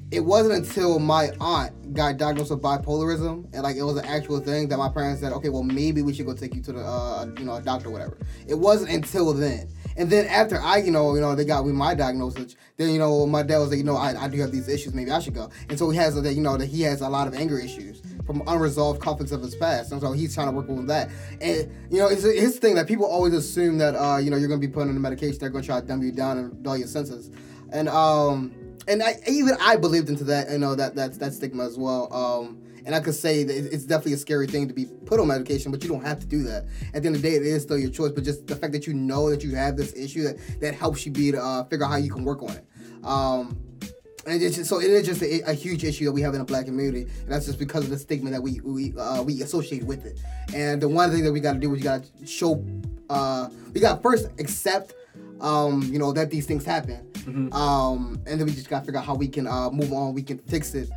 it 0.10 0.22
wasn't 0.22 0.54
until 0.54 1.00
my 1.00 1.32
aunt 1.42 1.94
got 1.94 2.18
diagnosed 2.18 2.50
with 2.50 2.62
bipolarism 2.62 3.46
and 3.54 3.64
like 3.64 3.76
it 3.76 3.84
was 3.84 3.98
an 3.98 4.06
actual 4.06 4.40
thing 4.40 4.70
that 4.70 4.78
my 4.78 4.88
parents 4.88 5.20
said, 5.22 5.34
okay, 5.34 5.50
well 5.50 5.64
maybe 5.64 6.02
we 6.02 6.14
should 6.14 6.26
go 6.26 6.34
take 6.34 6.56
you 6.56 6.62
to 6.62 6.72
the 6.72 6.80
uh, 6.80 7.26
you 7.38 7.44
know 7.44 7.56
a 7.56 7.62
doctor 7.62 7.90
or 7.90 7.92
whatever. 7.92 8.18
It 8.48 8.56
wasn't 8.56 8.92
until 8.92 9.34
then. 9.34 9.70
And 9.98 10.10
then 10.10 10.26
after 10.28 10.62
I, 10.62 10.78
you 10.78 10.92
know, 10.92 11.16
you 11.16 11.22
know, 11.22 11.36
they 11.36 11.44
got 11.44 11.66
with 11.66 11.74
my 11.74 11.94
diagnosis, 11.94 12.56
then 12.78 12.92
you 12.92 13.00
know, 13.00 13.26
my 13.26 13.44
dad 13.44 13.58
was 13.58 13.70
like, 13.70 13.80
you 13.80 13.84
know, 13.84 13.98
I, 13.98 14.26
I 14.26 14.28
do 14.30 14.40
have 14.40 14.52
these 14.52 14.70
issues, 14.70 14.94
maybe 14.94 15.12
I 15.12 15.20
should 15.20 15.34
go. 15.34 15.50
And 15.70 15.78
so 15.78 15.90
he 15.90 15.98
has 15.98 16.22
that, 16.22 16.34
you 16.34 16.42
know, 16.42 16.56
that 16.56 16.68
he 16.68 16.84
has 16.84 17.02
a 17.02 17.10
lot 17.10 17.28
of 17.28 17.34
anger 17.34 17.60
issues 17.60 18.02
from 18.26 18.44
unresolved 18.48 19.02
conflicts 19.02 19.32
of 19.32 19.42
his 19.42 19.56
past, 19.56 19.92
and 19.92 20.00
so 20.00 20.12
he's 20.12 20.34
trying 20.34 20.48
to 20.48 20.54
work 20.54 20.68
with 20.68 20.88
that. 20.88 21.10
And 21.42 21.70
you 21.92 22.00
know, 22.00 22.08
it's 22.08 22.24
his 22.24 22.60
thing 22.60 22.76
that 22.76 22.88
people 22.88 23.06
always 23.06 23.34
assume 23.34 23.78
that 23.80 23.96
uh, 23.96 24.18
you 24.18 24.30
know, 24.30 24.38
you're 24.38 24.50
gonna 24.50 24.62
be 24.62 24.68
put 24.68 24.82
on 24.82 24.94
the 24.94 25.00
medication, 25.00 25.38
they're 25.40 25.50
gonna 25.50 25.66
try 25.66 25.82
to 25.82 25.86
dumb 25.86 26.02
you 26.02 26.14
down 26.14 26.38
and 26.38 26.64
dull 26.64 26.78
your 26.78 26.88
senses. 26.88 27.30
And 27.74 27.90
um 27.90 28.67
and 28.88 29.04
I, 29.04 29.16
even 29.28 29.56
I 29.62 29.76
believed 29.76 30.10
into 30.10 30.24
that, 30.26 30.50
you 30.50 30.58
know, 30.58 30.76
that 30.76 30.96
that's 30.96 31.18
that 31.18 31.34
stigma 31.34 31.66
as 31.66 31.78
well. 31.78 32.12
Um, 32.14 32.62
and 32.86 32.96
I 32.96 33.02
could 33.02 33.16
say 33.16 33.44
that 33.44 33.54
it's 33.54 33.84
definitely 33.84 34.14
a 34.14 34.18
scary 34.18 34.48
thing 34.48 34.70
to 34.70 34.74
be 34.74 34.86
put 34.86 35.20
on 35.20 35.28
medication, 35.28 35.74
but 35.74 35.84
you 35.84 35.90
don't 35.90 36.06
have 36.06 36.22
to 36.22 36.26
do 36.26 36.44
that. 36.44 36.68
At 36.94 37.02
the 37.02 37.08
end 37.08 37.18
of 37.18 37.22
the 37.22 37.30
day, 37.30 37.36
it 37.36 37.44
is 37.44 37.64
still 37.64 37.78
your 37.78 37.90
choice. 37.92 38.14
But 38.14 38.24
just 38.24 38.48
the 38.48 38.56
fact 38.56 38.72
that 38.72 38.88
you 38.88 38.94
know 38.94 39.30
that 39.30 39.44
you 39.44 39.56
have 39.56 39.76
this 39.76 39.94
issue 39.94 40.24
that 40.24 40.38
that 40.62 40.74
helps 40.74 41.06
you 41.06 41.12
be 41.12 41.34
to 41.34 41.44
uh, 41.44 41.64
figure 41.66 41.86
out 41.86 41.92
how 41.92 41.98
you 41.98 42.12
can 42.12 42.24
work 42.24 42.42
on 42.42 42.52
it. 42.52 42.66
Um, 43.04 43.58
and 44.26 44.42
it's 44.42 44.58
just, 44.58 44.70
so 44.70 44.80
it 44.80 44.90
is 44.90 45.06
just 45.06 45.22
a, 45.22 45.42
a, 45.50 45.54
huge 45.54 45.86
issue 45.86 46.04
that 46.06 46.12
we 46.12 46.22
have 46.22 46.34
in 46.34 46.40
the 46.40 46.46
black 46.46 46.66
community, 46.66 47.04
and 47.04 47.32
that's 47.32 47.46
just 47.46 47.60
because 47.60 47.86
of 47.86 47.90
the 47.90 47.98
stigma 47.98 48.30
that 48.30 48.42
we 48.42 48.60
we 48.62 48.94
uh, 48.98 49.22
we 49.22 49.42
associate 49.42 49.84
with 49.84 50.06
it. 50.06 50.20
And 50.54 50.82
the 50.82 50.90
one 50.90 51.12
thing 51.12 51.24
that 51.24 51.32
we 51.32 51.40
got 51.40 51.54
to 51.54 51.60
do 51.60 51.74
is 51.74 51.80
we 51.80 51.84
got 51.84 52.04
to 52.04 52.26
show, 52.26 52.64
uh, 53.10 53.50
we 53.74 53.80
got 53.80 54.02
first 54.02 54.28
accept 54.40 54.94
um, 55.42 55.84
you 55.84 56.00
know, 56.00 56.12
that 56.14 56.30
these 56.30 56.46
things 56.46 56.66
happen. 56.66 57.08
Mm-hmm. 57.14 57.54
Um, 57.54 58.22
and 58.26 58.40
then 58.40 58.48
we 58.48 58.54
just 58.54 58.70
gotta 58.70 58.86
figure 58.86 59.00
out 59.00 59.06
how 59.06 59.16
we 59.16 59.28
can 59.28 59.48
uh, 59.48 59.70
move 59.70 59.92
on, 59.94 60.14
we 60.14 60.24
can 60.24 60.38
fix 60.40 60.74
it. 60.74 60.90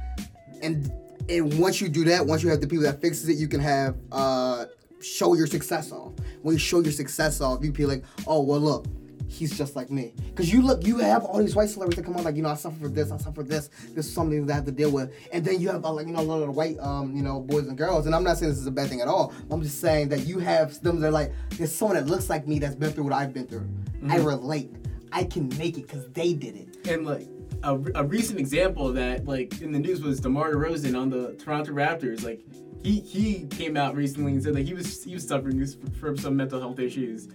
And 0.63 0.93
and 1.29 1.59
once 1.59 1.81
you 1.81 1.89
do 1.89 2.05
that, 2.05 2.27
once 2.27 2.43
you 2.43 2.49
have 2.51 2.61
the 2.61 2.67
people 2.67 2.85
that 2.85 3.01
fixes 3.01 3.29
it, 3.29 3.37
you 3.37 3.49
can 3.49 3.61
have 3.61 3.97
uh, 4.13 4.67
show 5.01 5.35
your 5.35 5.47
success 5.47 5.93
off. 5.93 6.13
When 6.43 6.55
you 6.55 6.59
show 6.59 6.81
your 6.81 6.93
success 6.93 7.41
off, 7.41 7.65
you 7.65 7.73
feel 7.73 7.89
like, 7.89 8.05
oh 8.27 8.43
well, 8.43 8.61
look, 8.61 8.87
he's 9.31 9.57
just 9.57 9.77
like 9.77 9.91
me. 9.91 10.13
Because 10.27 10.53
you 10.53 10.61
look, 10.61 10.85
you 10.85 10.99
have 10.99 11.25
all 11.25 11.39
these 11.39 11.55
white 11.55 11.69
celebrities 11.69 11.97
that 11.97 12.05
come 12.05 12.17
on, 12.17 12.25
like, 12.25 12.37
you 12.37 12.43
know, 12.43 12.49
I 12.49 12.55
suffer 12.55 12.79
for 12.81 12.89
this, 12.89 13.13
I 13.13 13.17
suffer 13.17 13.37
for 13.37 13.43
this. 13.45 13.71
This 13.95 14.07
is 14.07 14.13
something 14.13 14.45
that 14.47 14.53
I 14.53 14.57
have 14.57 14.65
to 14.67 14.73
deal 14.73 14.91
with. 14.91 15.15
And 15.33 15.45
then 15.45 15.61
you 15.61 15.69
have, 15.69 15.85
uh, 15.85 15.93
like, 15.93 16.07
you 16.07 16.13
know, 16.13 16.21
a 16.21 16.23
lot 16.23 16.41
of 16.41 16.47
the 16.47 16.51
white, 16.51 16.79
um, 16.81 17.15
you 17.15 17.23
know, 17.23 17.41
boys 17.41 17.69
and 17.69 17.79
girls. 17.79 18.07
And 18.07 18.15
I'm 18.15 18.25
not 18.25 18.39
saying 18.39 18.51
this 18.51 18.59
is 18.59 18.67
a 18.67 18.73
bad 18.73 18.89
thing 18.89 19.01
at 19.01 19.09
all. 19.09 19.33
I'm 19.51 19.63
just 19.63 19.81
saying 19.81 20.09
that 20.09 20.27
you 20.27 20.41
have 20.41 20.83
them 20.83 21.01
that 21.01 21.09
are 21.09 21.13
like, 21.13 21.33
there's 21.51 21.75
someone 21.75 21.97
that 21.97 22.07
looks 22.07 22.29
like 22.29 22.49
me 22.49 22.59
that's 22.59 22.75
been 22.75 22.91
through 22.91 23.05
what 23.05 23.13
I've 23.13 23.33
been 23.33 23.47
through. 23.47 23.61
Mm-hmm. 23.61 24.11
I 24.11 24.17
relate. 24.17 24.75
I 25.13 25.25
can 25.25 25.49
make 25.57 25.79
it 25.79 25.87
because 25.87 26.09
they 26.09 26.33
did 26.33 26.57
it. 26.57 26.89
And, 26.89 27.07
like, 27.07 27.29
a, 27.63 27.75
a 27.95 28.05
recent 28.05 28.39
example 28.39 28.89
of 28.89 28.95
that, 28.97 29.27
like, 29.27 29.61
in 29.61 29.71
the 29.71 29.79
news 29.79 30.03
was 30.03 30.19
DeMar 30.21 30.55
DeRozan 30.55 31.01
on 31.01 31.09
the 31.09 31.35
Toronto 31.35 31.73
Raptors. 31.73 32.25
Like, 32.25 32.41
he 32.83 33.01
he 33.01 33.47
came 33.49 33.77
out 33.77 33.95
recently 33.95 34.33
and 34.33 34.43
said 34.43 34.55
that 34.55 34.67
he 34.67 34.73
was 34.73 35.05
he 35.05 35.13
was 35.15 35.29
suffering 35.29 35.65
from 36.01 36.17
some 36.17 36.37
mental 36.37 36.59
health 36.59 36.79
issues, 36.79 37.29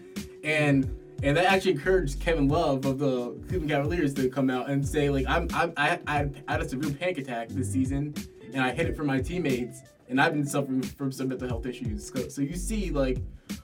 and 0.44 0.90
and 1.24 1.38
that 1.38 1.45
actually 1.45 1.72
encouraged 1.72 2.19
Kevin 2.19 2.48
Love 2.48 2.86
of 2.86 3.00
the 3.00 3.31
Cleveland 3.48 3.69
Cavaliers 3.69 4.13
to 4.15 4.29
come 4.29 4.50
out 4.50 4.69
and 4.69 4.88
say 4.88 5.10
like 5.10 5.25
I'm, 5.27 5.48
I'm 5.53 5.74
I 5.77 6.00
I 6.07 6.29
had 6.48 6.62
a 6.62 6.69
severe 6.69 6.91
panic 6.91 7.17
attack 7.19 7.50
this 7.50 7.72
season, 7.72 8.13
and 8.53 8.63
I 8.63 8.72
hid 8.72 8.88
it 8.88 8.98
from 8.98 9.07
my 9.07 9.19
teammates, 9.19 9.81
and 10.10 10.19
I've 10.22 10.34
been 10.34 10.45
suffering 10.45 10.81
from 10.81 11.12
some 11.12 11.29
mental 11.29 11.48
health 11.48 11.65
issues. 11.65 12.12
So, 12.13 12.27
so 12.27 12.41
you 12.41 12.55
see 12.55 12.91
like 12.91 13.17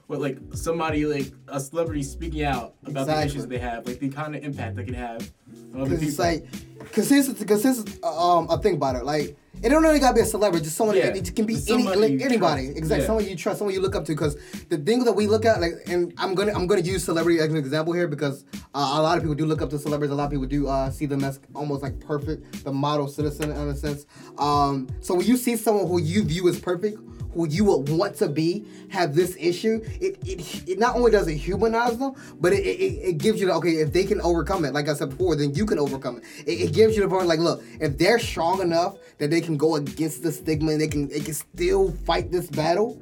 what 0.06 0.20
like 0.20 0.38
somebody 0.54 1.06
like 1.06 1.32
a 1.48 1.60
celebrity 1.60 2.02
speaking 2.02 2.44
out 2.44 2.74
about 2.86 3.06
the 3.06 3.24
issues 3.24 3.46
they 3.46 3.58
have, 3.58 3.86
like 3.86 3.98
the 3.98 4.08
kind 4.08 4.34
of 4.34 4.44
impact 4.44 4.76
they 4.76 4.84
can 4.84 4.94
have 4.94 5.32
on 5.74 5.80
other 5.82 5.90
Because 5.90 6.08
it's 6.08 6.18
like, 6.18 6.46
because 6.78 7.08
here's, 7.08 7.32
because 7.32 7.62
here's 7.62 7.80
um, 8.02 8.48
a 8.50 8.58
thing 8.58 8.74
about 8.74 8.96
it. 8.96 9.04
Like, 9.04 9.36
it 9.62 9.68
don't 9.68 9.82
really 9.82 9.98
gotta 9.98 10.14
be 10.14 10.20
a 10.20 10.24
celebrity, 10.24 10.64
just 10.64 10.76
someone, 10.76 10.96
Yeah. 10.96 11.06
it 11.08 11.34
can 11.36 11.46
be 11.46 11.56
any, 11.68 11.84
like, 11.84 12.20
anybody. 12.20 12.64
trust. 12.66 12.78
Exactly. 12.78 12.98
Yeah. 13.02 13.06
Someone 13.06 13.24
you 13.26 13.36
trust, 13.36 13.58
someone 13.58 13.74
you 13.74 13.80
look 13.80 13.94
up 13.94 14.04
to. 14.06 14.12
Because 14.12 14.36
the 14.68 14.78
thing 14.78 15.04
that 15.04 15.12
we 15.12 15.26
look 15.26 15.44
at, 15.44 15.60
like, 15.60 15.74
and 15.86 16.12
I'm 16.18 16.34
gonna, 16.34 16.52
I'm 16.52 16.66
gonna 16.66 16.80
use 16.82 17.04
celebrity 17.04 17.38
as 17.40 17.48
an 17.48 17.56
example 17.56 17.92
here 17.92 18.08
because 18.08 18.44
uh, 18.74 18.94
a 18.98 19.02
lot 19.02 19.16
of 19.16 19.22
people 19.22 19.34
do 19.36 19.46
look 19.46 19.62
up 19.62 19.70
to 19.70 19.78
celebrities. 19.78 20.12
A 20.12 20.14
lot 20.14 20.24
of 20.24 20.30
people 20.30 20.46
do 20.46 20.66
uh, 20.68 20.90
see 20.90 21.06
them 21.06 21.22
as 21.24 21.40
almost 21.54 21.82
like 21.82 21.98
perfect, 22.00 22.64
the 22.64 22.72
model 22.72 23.06
citizen 23.08 23.50
in 23.50 23.56
a 23.68 23.76
sense. 23.76 24.06
Um, 24.38 24.88
so 25.00 25.14
when 25.14 25.26
you 25.26 25.36
see 25.36 25.56
someone 25.56 25.86
who 25.86 26.00
you 26.00 26.24
view 26.24 26.48
as 26.48 26.58
perfect, 26.58 26.98
who 27.34 27.48
you 27.48 27.64
would 27.64 27.88
want 27.88 28.16
to 28.16 28.28
be 28.28 28.66
have 28.88 29.14
this 29.14 29.36
issue, 29.38 29.82
it 30.00 30.18
it, 30.26 30.68
it 30.68 30.78
not 30.78 30.96
only 30.96 31.10
does 31.10 31.28
it 31.28 31.36
humanize 31.36 31.98
them, 31.98 32.14
but 32.40 32.52
it, 32.52 32.64
it, 32.64 33.08
it 33.08 33.18
gives 33.18 33.40
you 33.40 33.46
the 33.46 33.54
okay, 33.54 33.76
if 33.76 33.92
they 33.92 34.04
can 34.04 34.20
overcome 34.20 34.64
it, 34.64 34.72
like 34.72 34.88
I 34.88 34.94
said 34.94 35.10
before, 35.10 35.36
then 35.36 35.54
you 35.54 35.66
can 35.66 35.78
overcome 35.78 36.18
it. 36.18 36.24
It, 36.46 36.68
it 36.68 36.72
gives 36.72 36.96
you 36.96 37.02
the 37.02 37.08
point 37.08 37.26
like, 37.26 37.40
look, 37.40 37.62
if 37.80 37.98
they're 37.98 38.18
strong 38.18 38.60
enough 38.60 38.96
that 39.18 39.30
they 39.30 39.40
can 39.40 39.56
go 39.56 39.76
against 39.76 40.22
the 40.22 40.32
stigma 40.32 40.72
and 40.72 40.80
they 40.80 40.88
can 40.88 41.08
they 41.08 41.20
can 41.20 41.34
still 41.34 41.92
fight 42.04 42.30
this 42.30 42.48
battle, 42.48 43.00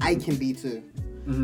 I 0.00 0.14
can 0.14 0.36
be 0.36 0.52
too. 0.52 0.82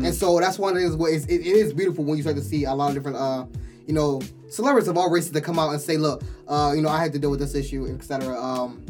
And 0.05 0.15
so 0.15 0.39
that's 0.39 0.57
one 0.57 0.77
of 0.77 0.97
the 0.97 1.05
it's, 1.05 1.25
it, 1.25 1.41
it 1.41 1.45
is 1.45 1.73
beautiful 1.73 2.05
when 2.05 2.15
you 2.15 2.23
start 2.23 2.37
to 2.37 2.41
see 2.41 2.63
a 2.63 2.73
lot 2.73 2.87
of 2.89 2.95
different 2.95 3.17
uh 3.17 3.45
you 3.85 3.93
know 3.93 4.21
celebrities 4.53 4.87
of 4.87 4.97
all 4.97 5.09
races 5.09 5.31
that 5.31 5.41
come 5.41 5.59
out 5.59 5.71
and 5.71 5.81
say, 5.81 5.97
look, 5.97 6.23
uh, 6.47 6.73
you 6.75 6.81
know, 6.81 6.89
I 6.89 7.01
had 7.01 7.11
to 7.13 7.19
deal 7.19 7.31
with 7.31 7.39
this 7.39 7.55
issue, 7.55 7.87
etc. 7.87 8.39
Um, 8.39 8.85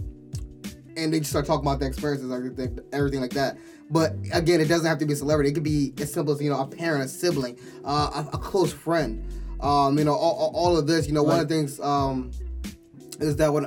and 0.98 1.14
they 1.14 1.20
just 1.20 1.32
start 1.32 1.46
talking 1.46 1.66
about 1.66 1.80
their 1.80 1.90
experiences, 1.90 2.32
everything, 2.32 2.80
everything 2.92 3.22
like 3.22 3.32
that. 3.34 3.58
But 3.90 4.16
again, 4.32 4.60
it 4.62 4.68
doesn't 4.68 4.86
have 4.88 4.98
to 5.00 5.06
be 5.06 5.14
a 5.14 5.16
celebrity. 5.16 5.50
It 5.50 5.54
could 5.54 5.64
be 5.64 5.94
as 6.00 6.12
simple 6.12 6.34
as 6.34 6.42
you 6.42 6.50
know 6.50 6.60
a 6.60 6.68
parent, 6.68 7.04
a 7.04 7.08
sibling, 7.08 7.60
uh, 7.86 8.24
a, 8.34 8.36
a 8.36 8.40
close 8.40 8.72
friend. 8.74 9.28
Um, 9.60 9.98
you 9.98 10.04
know, 10.04 10.14
all, 10.14 10.52
all- 10.54 10.78
of 10.78 10.88
this. 10.88 11.08
You 11.08 11.14
know, 11.14 11.24
one 11.24 11.40
of 11.40 11.48
the 11.48 11.54
things 11.56 11.80
um, 11.80 12.32
is 13.20 13.36
that 13.38 13.54
when 13.54 13.66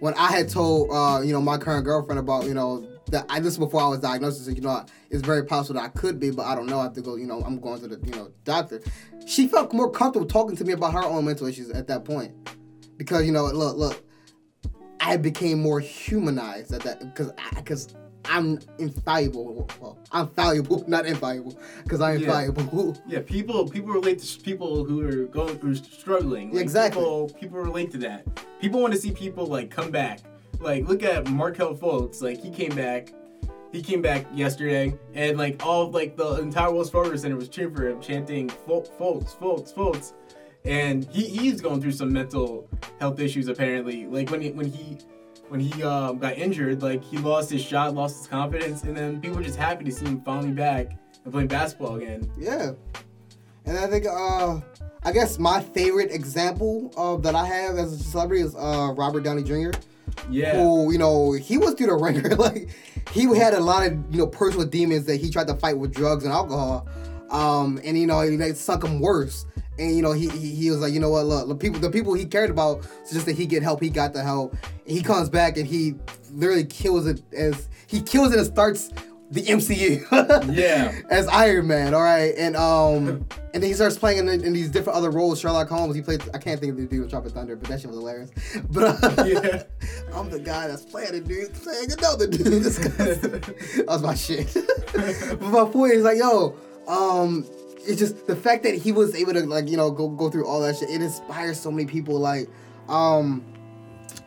when 0.00 0.14
I 0.14 0.28
had 0.32 0.48
told 0.48 0.90
uh, 0.90 1.20
you 1.22 1.32
know 1.32 1.40
my 1.40 1.56
current 1.58 1.84
girlfriend 1.84 2.18
about 2.18 2.44
you 2.46 2.54
know 2.54 2.86
that 3.10 3.26
I 3.28 3.40
this 3.40 3.52
is 3.54 3.58
before 3.58 3.80
I 3.80 3.88
was 3.88 4.00
diagnosed, 4.00 4.44
so 4.44 4.50
you 4.50 4.60
know 4.60 4.84
it's 5.10 5.22
very 5.22 5.44
possible 5.44 5.80
that 5.80 5.86
I 5.86 5.88
could 5.98 6.18
be, 6.20 6.30
but 6.30 6.46
I 6.46 6.54
don't 6.54 6.66
know. 6.66 6.80
I 6.80 6.84
have 6.84 6.94
to 6.94 7.02
go. 7.02 7.16
You 7.16 7.26
know, 7.26 7.40
I'm 7.42 7.58
going 7.60 7.80
to 7.80 7.88
the 7.88 8.06
you 8.06 8.12
know 8.14 8.30
doctor. 8.44 8.80
She 9.26 9.46
felt 9.46 9.72
more 9.72 9.90
comfortable 9.90 10.26
talking 10.26 10.56
to 10.56 10.64
me 10.64 10.72
about 10.72 10.92
her 10.94 11.04
own 11.04 11.24
mental 11.24 11.46
issues 11.46 11.70
at 11.70 11.86
that 11.88 12.04
point 12.04 12.34
because 12.96 13.24
you 13.24 13.32
know 13.32 13.44
look 13.46 13.76
look 13.76 14.04
I 15.00 15.16
became 15.16 15.60
more 15.60 15.80
humanized 15.80 16.72
at 16.74 16.82
that 16.82 17.00
because 17.00 17.32
because 17.54 17.94
I'm 18.26 18.60
infallible. 18.78 19.68
Well, 19.80 19.98
I'm 20.12 20.28
valuable, 20.28 20.84
not 20.88 21.06
invaluable, 21.06 21.58
because 21.82 22.00
I'm 22.00 22.18
Yeah. 22.18 22.26
invaluable. 22.26 22.96
Yeah, 23.06 23.20
people 23.20 23.68
people 23.68 23.92
relate 23.92 24.18
to 24.20 24.40
people 24.40 24.84
who 24.84 25.00
are 25.08 25.24
going 25.26 25.58
who 25.58 25.72
are 25.72 25.74
struggling. 25.74 26.52
Like, 26.52 26.62
Exactly. 26.62 27.00
People 27.00 27.28
people 27.40 27.58
relate 27.58 27.90
to 27.92 27.98
that. 27.98 28.24
People 28.60 28.80
want 28.80 28.92
to 28.92 29.00
see 29.00 29.10
people 29.12 29.46
like 29.46 29.70
come 29.70 29.90
back. 29.90 30.20
Like 30.60 30.86
look 30.86 31.02
at 31.02 31.28
Markelle 31.30 31.74
Fultz. 31.74 32.20
Like 32.22 32.40
he 32.42 32.50
came 32.50 32.74
back. 32.74 33.12
He 33.72 33.82
came 33.82 34.02
back 34.02 34.26
yesterday, 34.34 34.92
and 35.14 35.38
like 35.38 35.64
all 35.64 35.90
like 35.92 36.16
the 36.16 36.34
entire 36.40 36.72
Wells 36.72 36.90
Fargo 36.90 37.14
Center 37.14 37.36
was 37.36 37.48
cheering 37.48 37.72
for 37.74 37.88
him, 37.88 38.00
chanting 38.00 38.48
"Fol- 38.66 38.82
Fultz, 38.98 39.36
Fultz, 39.38 39.72
Fultz," 39.72 40.12
and 40.64 41.04
he 41.06 41.24
he's 41.24 41.60
going 41.60 41.80
through 41.80 41.92
some 41.92 42.12
mental 42.12 42.68
health 42.98 43.20
issues 43.20 43.48
apparently. 43.48 44.06
Like 44.06 44.30
when 44.30 44.40
he 44.40 44.50
when 44.50 44.66
he 44.66 44.98
when 45.48 45.60
he 45.60 45.82
um, 45.82 46.18
got 46.18 46.38
injured, 46.38 46.82
like 46.82 47.02
he 47.02 47.18
lost 47.18 47.50
his 47.50 47.62
shot, 47.62 47.94
lost 47.94 48.18
his 48.18 48.26
confidence, 48.26 48.84
and 48.84 48.96
then 48.96 49.20
people 49.20 49.38
were 49.38 49.42
just 49.42 49.58
happy 49.58 49.84
to 49.84 49.90
see 49.90 50.06
him 50.06 50.20
finally 50.22 50.52
back 50.52 50.96
and 51.24 51.32
playing 51.32 51.48
basketball 51.48 51.96
again. 51.96 52.30
Yeah, 52.38 52.72
and 53.66 53.78
I 53.78 53.86
think 53.86 54.06
uh, 54.06 54.60
I 55.02 55.12
guess 55.12 55.38
my 55.38 55.60
favorite 55.60 56.12
example 56.12 56.92
of 56.96 57.22
that 57.22 57.34
I 57.34 57.46
have 57.46 57.78
as 57.78 57.92
a 57.92 57.98
celebrity 57.98 58.42
is 58.42 58.54
uh 58.54 58.92
Robert 58.96 59.24
Downey 59.24 59.42
Jr. 59.42 59.70
Yeah. 60.28 60.54
who 60.54 60.92
you 60.92 60.98
know 60.98 61.32
he 61.32 61.58
was 61.58 61.74
through 61.74 61.86
the 61.86 61.94
ringer. 61.94 62.28
like 62.36 62.68
he 63.12 63.24
had 63.36 63.54
a 63.54 63.60
lot 63.60 63.86
of 63.86 63.92
you 64.10 64.18
know 64.18 64.26
personal 64.26 64.66
demons 64.66 65.06
that 65.06 65.16
he 65.16 65.30
tried 65.30 65.46
to 65.48 65.54
fight 65.54 65.78
with 65.78 65.92
drugs 65.92 66.24
and 66.24 66.32
alcohol, 66.32 66.86
um, 67.30 67.80
and 67.82 67.98
you 67.98 68.06
know 68.06 68.36
they 68.36 68.52
sunk 68.52 68.84
him 68.84 69.00
worse. 69.00 69.46
And 69.80 69.96
you 69.96 70.02
know 70.02 70.12
he, 70.12 70.28
he 70.28 70.54
he 70.54 70.70
was 70.70 70.78
like 70.80 70.92
you 70.92 71.00
know 71.00 71.10
what 71.10 71.24
look 71.26 71.48
the 71.48 71.54
people 71.56 71.80
the 71.80 71.90
people 71.90 72.12
he 72.14 72.26
cared 72.26 72.50
about 72.50 72.82
just 73.10 73.24
that 73.26 73.34
he 73.36 73.46
get 73.46 73.62
help 73.62 73.80
he 73.80 73.88
got 73.88 74.12
the 74.12 74.22
help 74.22 74.52
and 74.52 74.96
he 74.96 75.02
comes 75.02 75.28
back 75.30 75.56
and 75.56 75.66
he 75.66 75.94
literally 76.32 76.64
kills 76.64 77.06
it 77.06 77.22
as 77.32 77.68
he 77.86 78.00
kills 78.02 78.32
it 78.32 78.38
and 78.38 78.46
starts 78.46 78.90
the 79.30 79.42
MCU 79.42 80.04
Yeah. 80.54 80.92
as 81.08 81.26
Iron 81.28 81.66
Man 81.68 81.94
all 81.94 82.02
right 82.02 82.34
and 82.36 82.56
um 82.56 83.26
and 83.54 83.62
then 83.62 83.68
he 83.70 83.72
starts 83.74 83.96
playing 83.96 84.18
in, 84.18 84.28
in 84.28 84.52
these 84.52 84.68
different 84.70 84.96
other 84.98 85.10
roles 85.10 85.40
Sherlock 85.40 85.68
Holmes 85.68 85.94
he 85.94 86.02
played 86.02 86.22
I 86.34 86.38
can't 86.38 86.60
think 86.60 86.72
of 86.72 86.76
the 86.78 86.86
dude 86.86 87.00
with 87.02 87.10
Tropic 87.10 87.32
Thunder 87.32 87.56
but 87.56 87.68
that 87.70 87.80
shit 87.80 87.88
was 87.90 87.98
hilarious 87.98 88.30
but 88.70 89.02
uh, 89.02 89.24
Yeah. 89.24 89.62
I'm 90.14 90.28
the 90.30 90.40
guy 90.40 90.66
that's 90.66 90.84
playing 90.84 91.14
a 91.14 91.20
dude, 91.20 91.54
playing 91.54 91.92
another 91.92 92.26
dude. 92.26 92.64
That 92.64 93.84
was 93.86 94.02
my 94.02 94.14
shit. 94.14 94.52
but 94.92 95.40
my 95.42 95.64
point 95.64 95.92
is 95.94 96.02
like, 96.02 96.18
yo, 96.18 96.56
um, 96.88 97.46
it's 97.86 97.98
just 97.98 98.26
the 98.26 98.36
fact 98.36 98.62
that 98.64 98.74
he 98.74 98.92
was 98.92 99.14
able 99.14 99.32
to 99.32 99.40
like, 99.40 99.68
you 99.68 99.76
know, 99.76 99.90
go 99.90 100.08
go 100.08 100.30
through 100.30 100.46
all 100.46 100.60
that 100.60 100.76
shit. 100.76 100.90
It 100.90 101.02
inspires 101.02 101.58
so 101.58 101.70
many 101.70 101.86
people. 101.86 102.18
Like, 102.18 102.48
um, 102.88 103.44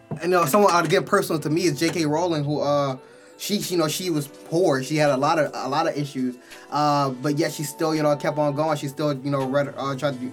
and 0.10 0.24
you 0.24 0.30
know, 0.30 0.46
someone 0.46 0.74
uh, 0.74 0.84
again 0.84 1.04
personal 1.06 1.42
to 1.42 1.50
me 1.50 1.64
is 1.64 1.80
J.K. 1.80 2.06
Rowling, 2.06 2.44
who 2.44 2.62
uh. 2.62 2.98
She, 3.36 3.58
you 3.58 3.78
know, 3.78 3.90
she 3.90 4.10
was 4.10 4.28
poor. 4.28 4.84
She 4.84 4.96
had 4.96 5.10
a 5.10 5.18
lot 5.18 5.38
of 5.38 5.52
a 5.54 5.68
lot 5.68 5.86
of 5.88 5.98
issues, 5.98 6.38
uh, 6.72 7.10
but 7.10 7.38
yet 7.38 7.52
she 7.52 7.64
still, 7.64 7.94
you 7.94 8.02
know, 8.02 8.16
kept 8.16 8.38
on 8.38 8.56
going. 8.56 8.78
She 8.78 8.88
still, 8.88 9.14
you 9.14 9.32
know, 9.32 9.46
read, 9.46 9.74
uh, 9.76 9.96
tried 9.98 10.18
to 10.20 10.32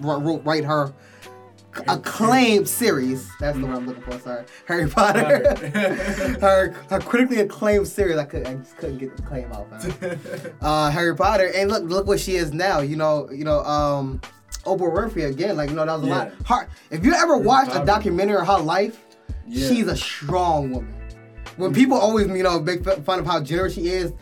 write 0.00 0.64
her 0.64 0.92
acclaimed 1.88 2.68
series. 2.68 3.28
That's 3.40 3.58
the 3.58 3.66
one 3.66 3.74
I'm 3.76 3.86
looking 3.86 4.02
for. 4.02 4.18
Sorry, 4.18 4.44
Harry 4.66 4.88
Potter. 4.88 5.54
her 6.40 6.72
her 6.90 7.00
critically 7.00 7.40
acclaimed 7.40 7.86
series. 7.88 8.16
I 8.18 8.24
could 8.24 8.46
I 8.46 8.54
just 8.54 8.76
couldn't 8.76 8.98
get 8.98 9.16
the 9.16 9.22
claim 9.22 9.52
out. 9.52 9.70
Man. 10.00 10.18
uh, 10.60 10.90
Harry 10.90 11.14
Potter, 11.16 11.50
and 11.54 11.70
look 11.70 11.84
look 11.84 12.06
what 12.06 12.20
she 12.20 12.36
is 12.36 12.52
now. 12.52 12.80
You 12.80 12.96
know 12.96 13.28
you 13.30 13.44
know 13.44 13.60
um, 13.64 14.20
Oprah 14.64 14.92
Winfrey 14.94 15.28
again. 15.30 15.56
Like 15.56 15.70
you 15.70 15.76
know 15.76 15.86
that 15.86 15.94
was 15.94 16.02
a 16.02 16.06
lot 16.06 16.28
Yeah. 16.28 16.46
hard. 16.46 16.68
If 16.90 17.04
you 17.04 17.12
ever 17.14 17.36
watched 17.36 17.74
a 17.74 17.84
documentary 17.84 18.36
of 18.38 18.46
her 18.46 18.58
life, 18.58 19.04
Yeah. 19.46 19.68
she's 19.68 19.86
a 19.86 19.96
strong 19.96 20.70
woman. 20.70 20.94
When 21.56 21.72
people 21.72 21.96
always 21.96 22.26
you 22.28 22.42
know 22.42 22.60
make 22.60 22.84
fun 23.04 23.18
of 23.20 23.26
how 23.26 23.40
generous 23.40 23.74
she 23.74 23.88
is, 23.88 24.12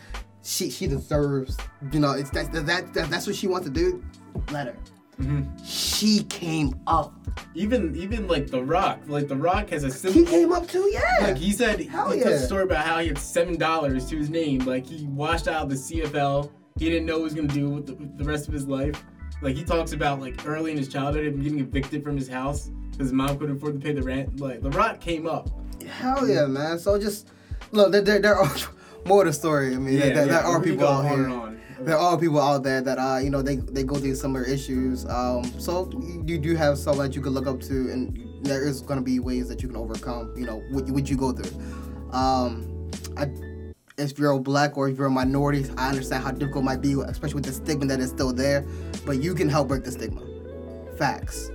she 0.43 0.69
she 0.69 0.87
deserves 0.87 1.57
you 1.91 1.99
know 1.99 2.11
it's 2.11 2.29
that 2.31 2.51
that, 2.53 2.93
that 2.93 3.09
that's 3.09 3.27
what 3.27 3.35
she 3.35 3.47
wants 3.47 3.65
to 3.67 3.73
do. 3.73 4.03
Let 4.51 4.67
her. 4.67 4.75
Mhm. 5.19 5.47
She 5.65 6.23
came 6.23 6.79
up. 6.87 7.13
Even 7.53 7.95
even 7.95 8.27
like 8.27 8.47
The 8.47 8.63
Rock, 8.63 8.99
like 9.07 9.27
The 9.27 9.35
Rock 9.35 9.69
has 9.69 9.83
a 9.83 9.91
simple. 9.91 10.21
He 10.21 10.25
came 10.27 10.51
up 10.51 10.67
too, 10.67 10.89
yeah. 10.91 11.01
Like 11.27 11.37
he 11.37 11.51
said, 11.51 11.79
Hell 11.81 12.11
he 12.11 12.19
told 12.21 12.31
yeah. 12.33 12.37
a 12.37 12.45
story 12.45 12.63
about 12.63 12.85
how 12.85 12.99
he 12.99 13.07
had 13.07 13.17
seven 13.17 13.57
dollars 13.57 14.05
to 14.09 14.17
his 14.17 14.29
name. 14.29 14.59
Like 14.59 14.85
he 14.85 15.05
washed 15.07 15.47
out 15.47 15.63
of 15.63 15.69
the 15.69 15.75
CFL. 15.75 16.49
He 16.77 16.89
didn't 16.89 17.05
know 17.05 17.13
what 17.19 17.19
he 17.19 17.23
was 17.23 17.33
gonna 17.33 17.47
do 17.47 17.69
with 17.69 17.85
the, 17.87 17.93
with 17.95 18.17
the 18.17 18.23
rest 18.25 18.47
of 18.47 18.53
his 18.53 18.67
life. 18.67 19.03
Like 19.41 19.55
he 19.55 19.63
talks 19.63 19.93
about 19.93 20.19
like 20.19 20.45
early 20.45 20.71
in 20.71 20.77
his 20.77 20.87
childhood, 20.87 21.25
him 21.25 21.41
getting 21.41 21.59
evicted 21.59 22.03
from 22.03 22.15
his 22.17 22.27
house 22.27 22.69
because 22.91 23.07
his 23.07 23.13
mom 23.13 23.37
couldn't 23.37 23.57
afford 23.57 23.73
to 23.73 23.85
pay 23.85 23.93
the 23.93 24.03
rent. 24.03 24.39
Like 24.39 24.61
The 24.61 24.69
Rock 24.71 24.99
came 24.99 25.27
up. 25.27 25.49
Hell 25.85 26.27
yeah, 26.27 26.45
man. 26.45 26.79
So 26.79 26.99
just 26.99 27.27
look, 27.71 27.91
there, 27.91 28.01
there, 28.01 28.19
there 28.19 28.35
are 28.35 28.51
more 29.05 29.23
to 29.23 29.29
the 29.29 29.33
story. 29.33 29.75
I 29.75 29.77
mean, 29.77 29.99
there, 29.99 30.13
there, 30.13 30.25
there 30.27 30.39
are 30.43 30.61
people 30.61 30.87
out 30.87 31.09
here. 31.09 31.27
on. 31.29 31.54
There 31.79 31.97
are 31.97 32.17
people 32.17 32.39
out 32.39 32.63
there 32.63 32.81
that 32.81 32.97
uh, 32.97 33.17
you 33.17 33.29
know, 33.29 33.41
they 33.41 33.57
they 33.57 33.83
go 33.83 33.95
through 33.95 34.15
similar 34.15 34.43
issues. 34.43 35.05
Um, 35.05 35.43
so 35.59 35.89
you, 36.25 36.37
do 36.37 36.55
have 36.55 36.77
someone 36.77 37.07
that 37.07 37.15
you 37.15 37.21
can 37.21 37.33
look 37.33 37.47
up 37.47 37.59
to, 37.61 37.91
and 37.91 38.45
there 38.45 38.65
is 38.65 38.81
gonna 38.81 39.01
be 39.01 39.19
ways 39.19 39.49
that 39.49 39.61
you 39.61 39.67
can 39.67 39.77
overcome. 39.77 40.33
You 40.37 40.45
know, 40.45 40.63
what, 40.71 40.89
what 40.89 41.09
you 41.09 41.17
go 41.17 41.31
through. 41.31 41.59
Um, 42.11 42.89
I, 43.17 43.29
if 43.97 44.17
you're 44.17 44.31
a 44.31 44.39
black 44.39 44.77
or 44.77 44.89
if 44.89 44.97
you're 44.97 45.07
a 45.07 45.11
minority, 45.11 45.65
I 45.77 45.89
understand 45.89 46.23
how 46.23 46.31
difficult 46.31 46.63
it 46.63 46.65
might 46.65 46.81
be, 46.81 46.93
especially 46.93 47.35
with 47.35 47.45
the 47.45 47.53
stigma 47.53 47.85
that 47.87 47.99
is 47.99 48.09
still 48.09 48.33
there. 48.33 48.65
But 49.05 49.21
you 49.21 49.35
can 49.35 49.49
help 49.49 49.67
break 49.67 49.83
the 49.83 49.91
stigma. 49.91 50.21
Facts. 50.97 51.49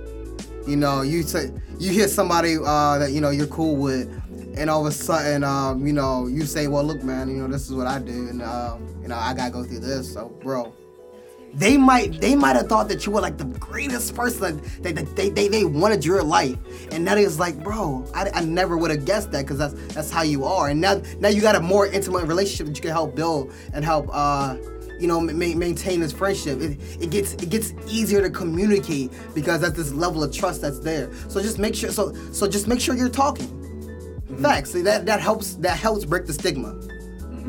You 0.67 0.75
know, 0.75 1.01
you 1.01 1.23
say 1.23 1.51
you 1.79 1.91
hear 1.91 2.07
somebody 2.07 2.57
uh, 2.57 2.99
that 2.99 3.11
you 3.11 3.21
know 3.21 3.31
you're 3.31 3.47
cool 3.47 3.75
with, 3.75 4.20
and 4.57 4.69
all 4.69 4.85
of 4.85 4.91
a 4.91 4.95
sudden, 4.95 5.43
um, 5.43 5.85
you 5.85 5.93
know, 5.93 6.27
you 6.27 6.45
say, 6.45 6.67
"Well, 6.67 6.83
look, 6.83 7.03
man, 7.03 7.29
you 7.29 7.37
know, 7.37 7.47
this 7.47 7.69
is 7.69 7.73
what 7.73 7.87
I 7.87 7.99
do, 7.99 8.29
and 8.29 8.41
um, 8.41 8.87
you 9.01 9.07
know, 9.07 9.15
I 9.15 9.33
gotta 9.33 9.51
go 9.51 9.63
through 9.63 9.79
this." 9.79 10.13
So, 10.13 10.29
bro, 10.41 10.73
they 11.53 11.77
might 11.77 12.19
they 12.21 12.35
might 12.35 12.55
have 12.55 12.67
thought 12.67 12.87
that 12.89 13.05
you 13.05 13.11
were 13.11 13.21
like 13.21 13.37
the 13.37 13.45
greatest 13.45 14.15
person 14.15 14.61
that, 14.81 14.95
that 14.95 15.15
they, 15.15 15.29
they 15.29 15.47
they 15.47 15.65
wanted 15.65 16.05
your 16.05 16.23
life, 16.23 16.57
and 16.91 17.03
now 17.03 17.15
it's 17.15 17.39
like, 17.39 17.61
bro, 17.63 18.05
I, 18.13 18.29
I 18.33 18.41
never 18.41 18.77
would 18.77 18.91
have 18.91 19.05
guessed 19.05 19.31
that 19.31 19.41
because 19.41 19.57
that's 19.57 19.73
that's 19.93 20.11
how 20.11 20.21
you 20.21 20.45
are, 20.45 20.69
and 20.69 20.79
now 20.79 21.01
now 21.19 21.29
you 21.29 21.41
got 21.41 21.55
a 21.55 21.61
more 21.61 21.87
intimate 21.87 22.25
relationship 22.25 22.67
that 22.67 22.75
you 22.75 22.81
can 22.81 22.91
help 22.91 23.15
build 23.15 23.53
and 23.73 23.83
help. 23.83 24.09
Uh, 24.11 24.57
you 24.99 25.07
know, 25.07 25.19
ma- 25.19 25.31
maintain 25.31 25.99
this 25.99 26.11
friendship. 26.11 26.61
It, 26.61 26.77
it 27.01 27.09
gets 27.09 27.33
it 27.33 27.49
gets 27.49 27.73
easier 27.87 28.21
to 28.21 28.29
communicate 28.29 29.11
because 29.33 29.61
that's 29.61 29.75
this 29.75 29.91
level 29.91 30.23
of 30.23 30.31
trust 30.31 30.61
that's 30.61 30.79
there. 30.79 31.11
So 31.27 31.41
just 31.41 31.57
make 31.57 31.73
sure. 31.73 31.89
So 31.89 32.13
so 32.31 32.47
just 32.47 32.67
make 32.67 32.79
sure 32.79 32.95
you're 32.95 33.09
talking. 33.09 33.60
Facts. 34.39 34.71
See, 34.71 34.81
that 34.83 35.05
that 35.05 35.19
helps. 35.19 35.55
That 35.55 35.77
helps 35.77 36.05
break 36.05 36.25
the 36.25 36.33
stigma. 36.33 36.73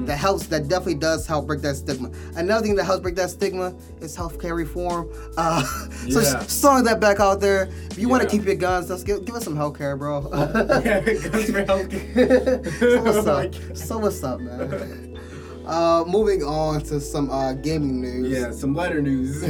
That 0.07 0.17
helps. 0.17 0.47
That 0.47 0.69
definitely 0.69 0.95
does 0.97 1.27
help 1.27 1.47
break 1.47 1.61
that 1.61 1.77
stigma. 1.77 2.11
Another 2.35 2.65
thing 2.67 2.75
that 2.77 2.85
helps 2.85 3.03
break 3.03 3.15
that 3.17 3.29
stigma 3.31 3.75
is 4.01 4.17
healthcare 4.17 4.57
reform. 4.57 5.09
Uh, 5.37 5.63
so 6.11 6.21
Yeah. 6.21 6.33
just 6.43 6.63
throwing 6.63 6.85
that 6.85 6.99
back 6.99 7.21
out 7.21 7.41
there. 7.41 7.69
If 7.91 7.99
you 7.99 8.09
want 8.09 8.23
to 8.23 8.29
keep 8.29 8.45
your 8.47 8.55
guns, 8.55 8.89
let's 8.89 9.03
give, 9.05 9.25
give 9.27 9.35
us 9.35 9.45
some 9.45 9.55
healthcare, 9.55 9.99
bro. 9.99 10.23
yeah, 10.83 11.01
guns 11.01 11.51
for 11.51 11.65
healthcare. 11.65 12.79
so 12.81 13.03
what's 13.03 13.27
Oh 13.27 13.33
up? 13.37 13.53
God. 13.53 13.79
So 13.79 13.99
what's 13.99 14.25
up, 14.25 14.41
man? 14.41 15.19
Uh, 15.67 16.05
moving 16.09 16.43
on 16.43 16.81
to 16.85 16.99
some 17.01 17.31
uh, 17.31 17.53
gaming 17.53 18.01
news. 18.01 18.33
Yeah, 18.33 18.51
some 18.51 18.75
lighter 18.75 19.01
news. 19.03 19.45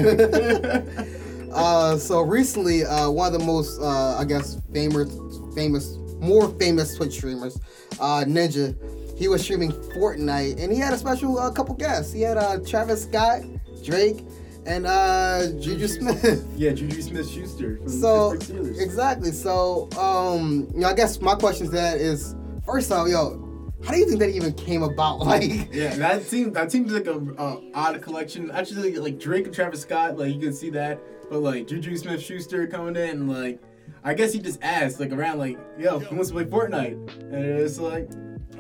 Uh, 1.55 1.97
so 1.99 2.21
recently, 2.23 2.83
uh, 2.85 3.11
one 3.11 3.33
of 3.33 3.39
the 3.39 3.45
most, 3.47 3.79
uh, 3.81 4.17
I 4.19 4.25
guess, 4.25 4.59
famous, 4.73 5.15
famous, 5.55 5.99
more 6.23 6.49
famous 6.59 6.97
Twitch 6.97 7.15
streamers, 7.15 7.59
uh, 8.01 8.25
Ninja, 8.27 8.75
he 9.19 9.29
was 9.29 9.43
streaming 9.43 9.73
Fortnite, 9.73 10.63
and 10.63 10.73
he 10.73 10.79
had 10.79 10.93
a 10.93 10.99
special 10.99 11.39
uh, 11.39 11.51
couple 11.51 11.75
guests. 11.75 12.13
He 12.13 12.23
had 12.23 12.37
uh, 12.37 12.59
Travis 12.67 13.03
Scott, 13.03 13.43
Drake, 13.85 14.25
and 14.67 14.87
uh, 14.87 15.49
Juju 15.61 15.89
Smith. 15.89 16.49
yeah, 16.57 16.73
Juju 16.73 17.03
Smith 17.03 17.29
Schuster 17.29 17.79
so 17.87 18.33
the 18.33 18.39
Pittsburgh 18.39 18.65
Steelers. 18.65 18.81
exactly. 18.81 19.33
So, 19.33 19.89
um, 19.99 20.69
you 20.73 20.81
know, 20.81 20.89
I 20.89 20.95
guess 20.95 21.21
my 21.21 21.35
question 21.35 21.67
to 21.67 21.73
that 21.73 21.99
is, 21.99 22.35
first 22.65 22.91
off, 22.93 23.09
yo, 23.09 23.71
how 23.85 23.93
do 23.93 23.99
you 23.99 24.07
think 24.07 24.21
that 24.21 24.31
even 24.31 24.53
came 24.53 24.83
about? 24.83 25.21
Like, 25.27 25.73
Yeah, 25.73 25.95
that 25.97 26.23
seems 26.23 26.55
that 26.55 26.71
seems 26.71 26.93
like 26.93 27.07
a, 27.07 27.19
a 27.19 27.61
odd 27.75 28.01
collection. 28.01 28.51
Actually, 28.51 28.97
like 28.97 29.19
Drake 29.19 29.47
and 29.47 29.55
Travis 29.55 29.83
Scott, 29.83 30.17
like 30.17 30.33
you 30.35 30.41
can 30.41 30.53
see 30.53 30.71
that, 30.71 31.01
but 31.29 31.41
like 31.41 31.67
Juju 31.67 31.97
Smith 31.97 32.23
Schuster 32.23 32.67
coming 32.67 32.97
in, 32.97 33.11
and 33.11 33.31
like 33.31 33.61
I 34.05 34.15
guess 34.15 34.33
he 34.33 34.41
just 34.41 34.63
asked 34.63 34.99
like 35.01 35.13
around 35.13 35.39
like, 35.39 35.59
"Yo, 35.79 36.01
who 36.01 36.17
wants 36.17 36.31
to 36.31 36.35
play 36.35 36.45
Fortnite?" 36.45 37.33
And 37.33 37.45
it's 37.45 37.79
like, 37.79 38.11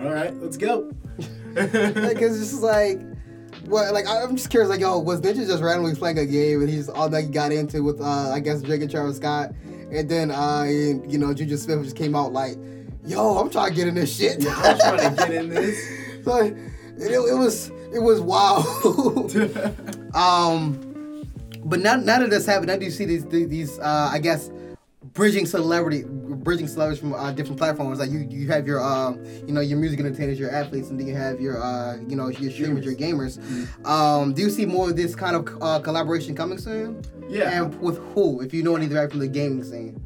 "All 0.00 0.12
right, 0.12 0.34
let's 0.40 0.56
go." 0.56 0.92
like 1.54 2.20
it's 2.20 2.38
just 2.38 2.62
like 2.62 3.00
what 3.66 3.92
like 3.92 4.06
I'm 4.08 4.36
just 4.36 4.50
curious 4.50 4.70
like 4.70 4.80
yo 4.80 4.98
was 4.98 5.20
Ninja 5.20 5.46
just 5.46 5.62
randomly 5.62 5.94
playing 5.94 6.18
a 6.18 6.26
game 6.26 6.60
and 6.60 6.70
he's 6.70 6.88
all 6.88 7.08
that 7.08 7.24
he 7.24 7.28
got 7.28 7.52
into 7.52 7.82
with 7.82 8.00
uh 8.00 8.30
I 8.32 8.40
guess 8.40 8.62
Drake 8.62 8.82
and 8.82 8.90
Travis 8.90 9.16
Scott 9.16 9.52
and 9.90 10.08
then 10.08 10.30
uh 10.30 10.64
and, 10.66 11.10
you 11.10 11.18
know 11.18 11.32
Juju 11.34 11.56
Smith 11.56 11.82
just 11.84 11.96
came 11.96 12.14
out 12.14 12.32
like 12.32 12.56
yo 13.04 13.38
I'm 13.38 13.50
trying 13.50 13.70
to 13.70 13.76
get 13.76 13.88
in 13.88 13.94
this 13.94 14.16
shit 14.16 14.42
yeah, 14.42 14.54
I'm 14.56 14.78
trying 14.78 15.16
to 15.16 15.16
get 15.16 15.30
in 15.32 15.48
this. 15.50 15.78
so 16.24 16.36
it, 16.36 16.56
it 16.98 17.38
was 17.38 17.70
it 17.92 18.00
was 18.00 18.20
wild. 18.20 18.66
um 20.14 21.26
but 21.64 21.80
now 21.80 21.96
now 21.96 22.18
that 22.18 22.30
this 22.30 22.46
happened 22.46 22.68
now 22.68 22.76
do 22.76 22.84
you 22.84 22.90
see 22.90 23.04
these 23.04 23.26
these 23.26 23.78
uh 23.78 24.08
I 24.10 24.18
guess 24.18 24.50
bridging 25.14 25.44
celebrity 25.46 26.04
bridging 26.06 26.66
celebrities 26.66 26.98
from 27.00 27.12
uh, 27.12 27.30
different 27.32 27.58
platforms 27.58 27.98
like 27.98 28.10
you 28.10 28.20
you 28.30 28.48
have 28.48 28.66
your 28.66 28.82
um 28.82 29.22
you 29.46 29.52
know 29.52 29.60
your 29.60 29.78
music 29.78 30.00
entertainers 30.00 30.38
your 30.38 30.50
athletes 30.50 30.88
and 30.88 30.98
then 30.98 31.06
you 31.06 31.14
have 31.14 31.40
your 31.40 31.62
uh 31.62 31.96
you 32.08 32.16
know 32.16 32.28
your 32.28 32.50
streamers 32.50 32.84
your 32.84 32.94
gamers 32.94 33.38
um 33.86 34.32
do 34.32 34.42
you 34.42 34.48
see 34.50 34.64
more 34.64 34.88
of 34.90 34.96
this 34.96 35.14
kind 35.14 35.36
of 35.36 35.46
uh, 35.62 35.78
collaboration 35.80 36.34
coming 36.34 36.58
soon 36.58 37.02
yeah, 37.28 37.62
and 37.62 37.78
with 37.80 37.98
who 38.14 38.40
if 38.42 38.52
you 38.54 38.62
know 38.62 38.76
anything 38.76 39.08
from 39.08 39.18
the 39.20 39.28
gaming 39.28 39.62
scene 39.64 39.98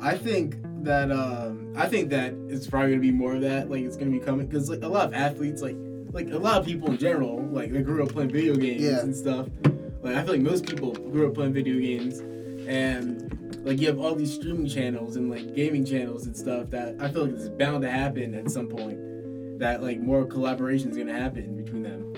I 0.00 0.16
think 0.16 0.56
that 0.84 1.10
um 1.10 1.72
I 1.76 1.88
think 1.88 2.10
that 2.10 2.34
it's 2.48 2.66
probably 2.66 2.90
gonna 2.90 3.00
be 3.00 3.10
more 3.10 3.34
of 3.34 3.40
that. 3.42 3.70
Like 3.70 3.80
it's 3.82 3.96
gonna 3.96 4.10
be 4.10 4.20
coming 4.20 4.46
because 4.46 4.68
like 4.70 4.82
a 4.82 4.88
lot 4.88 5.06
of 5.06 5.14
athletes, 5.14 5.62
like 5.62 5.74
like 6.12 6.30
a 6.30 6.38
lot 6.38 6.58
of 6.60 6.66
people 6.66 6.90
in 6.90 6.98
general, 6.98 7.40
like 7.50 7.72
they 7.72 7.80
grew 7.82 8.02
up 8.04 8.10
playing 8.10 8.30
video 8.30 8.54
games 8.54 8.82
Yeah. 8.82 9.00
and 9.00 9.16
stuff. 9.16 9.48
Like 10.02 10.14
I 10.16 10.22
feel 10.22 10.34
like 10.34 10.42
most 10.42 10.66
people 10.66 10.92
grew 10.92 11.26
up 11.28 11.34
playing 11.34 11.54
video 11.54 11.80
games, 11.80 12.18
and 12.68 13.45
like 13.66 13.80
you 13.80 13.86
have 13.88 13.98
all 13.98 14.14
these 14.14 14.32
streaming 14.32 14.68
channels 14.68 15.16
and 15.16 15.28
like 15.30 15.54
gaming 15.54 15.84
channels 15.84 16.26
and 16.26 16.36
stuff 16.36 16.70
that 16.70 16.96
I 17.00 17.10
feel 17.10 17.24
like 17.26 17.34
it's 17.34 17.48
bound 17.48 17.82
to 17.82 17.90
happen 17.90 18.34
at 18.34 18.50
some 18.50 18.68
point. 18.68 18.98
That 19.58 19.82
like 19.82 20.00
more 20.00 20.24
collaboration 20.24 20.90
is 20.90 20.96
gonna 20.96 21.18
happen 21.18 21.56
between 21.62 21.82
them. 21.82 22.12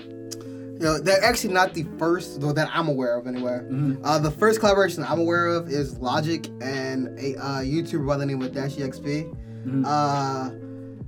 you 0.79 0.85
know 0.85 0.97
they're 0.99 1.23
actually 1.23 1.53
not 1.53 1.73
the 1.73 1.85
first 1.97 2.39
though 2.41 2.53
that 2.53 2.69
I'm 2.73 2.87
aware 2.87 3.17
of 3.17 3.27
anyway 3.27 3.59
Mhm. 3.69 3.99
uh 4.03 4.17
the 4.19 4.31
first 4.31 4.59
collaboration 4.61 5.03
I'm 5.03 5.19
aware 5.19 5.47
of 5.47 5.69
is 5.69 5.97
Logic 5.99 6.47
and 6.61 7.07
a 7.19 7.35
uh, 7.37 7.59
YouTuber 7.61 8.05
by 8.07 8.15
the 8.17 8.25
name 8.25 8.41
of 8.41 8.51
DashieXP 8.51 9.33
Mhm. 9.67 9.83
uh, 9.85 10.51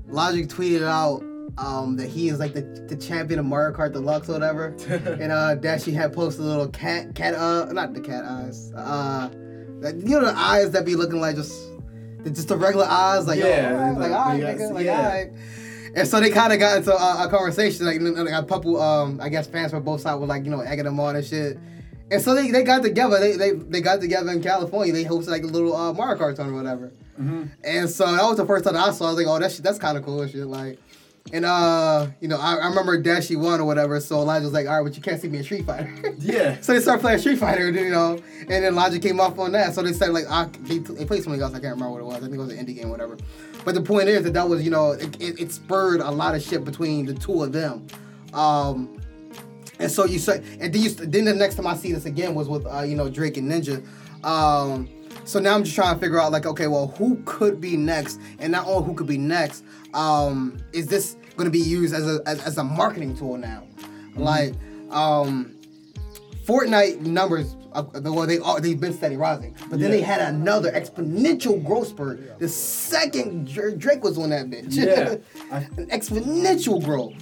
Logic 0.08 0.48
tweeted 0.48 0.84
out 0.84 1.24
um, 1.58 1.96
that 1.98 2.08
he 2.10 2.30
is 2.30 2.40
like 2.40 2.54
the, 2.54 2.62
the 2.88 2.96
champion 2.96 3.40
of 3.40 3.46
Mario 3.46 3.76
Kart 3.76 3.92
Deluxe 3.92 4.30
or 4.30 4.34
whatever. 4.34 4.68
and 4.90 5.32
uh, 5.34 5.56
Dashi 5.58 5.94
had 5.94 6.14
posted 6.14 6.46
a 6.46 6.48
little 6.48 6.70
cat, 6.70 7.14
cat, 7.14 7.34
uh, 7.36 7.66
not 7.74 7.94
the 7.94 8.00
cat 8.00 8.24
eyes, 8.24 8.72
uh, 8.76 9.30
you 9.90 10.20
know 10.20 10.26
the 10.26 10.38
eyes 10.38 10.72
that 10.72 10.86
be 10.86 10.96
looking 10.96 11.20
like 11.20 11.36
just, 11.36 11.54
just 12.24 12.48
the 12.48 12.58
regular 12.58 12.86
eyes, 12.86 13.28
like 13.28 13.40
Yeah, 13.40 13.94
like, 13.98 14.10
like, 14.10 14.12
alright, 14.12 14.42
nigga, 14.58 14.72
like 14.72 14.86
yeah. 14.86 14.98
alright. 15.08 15.32
And 15.94 16.08
so 16.08 16.20
they 16.22 16.30
kind 16.30 16.54
of 16.54 16.60
got 16.60 16.78
into 16.78 16.94
a, 16.96 17.26
a 17.26 17.30
conversation, 17.30 17.86
like, 17.86 18.00
like 18.00 18.44
a 18.44 18.46
couple, 18.48 18.82
um, 18.82 19.20
I 19.22 19.28
guess 19.30 19.48
fans 19.48 19.72
from 19.72 19.84
both 19.84 20.00
sides 20.02 20.20
were 20.20 20.26
like, 20.26 20.46
you 20.46 20.50
know, 20.52 20.62
egging 20.62 20.86
them 20.86 21.00
on 21.02 21.16
and 21.18 21.26
shit. 21.26 21.58
And 22.10 22.22
so 22.22 22.34
they, 22.36 22.50
they 22.52 22.64
got 22.64 22.82
together. 22.82 23.20
They, 23.20 23.36
they 23.38 23.52
they 23.52 23.82
got 23.82 24.02
together 24.02 24.32
in 24.32 24.42
California. 24.42 24.92
They 24.94 25.04
hosted 25.06 25.28
like 25.30 25.44
a 25.44 25.48
little 25.48 25.76
uh, 25.76 25.94
Mario 25.94 26.18
Kart 26.22 26.36
tournament 26.36 26.68
or 26.68 26.72
whatever. 26.76 26.92
Mhm. 27.20 27.52
And 27.64 27.90
so 27.90 28.06
that 28.12 28.24
was 28.24 28.38
the 28.38 28.46
first 28.46 28.66
time 28.66 28.76
I 28.76 28.92
saw. 28.92 29.06
it. 29.06 29.08
I 29.08 29.12
was 29.14 29.18
like, 29.18 29.28
oh, 29.28 29.40
that 29.40 29.52
shit, 29.52 29.64
that's 29.64 29.80
kind 29.80 29.98
of 29.98 30.04
cool 30.04 30.22
and 30.22 30.30
shit. 30.32 30.46
Like, 30.46 30.78
and 31.34 31.46
uh, 31.46 32.08
you 32.20 32.28
know, 32.28 32.38
I, 32.38 32.56
I 32.56 32.68
remember 32.68 33.02
Dashie 33.02 33.38
won 33.38 33.60
or 33.60 33.66
whatever. 33.66 34.00
So 34.00 34.18
Elijah 34.20 34.46
was 34.46 34.54
like, 34.54 34.68
all 34.68 34.78
right, 34.78 34.84
but 34.84 34.96
you 34.96 35.02
can't 35.02 35.22
see 35.22 35.28
me 35.30 35.38
in 35.38 35.44
Street 35.44 35.66
Fighter. 35.66 35.92
Yeah. 36.18 36.60
so 36.62 36.74
they 36.74 36.80
started 36.80 37.02
playing 37.02 37.20
Street 37.20 37.40
Fighter, 37.40 37.70
you 37.72 37.90
know, 37.90 38.20
and 38.42 38.50
then 38.50 38.64
Elijah 38.64 39.00
came 39.00 39.20
off 39.20 39.40
on 39.40 39.52
that. 39.54 39.74
So 39.74 39.82
they 39.82 39.94
said 39.94 40.10
like, 40.12 40.26
I, 40.30 40.46
they, 40.62 40.80
they 40.80 41.06
played 41.06 41.24
something 41.24 41.42
else. 41.42 41.52
I 41.54 41.60
can't 41.60 41.74
remember 41.76 41.94
what 41.94 42.02
it 42.02 42.06
was. 42.06 42.18
I 42.18 42.20
think 42.22 42.34
it 42.34 42.38
was 42.38 42.52
an 42.52 42.64
indie 42.66 42.76
game, 42.76 42.88
or 42.88 42.92
whatever. 42.92 43.18
But 43.64 43.76
the 43.76 43.82
point 43.82 44.10
is 44.10 44.24
that 44.24 44.34
that 44.34 44.48
was, 44.48 44.64
you 44.64 44.72
know, 44.72 44.92
it, 44.92 45.20
it, 45.22 45.40
it 45.40 45.52
spurred 45.52 46.02
a 46.02 46.12
lot 46.12 46.36
of 46.36 46.42
shit 46.42 46.64
between 46.64 47.06
the 47.06 47.14
two 47.14 47.44
of 47.44 47.54
them. 47.54 47.88
Um, 48.34 49.02
and 49.80 49.92
so 49.92 50.06
you 50.06 50.20
said, 50.20 50.44
and 50.60 50.74
then 50.74 50.82
you, 50.82 50.90
then 50.90 51.26
the 51.26 51.34
next 51.34 51.56
time 51.56 51.68
I 51.68 51.76
see 51.76 51.92
this 51.92 52.06
again 52.06 52.36
was 52.36 52.48
with, 52.48 52.66
uh, 52.68 52.82
you 52.82 52.96
know, 52.96 53.10
Drake 53.10 53.38
and 53.38 53.52
Ninja. 53.52 53.86
Um, 54.24 54.90
so 55.26 55.40
now 55.40 55.54
I'm 55.56 55.64
just 55.64 55.76
trying 55.76 55.94
to 55.96 56.00
figure 56.00 56.20
out, 56.20 56.32
like, 56.32 56.46
okay, 56.46 56.68
well, 56.68 56.88
who 56.98 57.22
could 57.26 57.62
be 57.62 57.78
next, 57.78 58.20
and 58.40 58.52
not 58.52 58.68
only 58.68 58.86
who 58.86 58.94
could 58.96 59.08
be 59.08 59.18
next. 59.18 59.64
Um, 59.94 60.58
is 60.74 60.88
this 60.88 61.16
going 61.38 61.46
to 61.46 61.52
be 61.52 61.60
used 61.60 61.94
as 61.94 62.08
a 62.08 62.22
as, 62.26 62.42
as 62.44 62.58
a 62.58 62.64
marketing 62.64 63.16
tool 63.16 63.38
now? 63.38 63.64
Like, 64.16 64.54
um, 64.90 65.56
Fortnite 66.46 67.02
numbers, 67.02 67.56
uh, 67.74 67.84
well, 68.02 68.26
they 68.26 68.40
are 68.40 68.60
they've 68.60 68.80
been 68.80 68.94
steady 68.94 69.16
rising, 69.16 69.56
but 69.70 69.80
then 69.80 69.92
Yeah. 69.92 69.98
they 69.98 70.02
had 70.02 70.22
another 70.34 70.72
exponential 70.72 71.64
growth 71.64 71.90
spurt. 71.90 72.40
The 72.40 72.48
second 72.50 73.48
Drake 73.48 74.04
was 74.04 74.18
on 74.18 74.32
that 74.32 74.50
bitch, 74.50 74.68
Yeah. 74.76 75.16
I, 75.52 75.58
an 75.78 75.88
exponential 75.90 76.84
growth. 76.84 77.14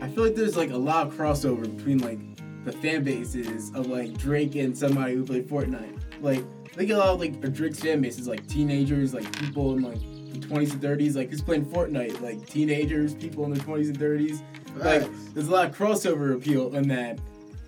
I 0.00 0.08
feel 0.08 0.24
like 0.24 0.34
there's 0.34 0.56
like 0.56 0.70
a 0.70 0.76
lot 0.76 1.08
of 1.08 1.14
crossover 1.14 1.62
between 1.76 1.98
like 1.98 2.18
the 2.64 2.72
fan 2.72 3.02
bases 3.02 3.70
of 3.74 3.86
like 3.88 4.16
Drake 4.16 4.54
and 4.54 4.76
somebody 4.76 5.14
who 5.14 5.24
played 5.24 5.48
Fortnite. 5.48 5.99
Like 6.20 6.44
they 6.74 6.86
get 6.86 6.96
a 6.96 6.98
lot 6.98 7.08
of 7.08 7.20
like 7.20 7.40
Drake's 7.52 7.80
fan 7.80 8.00
bases, 8.00 8.28
like 8.28 8.46
teenagers, 8.46 9.14
like 9.14 9.30
people 9.38 9.74
in 9.74 9.82
like 9.82 10.00
the 10.32 10.46
20s 10.46 10.72
and 10.72 10.80
30s, 10.80 11.16
like 11.16 11.30
who's 11.30 11.42
playing 11.42 11.66
Fortnite, 11.66 12.20
like 12.20 12.46
teenagers, 12.46 13.14
people 13.14 13.44
in 13.44 13.52
their 13.52 13.64
20s 13.64 13.86
and 13.86 13.98
30s. 13.98 14.42
Like 14.76 15.08
there's 15.34 15.48
a 15.48 15.50
lot 15.50 15.68
of 15.68 15.76
crossover 15.76 16.34
appeal 16.34 16.74
in 16.74 16.88
that 16.88 17.18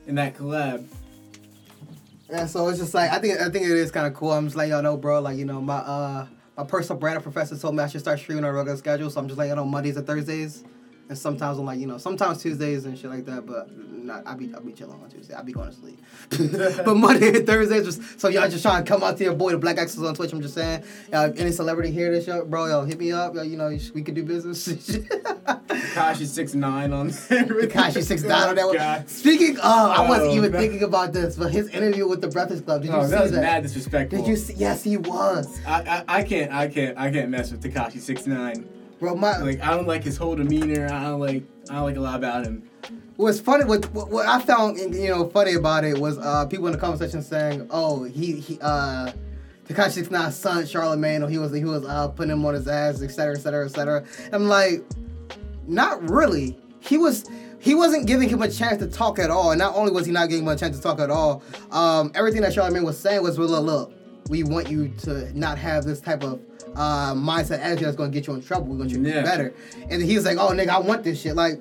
in 0.07 0.15
that 0.17 0.35
collab. 0.35 0.87
Yeah, 2.31 2.47
so 2.47 2.69
it's 2.69 2.79
just 2.79 2.95
like 2.95 3.11
I 3.11 3.19
think 3.19 3.41
I 3.41 3.51
think 3.51 3.67
it 3.67 3.73
is 3.73 3.91
kind 3.91 4.07
of 4.07 4.15
cool. 4.15 4.33
I'm 4.33 4.47
just 4.47 4.57
like 4.57 4.71
y'all 4.71 4.83
know, 4.83 4.97
bro. 4.97 5.21
Like 5.21 5.37
you 5.37 5.45
know, 5.45 5.61
my 5.61 5.77
uh 5.77 6.27
my 6.57 6.65
personal 6.65 6.99
brand 6.99 7.23
professor 7.23 7.57
told 7.57 7.75
me 7.75 7.83
I 7.83 7.89
should 7.89 8.01
start 8.01 8.19
streaming 8.19 8.45
on 8.45 8.51
a 8.51 8.53
regular 8.55 8.77
schedule. 8.77 9.11
So 9.11 9.21
I'm 9.21 9.29
just 9.29 9.39
like 9.39 9.49
you 9.49 9.57
know 9.57 9.65
Mondays 9.65 9.97
and 9.97 10.07
Thursdays, 10.07 10.65
and 11.13 11.19
sometimes 11.19 11.59
I'm 11.59 11.67
like 11.67 11.79
you 11.79 11.87
know 11.87 11.99
sometimes 11.99 12.41
Tuesdays 12.43 12.87
and 12.87 12.99
shit 12.99 13.11
like 13.11 13.27
that. 13.27 13.45
But 13.47 13.69
not 13.79 14.27
I 14.27 14.35
be 14.35 14.51
I 14.57 14.61
be 14.61 14.73
chilling 14.73 14.99
on 15.03 15.11
Tuesday. 15.11 15.35
I 15.35 15.43
be 15.43 15.53
going 15.53 15.69
to 15.71 15.75
sleep. 15.77 16.01
but 16.85 16.95
Monday 16.97 17.37
and 17.37 17.47
Thursdays 17.47 17.85
just 17.85 18.19
so 18.21 18.29
y'all 18.29 18.49
just 18.49 18.63
trying 18.63 18.83
to 18.83 18.89
come 18.91 19.03
out 19.05 19.19
to 19.19 19.25
your 19.25 19.35
boy 19.35 19.53
the 19.53 19.59
Black 19.59 19.77
Axis 19.77 20.01
on 20.01 20.15
Twitch. 20.15 20.33
I'm 20.33 20.41
just 20.41 20.55
saying, 20.55 20.83
uh, 21.13 21.31
any 21.37 21.53
celebrity 21.53 21.91
here 21.93 22.11
this 22.11 22.25
show, 22.25 22.45
bro, 22.47 22.67
yo 22.67 22.85
hit 22.85 22.99
me 22.99 23.13
up. 23.13 23.35
Yo, 23.35 23.43
you 23.43 23.57
know 23.59 23.77
we 23.95 24.03
could 24.03 24.15
do 24.15 24.25
business. 24.25 24.67
Tekashi 24.67 26.27
six 26.27 26.55
nine 26.55 26.93
on. 26.93 27.11
Tekashi 27.11 28.03
six 28.03 28.23
nine 28.23 28.49
on 28.49 28.55
that 28.55 28.67
one. 28.67 28.77
God. 28.77 29.09
Speaking 29.11 29.59
of, 29.59 29.65
I 29.65 30.09
wasn't 30.09 30.31
Oh, 30.31 30.37
even 30.37 30.53
no. 30.53 30.59
thinking 30.59 30.83
about 30.83 31.13
this, 31.13 31.37
but 31.37 31.53
his 31.53 31.69
interview 31.69 32.09
with 32.09 32.21
the 32.23 32.29
Breakfast 32.29 32.65
Club. 32.65 32.83
Did 32.83 32.89
you 32.89 32.95
Oh, 32.97 33.05
see 33.05 33.11
that 33.11 33.23
was 33.23 33.33
that? 33.33 33.41
mad 33.43 33.63
disrespectful. 33.63 34.19
Did 34.19 34.27
you 34.29 34.37
see? 34.37 34.55
Yes, 34.55 34.83
he 34.83 34.97
was. 34.97 35.61
I, 35.67 35.83
I, 36.09 36.19
I 36.19 36.23
can't 36.23 36.53
I 36.53 36.69
can't 36.69 36.97
I 36.99 37.11
can't 37.11 37.29
mess 37.31 37.51
with 37.53 37.63
Tekashi 37.63 38.01
six 38.01 38.27
nine. 38.27 38.67
Bro, 39.03 39.17
my 39.17 39.37
Like 39.39 39.61
I 39.61 39.71
don't 39.71 39.89
like 39.89 40.05
his 40.05 40.17
whole 40.17 40.37
demeanor. 40.37 40.87
I 40.87 41.03
don't 41.03 41.19
like 41.19 41.43
I 41.69 41.75
don't 41.75 41.87
like 41.87 41.97
a 41.97 42.01
lot 42.01 42.15
about 42.15 42.45
him. 42.45 42.63
what's 43.17 43.41
funny 43.41 43.65
what, 43.65 43.85
what 43.93 44.11
what 44.11 44.29
I 44.29 44.39
found 44.41 44.79
you 44.79 45.09
know 45.09 45.29
funny 45.29 45.55
about 45.55 45.83
it 45.83 45.99
was 45.99 46.19
uh 46.19 46.47
people 46.47 46.69
in 46.69 46.73
the 46.73 46.79
comment 46.79 47.01
section 47.01 47.21
saying, 47.21 47.67
"Oh, 47.73 48.05
he 48.05 48.39
he 48.39 48.61
uh 48.63 49.11
Tekashi 49.67 49.91
Six 49.91 50.11
Nine's 50.13 50.37
son 50.37 50.65
Charlemagne, 50.67 51.25
or 51.25 51.29
he 51.29 51.39
was 51.39 51.53
he 51.53 51.65
was 51.65 51.85
uh 51.85 52.07
putting 52.11 52.31
him 52.31 52.45
on 52.45 52.55
his 52.55 52.69
ass, 52.69 53.03
etc. 53.03 53.35
etc. 53.35 53.65
etc." 53.65 54.05
I'm 54.33 54.47
like, 54.47 54.85
not 55.67 56.09
really. 56.09 56.57
He 56.79 56.97
was 56.97 57.29
he 57.59 57.75
wasn't 57.75 58.07
giving 58.07 58.29
him 58.29 58.41
a 58.41 58.49
chance 58.49 58.79
to 58.79 58.87
talk 58.87 59.19
at 59.19 59.31
all. 59.31 59.51
And 59.51 59.59
not 59.59 59.75
only 59.75 59.91
was 59.91 60.07
he 60.07 60.13
not 60.13 60.29
giving 60.29 60.45
him 60.45 60.53
a 60.53 60.57
chance 60.57 60.77
to 60.77 60.83
talk 60.83 61.01
at 61.01 61.11
all, 61.11 61.43
um, 61.73 62.13
everything 62.15 62.43
that 62.43 62.53
Charlemagne 62.53 62.85
was 62.85 63.01
saying 63.01 63.21
was, 63.21 63.37
"Well, 63.37 63.49
look, 63.49 63.65
look, 63.65 63.93
we 64.29 64.43
want 64.43 64.71
you 64.71 64.89
to 65.03 65.37
not 65.39 65.59
have 65.59 65.85
this 65.85 66.01
type 66.01 66.23
of 66.23 66.41
uh, 66.75 67.15
mindset 67.15 67.61
attitude 67.61 67.87
that's 67.87 67.97
gonna 67.97 68.11
get 68.11 68.27
you 68.27 68.35
in 68.35 68.43
trouble. 68.43 68.69
We're 68.69 68.79
gonna 68.79 68.91
treat 68.91 69.05
you 69.07 69.13
better. 69.23 69.55
And 69.83 69.91
then 69.91 70.01
he 70.03 70.15
was 70.15 70.25
like, 70.25 70.39
"Oh, 70.39 70.51
nigga, 70.51 70.69
I 70.69 70.79
want 70.79 71.05
this 71.05 71.21
shit." 71.21 71.37
Like, 71.37 71.61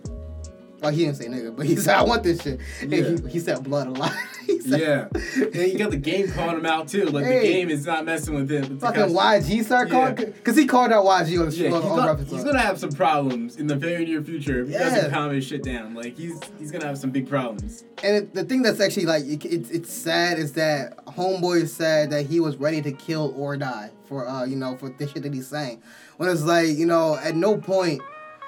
well, 0.82 0.92
he 0.92 1.06
didn't 1.06 1.18
say 1.18 1.26
nigga, 1.28 1.56
but 1.56 1.66
he 1.66 1.76
said, 1.78 1.96
"I 1.96 2.04
want 2.04 2.24
this 2.24 2.42
shit." 2.42 2.60
And 2.82 2.92
he, 2.94 3.30
he 3.30 3.40
said 3.40 3.64
blood 3.64 3.88
a 3.88 3.92
lot. 3.92 4.12
Said- 4.62 4.80
Yeah, 4.80 5.08
and 5.36 5.56
you 5.72 5.78
got 5.78 5.90
the 5.92 5.98
game 5.98 6.30
calling 6.32 6.58
him 6.58 6.66
out 6.66 6.88
too. 6.88 7.06
Like 7.06 7.26
Hey. 7.26 7.40
the 7.40 7.48
game 7.48 7.70
is 7.70 7.86
not 7.86 8.06
messing 8.06 8.36
with 8.36 8.52
him. 8.52 8.80
Fucking 8.80 9.04
YG 9.06 9.64
started 9.64 9.92
Yeah. 9.92 10.00
calling 10.14 10.16
because 10.34 10.56
he 10.56 10.66
called 10.68 10.92
out 10.92 11.04
YG 11.06 11.40
on 11.40 11.50
the 11.50 11.56
Yeah, 11.56 11.70
show 11.70 11.76
he's, 11.82 11.86
on 11.92 11.98
not- 11.98 12.20
he's 12.20 12.44
gonna 12.44 12.60
have 12.60 12.78
some 12.78 12.92
problems 12.92 13.56
in 13.58 13.66
the 13.68 13.76
very 13.76 14.06
near 14.06 14.22
future 14.22 14.62
if 14.62 14.68
he 14.68 14.74
Yeah. 14.74 14.90
doesn't 14.90 15.12
calm 15.12 15.34
his 15.34 15.46
shit 15.46 15.64
down. 15.64 15.94
Like 15.96 16.16
he's 16.18 16.40
he's 16.60 16.70
gonna 16.72 16.86
have 16.86 16.98
some 16.98 17.10
big 17.12 17.28
problems. 17.30 17.84
And 18.04 18.16
it, 18.18 18.34
the 18.36 18.44
thing 18.44 18.62
that's 18.62 18.80
actually 18.80 19.06
like 19.08 19.24
it, 19.26 19.46
it's 19.46 19.70
it's 19.72 19.92
sad 19.92 20.38
is 20.38 20.54
that 20.54 21.04
Homeboy 21.06 21.68
said 21.68 22.12
that 22.12 22.26
he 22.28 22.40
was 22.40 22.58
ready 22.58 22.82
to 22.84 22.92
kill 22.92 23.34
or 23.38 23.58
die 23.58 23.90
for 24.08 24.28
uh 24.28 24.46
you 24.46 24.56
know 24.58 24.76
for 24.78 24.90
the 24.90 25.08
shit 25.08 25.24
that 25.24 25.34
he's 25.34 25.48
saying. 25.48 25.82
When 26.18 26.30
it's 26.30 26.44
like 26.44 26.68
you 26.78 26.86
know 26.86 27.16
at 27.18 27.36
no 27.36 27.58
point, 27.58 28.02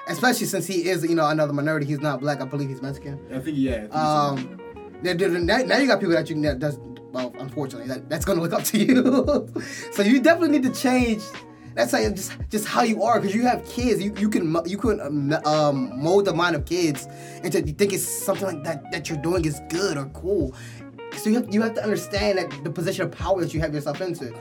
especially 0.08 0.46
since 0.46 0.66
he 0.66 0.88
is 0.88 1.04
you 1.04 1.14
know 1.14 1.26
another 1.28 1.52
minority, 1.52 1.86
he's 1.86 2.00
not 2.00 2.20
black. 2.20 2.40
I 2.40 2.44
believe 2.44 2.68
he's 2.68 2.82
Mexican. 2.82 3.20
I 3.32 3.38
think 3.38 3.56
yeah. 3.58 3.86
I 3.92 4.36
think. 4.38 4.50
Um, 4.52 4.60
now, 5.46 5.58
now 5.58 5.76
you 5.78 5.86
got 5.86 6.00
people 6.00 6.14
that 6.14 6.30
you 6.30 6.40
that 6.42 6.58
does 6.58 6.78
well. 7.12 7.34
Unfortunately, 7.38 7.88
that, 7.88 8.08
that's 8.08 8.24
gonna 8.24 8.40
look 8.40 8.52
up 8.52 8.64
to 8.64 8.78
you. 8.78 9.48
so 9.92 10.02
you 10.02 10.20
definitely 10.20 10.58
need 10.58 10.74
to 10.74 10.80
change. 10.80 11.22
That's 11.74 11.92
like 11.92 12.14
just 12.14 12.32
just 12.50 12.66
how 12.66 12.82
you 12.82 13.02
are 13.02 13.20
because 13.20 13.34
you 13.34 13.42
have 13.42 13.64
kids. 13.66 14.02
You 14.02 14.14
you 14.18 14.28
can 14.28 14.56
you 14.66 14.78
can 14.78 15.00
um, 15.00 15.32
um, 15.44 16.02
mold 16.02 16.26
the 16.26 16.32
mind 16.32 16.56
of 16.56 16.64
kids 16.64 17.06
into 17.42 17.60
thinking 17.62 17.98
something 17.98 18.46
like 18.46 18.64
that 18.64 18.90
that 18.92 19.08
you're 19.08 19.18
doing 19.18 19.44
is 19.44 19.60
good 19.68 19.96
or 19.96 20.06
cool. 20.06 20.54
So 21.16 21.30
you 21.30 21.36
have 21.36 21.52
you 21.52 21.62
have 21.62 21.74
to 21.74 21.82
understand 21.82 22.38
that 22.38 22.64
the 22.64 22.70
position 22.70 23.04
of 23.04 23.12
power 23.12 23.40
that 23.40 23.54
you 23.54 23.60
have 23.60 23.74
yourself 23.74 24.00
into, 24.00 24.32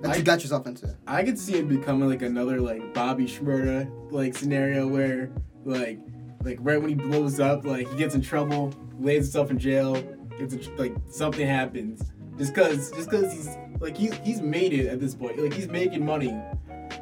that 0.00 0.12
I- 0.12 0.16
you 0.16 0.22
got 0.22 0.42
yourself 0.42 0.66
into. 0.66 0.86
It. 0.86 0.96
I 1.06 1.22
could 1.24 1.38
see 1.38 1.54
it 1.54 1.68
becoming 1.68 2.08
like 2.08 2.22
another 2.22 2.60
like 2.60 2.94
Bobby 2.94 3.26
Shmurda 3.26 3.90
like 4.12 4.36
scenario 4.36 4.86
where 4.86 5.30
like 5.64 5.98
like 6.44 6.58
right 6.60 6.80
when 6.80 6.88
he 6.88 6.94
blows 6.94 7.40
up, 7.40 7.64
like 7.64 7.88
he 7.90 7.96
gets 7.96 8.14
in 8.14 8.22
trouble, 8.22 8.72
lays 8.98 9.24
himself 9.24 9.50
in 9.50 9.58
jail, 9.58 9.94
gets 10.38 10.54
in, 10.54 10.76
like 10.76 10.94
something 11.08 11.46
happens. 11.46 12.12
Just 12.38 12.54
cause 12.54 12.90
just 12.92 13.10
cause 13.10 13.32
he's 13.32 13.48
like 13.80 13.96
he's 13.96 14.14
he's 14.18 14.40
made 14.40 14.72
it 14.72 14.86
at 14.86 15.00
this 15.00 15.14
point. 15.14 15.38
Like 15.42 15.52
he's 15.52 15.68
making 15.68 16.04
money. 16.04 16.36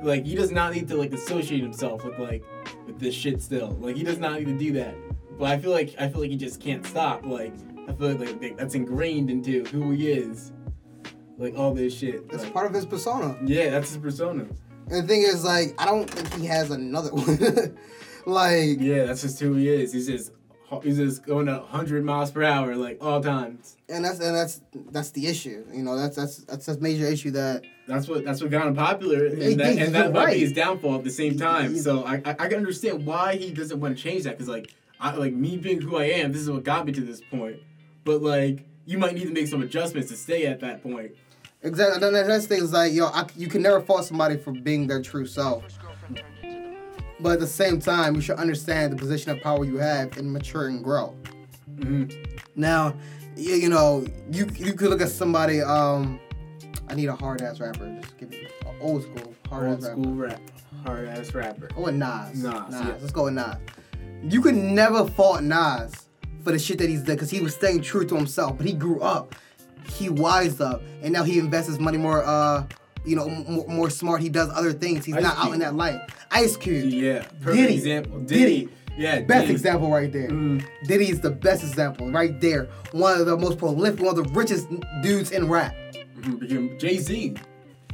Like 0.02 0.24
he 0.24 0.34
does 0.34 0.50
not 0.50 0.74
need 0.74 0.88
to 0.88 0.96
like 0.96 1.12
associate 1.12 1.62
himself 1.62 2.04
with 2.04 2.18
like 2.18 2.44
with 2.86 2.98
this 2.98 3.14
shit 3.14 3.42
still. 3.42 3.76
Like 3.80 3.96
he 3.96 4.02
does 4.02 4.18
not 4.18 4.38
need 4.38 4.46
to 4.46 4.58
do 4.58 4.72
that. 4.74 4.94
But 5.38 5.50
I 5.50 5.58
feel 5.58 5.70
like 5.70 5.94
I 5.98 6.08
feel 6.08 6.22
like 6.22 6.30
he 6.30 6.36
just 6.36 6.60
can't 6.60 6.84
stop. 6.86 7.26
Like 7.26 7.52
I 7.88 7.92
feel 7.92 8.14
like, 8.14 8.40
like 8.40 8.56
that's 8.56 8.74
ingrained 8.74 9.30
into 9.30 9.64
who 9.66 9.90
he 9.90 10.10
is. 10.10 10.52
Like 11.38 11.56
all 11.58 11.74
this 11.74 11.96
shit. 11.96 12.28
That's 12.30 12.44
Like, 12.44 12.52
part 12.54 12.66
of 12.66 12.72
his 12.74 12.86
persona. 12.86 13.36
yeah, 13.44 13.70
that's 13.70 13.90
his 13.90 13.98
persona. 13.98 14.46
And 14.88 15.02
the 15.02 15.06
thing 15.06 15.22
is, 15.22 15.44
like, 15.44 15.74
I 15.78 15.84
don't 15.86 16.08
think 16.08 16.32
he 16.40 16.46
has 16.46 16.70
another 16.70 17.10
one. 17.12 17.76
like, 18.26 18.78
Yeah, 18.80 19.04
that's 19.06 19.22
just 19.22 19.38
who 19.40 19.54
he 19.54 19.68
is. 19.68 19.92
He's 19.92 20.06
just 20.06 20.32
he's 20.82 20.96
just 20.96 21.24
going 21.24 21.48
at 21.48 21.60
100 21.60 22.04
miles 22.04 22.30
per 22.30 22.42
hour 22.42 22.74
like 22.74 22.98
all 23.00 23.20
times. 23.22 23.76
and 23.88 24.04
that's 24.04 24.18
and 24.18 24.34
that's 24.34 24.60
that's 24.90 25.10
the 25.10 25.26
issue. 25.26 25.64
You 25.72 25.82
know, 25.82 25.96
that's 25.96 26.16
that's 26.16 26.38
that's 26.38 26.68
a 26.68 26.78
major 26.80 27.06
issue 27.06 27.30
that 27.32 27.62
That's 27.86 28.08
what 28.08 28.24
that's 28.24 28.40
what 28.42 28.50
got 28.50 28.66
him 28.66 28.74
popular, 28.74 29.26
and 29.26 29.60
that, 29.60 29.78
and 29.78 29.94
that 29.94 30.12
might 30.12 30.24
right. 30.24 30.34
be 30.34 30.40
his 30.40 30.52
downfall 30.52 30.96
at 30.96 31.04
the 31.04 31.10
same 31.10 31.36
time. 31.38 31.74
He- 31.74 31.78
So 31.80 32.02
I, 32.04 32.14
I 32.24 32.30
I 32.30 32.48
can 32.48 32.56
understand 32.58 33.06
why 33.06 33.36
he 33.36 33.52
doesn't 33.52 33.78
want 33.80 33.96
to 33.96 34.02
change 34.02 34.24
that 34.24 34.32
because 34.38 34.48
like 34.48 34.74
I 34.98 35.14
like 35.14 35.34
me 35.34 35.56
being 35.56 35.80
who 35.80 35.96
I 35.96 36.04
am, 36.04 36.32
this 36.32 36.42
is 36.42 36.50
what 36.50 36.64
got 36.64 36.84
me 36.86 36.92
to 36.92 37.00
this 37.00 37.20
point. 37.20 37.56
But 38.04 38.22
like 38.22 38.64
you 38.86 38.98
might 38.98 39.14
need 39.14 39.24
to 39.26 39.32
make 39.32 39.46
some 39.48 39.62
adjustments 39.62 40.10
to 40.10 40.16
stay 40.16 40.46
at 40.46 40.60
that 40.60 40.82
point. 40.82 41.12
Exactly. 41.66 42.06
And 42.06 42.16
the 42.16 42.24
next 42.24 42.46
thing 42.46 42.62
is 42.62 42.72
like, 42.72 42.92
yo, 42.92 43.06
I, 43.06 43.26
you 43.36 43.48
can 43.48 43.62
never 43.62 43.80
fault 43.80 44.04
somebody 44.04 44.36
for 44.36 44.52
being 44.52 44.86
their 44.86 45.02
true 45.02 45.26
self. 45.26 45.64
But 47.20 47.32
at 47.32 47.40
the 47.40 47.46
same 47.46 47.80
time, 47.80 48.14
you 48.14 48.20
should 48.20 48.36
understand 48.36 48.92
the 48.92 48.96
position 48.96 49.30
of 49.32 49.40
power 49.42 49.64
you 49.64 49.78
have 49.78 50.16
and 50.18 50.30
mature 50.32 50.68
and 50.68 50.84
grow. 50.84 51.14
hmm 51.80 52.04
Now, 52.54 52.94
you, 53.36 53.54
you 53.54 53.68
know, 53.68 54.04
you 54.30 54.46
you 54.54 54.74
could 54.74 54.90
look 54.90 55.00
at 55.00 55.08
somebody. 55.08 55.60
Um, 55.62 56.20
I 56.88 56.94
need 56.94 57.06
a 57.08 57.16
hard 57.16 57.42
ass 57.42 57.58
rapper. 57.58 57.98
Just 58.00 58.16
give 58.18 58.30
me 58.30 58.46
an 58.66 58.74
old 58.80 59.02
school 59.02 59.34
hard 59.48 59.68
Old 59.68 59.78
ass 59.78 59.84
rapper. 59.88 60.02
school 60.02 60.14
rap, 60.14 60.40
hard 60.84 61.08
ass 61.08 61.34
rapper. 61.34 61.68
With 61.76 61.94
Nas. 61.94 62.42
Nas, 62.42 62.52
Nas. 62.70 62.80
yeah. 62.86 62.94
Let's 63.00 63.10
go 63.12 63.24
with 63.24 63.34
Nas. 63.34 63.56
You 64.22 64.40
could 64.42 64.54
never 64.54 65.06
fault 65.06 65.42
Nas 65.42 65.92
for 66.44 66.52
the 66.52 66.58
shit 66.58 66.78
that 66.78 66.88
he's 66.88 67.00
did 67.02 67.14
because 67.16 67.30
he 67.30 67.40
was 67.40 67.54
staying 67.54 67.80
true 67.82 68.04
to 68.06 68.14
himself. 68.14 68.56
But 68.58 68.66
he 68.66 68.72
grew 68.72 69.00
up, 69.00 69.34
he 69.90 70.08
wised 70.08 70.60
up, 70.60 70.82
and 71.02 71.12
now 71.12 71.22
he 71.22 71.38
invests 71.38 71.68
his 71.68 71.78
money 71.78 71.98
more. 71.98 72.24
Uh, 72.24 72.66
you 73.04 73.14
know, 73.14 73.28
more, 73.28 73.66
more 73.68 73.88
smart. 73.90 74.20
He 74.20 74.28
does 74.28 74.50
other 74.52 74.72
things. 74.72 75.04
He's 75.04 75.14
Ice 75.14 75.22
not 75.22 75.38
out 75.38 75.52
in 75.52 75.60
that 75.60 75.76
light. 75.76 76.00
Ice 76.32 76.56
Cube, 76.56 76.90
Yeah, 76.92 77.20
perfect 77.40 77.54
Diddy. 77.56 77.74
example. 77.74 78.18
Diddy. 78.20 78.38
Diddy. 78.64 78.68
Yeah, 78.98 79.20
best 79.20 79.42
Diddy. 79.42 79.52
example 79.52 79.90
right 79.92 80.12
there. 80.12 80.28
Mhm. 80.28 80.64
Diddy 80.88 81.10
is 81.10 81.20
the 81.20 81.30
best 81.30 81.62
example 81.62 82.10
right 82.10 82.40
there. 82.40 82.68
One 82.92 83.20
of 83.20 83.26
the 83.26 83.36
most 83.36 83.58
prolific, 83.58 84.00
one 84.00 84.18
of 84.18 84.24
the 84.24 84.30
richest 84.32 84.66
dudes 85.02 85.30
in 85.30 85.48
rap. 85.48 85.74
Mhm. 86.20 86.78
Jay 86.80 86.98
Z. 86.98 87.36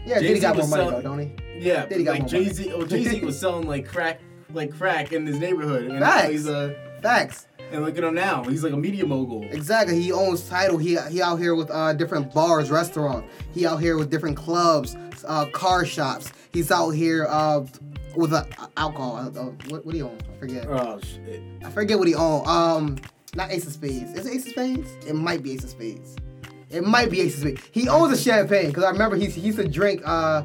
Yeah, 0.07 0.15
Jay-Z 0.21 0.27
Diddy 0.29 0.41
got 0.41 0.57
more 0.57 0.67
money 0.69 0.83
sell- 0.85 0.91
though, 0.93 1.03
don't 1.03 1.19
he? 1.19 1.31
Yeah, 1.59 1.87
Diddy 1.87 2.05
got 2.05 2.19
like 2.21 2.27
Jay 2.29 2.49
Z. 2.49 2.73
Oh, 2.75 2.85
Jay 2.87 3.05
Z 3.05 3.21
was 3.21 3.39
selling 3.39 3.69
like 3.69 3.87
crack, 3.87 4.21
like 4.55 4.71
crack 4.77 5.13
in 5.13 5.27
his 5.27 5.39
neighborhood, 5.39 5.87
and 5.91 5.99
Facts. 6.01 6.31
he's 6.31 6.47
a. 6.49 6.75
Facts. 7.03 7.47
And 7.73 7.85
look 7.85 7.97
at 7.97 8.05
him 8.05 8.15
now. 8.15 8.45
He's 8.45 8.63
like 8.63 8.75
a 8.75 8.77
media 8.77 9.07
mogul. 9.07 9.45
Exactly. 9.45 9.99
He 9.99 10.13
owns 10.13 10.47
title. 10.47 10.77
He 10.77 10.99
he 11.11 11.23
out 11.23 11.37
here 11.37 11.55
with 11.55 11.71
uh, 11.71 11.95
different 11.95 12.35
bars, 12.35 12.71
restaurants. 12.71 13.33
He 13.55 13.67
out 13.67 13.79
here 13.79 13.97
with 13.97 14.11
different 14.11 14.37
clubs, 14.37 14.95
uh, 15.27 15.47
car 15.47 15.87
shops. 15.87 16.33
He's 16.53 16.71
out 16.71 16.91
here 16.91 17.27
uh, 17.31 17.65
with 18.15 18.35
uh, 18.35 18.45
alcohol. 18.77 19.17
Uh, 19.17 19.43
what, 19.71 19.87
what 19.87 19.93
do 19.93 19.97
he 19.97 20.03
own? 20.03 20.19
I 20.31 20.39
forget. 20.39 20.67
Oh 20.69 21.01
shit. 21.01 21.43
I 21.65 21.71
forget 21.71 21.99
what 21.99 22.09
he 22.09 22.15
own. 22.15 22.47
Um, 22.47 22.99
not 23.35 23.51
Ace 23.51 23.67
of 23.67 23.73
Spades. 23.73 24.13
Is 24.13 24.27
it 24.27 24.35
Ace 24.35 24.45
of 24.45 24.53
Spades? 24.53 24.91
It 25.07 25.15
might 25.15 25.43
be 25.43 25.53
Ace 25.53 25.65
of 25.65 25.71
Spades. 25.71 26.17
It 26.69 26.85
might 26.85 27.11
be 27.11 27.23
Ace 27.23 27.35
of 27.37 27.41
Spades. 27.41 27.63
He 27.73 27.89
owns 27.89 28.13
a 28.13 28.23
champagne 28.23 28.69
because 28.69 28.85
I 28.85 28.91
remember 28.91 29.17
he, 29.17 29.27
he 29.27 29.41
used 29.41 29.59
to 29.59 29.67
drink. 29.67 30.03
Uh, 30.05 30.43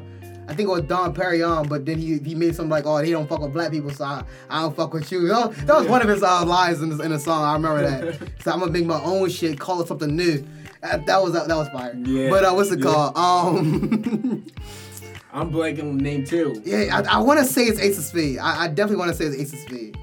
I 0.48 0.54
think 0.54 0.68
it 0.68 0.72
was 0.72 0.82
Dom 0.82 1.12
Perignon, 1.14 1.68
but 1.68 1.84
then 1.84 1.98
he 1.98 2.18
he 2.18 2.34
made 2.34 2.56
something 2.56 2.70
like, 2.70 2.86
"Oh, 2.86 2.96
he 2.98 3.10
don't 3.10 3.28
fuck 3.28 3.40
with 3.40 3.52
black 3.52 3.70
people, 3.70 3.90
so 3.90 4.04
I, 4.04 4.24
I 4.48 4.62
don't 4.62 4.74
fuck 4.74 4.94
with 4.94 5.12
you." 5.12 5.28
That 5.28 5.48
was, 5.48 5.56
that 5.66 5.76
was 5.78 5.86
one 5.88 6.00
of 6.02 6.08
his 6.08 6.22
uh, 6.22 6.44
lines 6.46 6.80
in, 6.80 6.96
the- 6.96 7.04
in 7.04 7.10
the 7.12 7.18
song. 7.18 7.44
I 7.44 7.52
remember 7.52 7.82
that. 7.88 8.18
so 8.42 8.52
I'm 8.52 8.60
gonna 8.60 8.72
make 8.72 8.86
my 8.86 9.00
own 9.02 9.28
shit, 9.28 9.60
call 9.60 9.80
it 9.82 9.88
something 9.88 10.16
new. 10.16 10.42
Uh, 10.82 10.96
that 11.06 11.22
was 11.22 11.32
that 11.34 11.48
was 11.48 11.68
fire. 11.68 11.94
Yeah. 11.96 12.30
But 12.30 12.44
uh, 12.44 12.52
what's 12.54 12.70
it 12.72 12.78
Yeah. 12.78 12.84
called? 12.86 13.16
Um, 13.16 14.46
I'm 15.32 15.52
blanking 15.52 15.80
on 15.82 15.98
the 15.98 16.02
name 16.02 16.24
too. 16.24 16.62
yeah, 16.64 17.02
I, 17.06 17.16
I 17.16 17.18
want 17.18 17.38
to 17.40 17.44
say 17.44 17.64
it's 17.64 17.78
Ace 17.78 17.98
of 17.98 18.04
Spades. 18.04 18.38
I, 18.38 18.64
I 18.64 18.68
definitely 18.68 18.96
want 18.96 19.10
to 19.10 19.16
say 19.16 19.24
it's 19.26 19.36
Ace 19.36 19.52
of 19.52 19.58
Spades. 19.68 19.98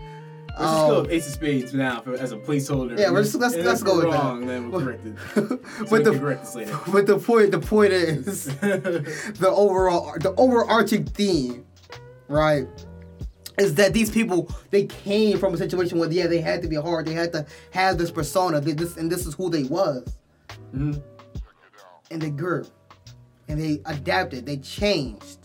Let's 0.57 0.71
just 0.71 0.87
go 0.87 0.95
Um, 0.97 1.01
with 1.03 1.11
Ace 1.11 1.27
of 1.27 1.33
Spades 1.33 1.73
now 1.73 2.01
for, 2.01 2.13
as 2.15 2.31
a 2.31 2.37
placeholder. 2.37 2.97
Yeah, 2.97 3.11
we're 3.11 3.23
just- 3.23 3.35
let's- 3.35 3.55
And 3.55 3.65
let's 3.65 3.83
go 3.83 3.97
with 3.97 4.11
that. 4.11 4.45
Then 4.47 4.71
we'll 4.71 4.81
correct 4.81 5.05
it. 5.05 5.15
So 5.35 5.85
but 5.89 6.03
the 6.05 6.17
correct 6.17 6.55
later. 6.55 6.79
but 6.91 7.05
the 7.07 7.17
point 7.19 7.51
the 7.51 7.59
point 7.59 7.91
is 7.91 8.45
the 8.59 9.49
overall 9.53 10.13
the 10.19 10.33
overarching 10.37 11.03
theme, 11.05 11.65
right? 12.29 12.67
Is 13.57 13.75
that 13.75 13.93
these 13.93 14.09
people 14.09 14.49
they 14.71 14.85
came 14.85 15.37
from 15.37 15.53
a 15.53 15.57
situation 15.57 15.97
where 15.99 16.09
yeah 16.11 16.27
they 16.27 16.41
had 16.41 16.61
to 16.61 16.67
be 16.67 16.75
hard 16.75 17.05
they 17.05 17.13
had 17.13 17.31
to 17.33 17.45
have 17.71 17.97
this 17.97 18.11
persona 18.11 18.59
they, 18.61 18.73
this 18.73 18.97
and 18.97 19.09
this 19.11 19.25
is 19.25 19.33
who 19.33 19.49
they 19.49 19.63
was 19.63 20.03
Mhm. 20.75 21.01
and 22.11 22.21
they 22.21 22.29
grew 22.31 22.65
and 23.47 23.61
they 23.61 23.81
adapted 23.85 24.45
they 24.45 24.57
changed 24.57 25.37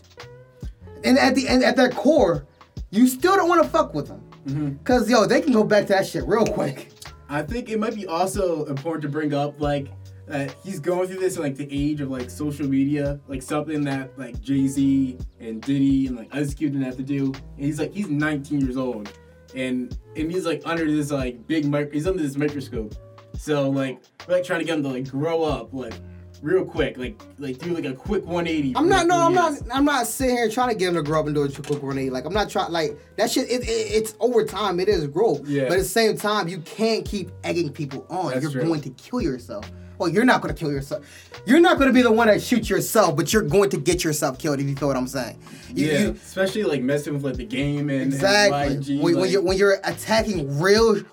and 1.05 1.17
at 1.17 1.35
the 1.35 1.47
end 1.47 1.63
at 1.63 1.77
their 1.77 1.89
core 1.89 2.45
you 2.89 3.07
still 3.07 3.37
don't 3.37 3.47
want 3.47 3.63
to 3.63 3.69
fuck 3.69 3.93
with 3.93 4.07
them 4.09 4.21
Mhm. 4.47 4.83
cause 4.83 5.09
yo 5.09 5.25
they 5.25 5.41
can 5.41 5.53
go 5.53 5.63
back 5.63 5.87
to 5.87 5.93
that 5.93 6.05
shit 6.07 6.25
real 6.27 6.45
quick 6.45 6.91
I 7.29 7.41
think 7.41 7.69
it 7.69 7.79
might 7.79 7.95
be 7.95 8.05
also 8.07 8.65
important 8.65 9.03
to 9.03 9.07
bring 9.09 9.33
up 9.33 9.61
like 9.61 9.87
that 10.27 10.53
he's 10.63 10.79
going 10.81 11.07
through 11.07 11.19
this 11.21 11.37
in 11.37 11.43
like 11.43 11.55
the 11.55 11.67
age 11.71 12.01
of 12.01 12.09
like 12.09 12.29
social 12.29 12.67
media, 12.67 13.21
like 13.27 13.41
something 13.41 13.83
that 13.85 14.17
like 14.17 14.41
Jay 14.41 14.67
Z 14.67 15.17
and 15.39 15.61
Diddy 15.61 16.07
and 16.07 16.17
like 16.17 16.27
Ice 16.33 16.53
Cube 16.53 16.73
didn't 16.73 16.85
have 16.85 16.97
to 16.97 17.03
do. 17.03 17.27
And 17.55 17.65
he's 17.65 17.79
like 17.79 17.93
he's 17.93 18.09
19 18.09 18.59
years 18.59 18.75
old, 18.75 19.11
and 19.55 19.97
and 20.17 20.29
he's 20.29 20.45
like 20.45 20.61
under 20.65 20.89
this 20.89 21.09
like 21.09 21.47
big 21.47 21.65
mic, 21.65 21.93
he's 21.93 22.05
under 22.05 22.21
this 22.21 22.35
microscope. 22.35 22.95
So 23.37 23.69
like 23.69 24.01
we're 24.27 24.35
like 24.35 24.43
trying 24.43 24.59
to 24.59 24.65
get 24.65 24.75
him 24.77 24.83
to 24.83 24.89
like 24.89 25.09
grow 25.09 25.43
up 25.43 25.73
like 25.73 25.93
real 26.41 26.65
quick, 26.65 26.97
like 26.97 27.21
like 27.37 27.57
do 27.59 27.73
like 27.73 27.85
a 27.85 27.93
quick 27.93 28.25
180. 28.25 28.75
I'm 28.75 28.89
not. 28.89 29.07
No, 29.07 29.27
I'm 29.27 29.33
not. 29.33 29.53
I'm 29.71 29.85
not 29.85 30.07
sitting 30.07 30.35
here 30.35 30.49
trying 30.49 30.69
to 30.69 30.75
get 30.75 30.89
him 30.89 30.95
to 30.95 31.03
grow 31.03 31.19
up 31.19 31.25
and 31.27 31.35
do 31.35 31.43
a 31.43 31.49
quick 31.49 31.79
grenade. 31.79 32.11
Like 32.11 32.25
I'm 32.25 32.33
not 32.33 32.49
trying. 32.49 32.71
Like 32.71 32.97
that 33.17 33.31
shit. 33.31 33.49
It, 33.49 33.61
it, 33.61 33.65
it's 33.67 34.15
over 34.19 34.43
time. 34.45 34.79
It 34.79 34.89
is 34.89 35.07
growth. 35.07 35.47
Yeah. 35.47 35.63
But 35.63 35.73
at 35.73 35.79
the 35.79 35.85
same 35.85 36.17
time, 36.17 36.47
you 36.47 36.59
can't 36.59 37.05
keep 37.05 37.31
egging 37.43 37.71
people 37.71 38.05
on. 38.09 38.31
That's 38.31 38.41
you're 38.43 38.51
true. 38.51 38.63
going 38.63 38.81
to 38.81 38.89
kill 38.91 39.21
yourself. 39.21 39.69
Well, 39.97 40.09
you're 40.09 40.25
not 40.25 40.41
going 40.41 40.51
to 40.51 40.59
kill 40.59 40.71
yourself. 40.71 41.05
You're 41.45 41.59
not 41.59 41.77
going 41.77 41.87
to 41.87 41.93
be 41.93 42.01
the 42.01 42.11
one 42.11 42.25
that 42.25 42.41
shoots 42.41 42.67
yourself, 42.71 43.15
but 43.15 43.31
you're 43.31 43.43
going 43.43 43.69
to 43.69 43.77
get 43.77 44.03
yourself 44.03 44.39
killed. 44.39 44.59
If 44.59 44.65
you 44.65 44.75
feel 44.75 44.87
what 44.87 44.97
I'm 44.97 45.05
saying. 45.05 45.37
You, 45.75 45.85
yeah, 45.85 45.99
you- 45.99 46.11
especially 46.13 46.63
like 46.63 46.81
messing 46.81 47.13
with 47.13 47.23
like 47.23 47.35
the 47.35 47.45
game 47.45 47.91
and 47.91 48.11
exactly. 48.11 48.77
And 48.77 48.83
YG, 48.83 48.99
when, 48.99 49.19
when 49.19 49.29
you're 49.29 49.43
when 49.43 49.57
you're 49.57 49.77
attacking 49.83 50.59
real 50.59 51.03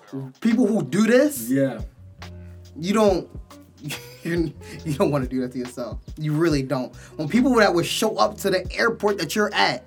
people 0.41 0.65
who 0.65 0.81
do 0.81 1.05
this, 1.05 1.51
yeah. 1.51 1.81
you 2.79 2.93
don't. 2.93 3.29
You're, 4.23 4.35
you 4.85 4.93
don't 4.95 5.11
want 5.11 5.23
to 5.23 5.29
do 5.29 5.41
that 5.41 5.51
to 5.53 5.57
yourself. 5.57 5.99
You 6.17 6.33
really 6.33 6.63
don't. 6.63 6.95
When 7.15 7.27
people 7.29 7.53
that 7.55 7.73
would 7.73 7.85
show 7.85 8.17
up 8.17 8.37
to 8.39 8.49
the 8.49 8.69
airport 8.73 9.17
that 9.19 9.35
you're 9.35 9.53
at, 9.53 9.83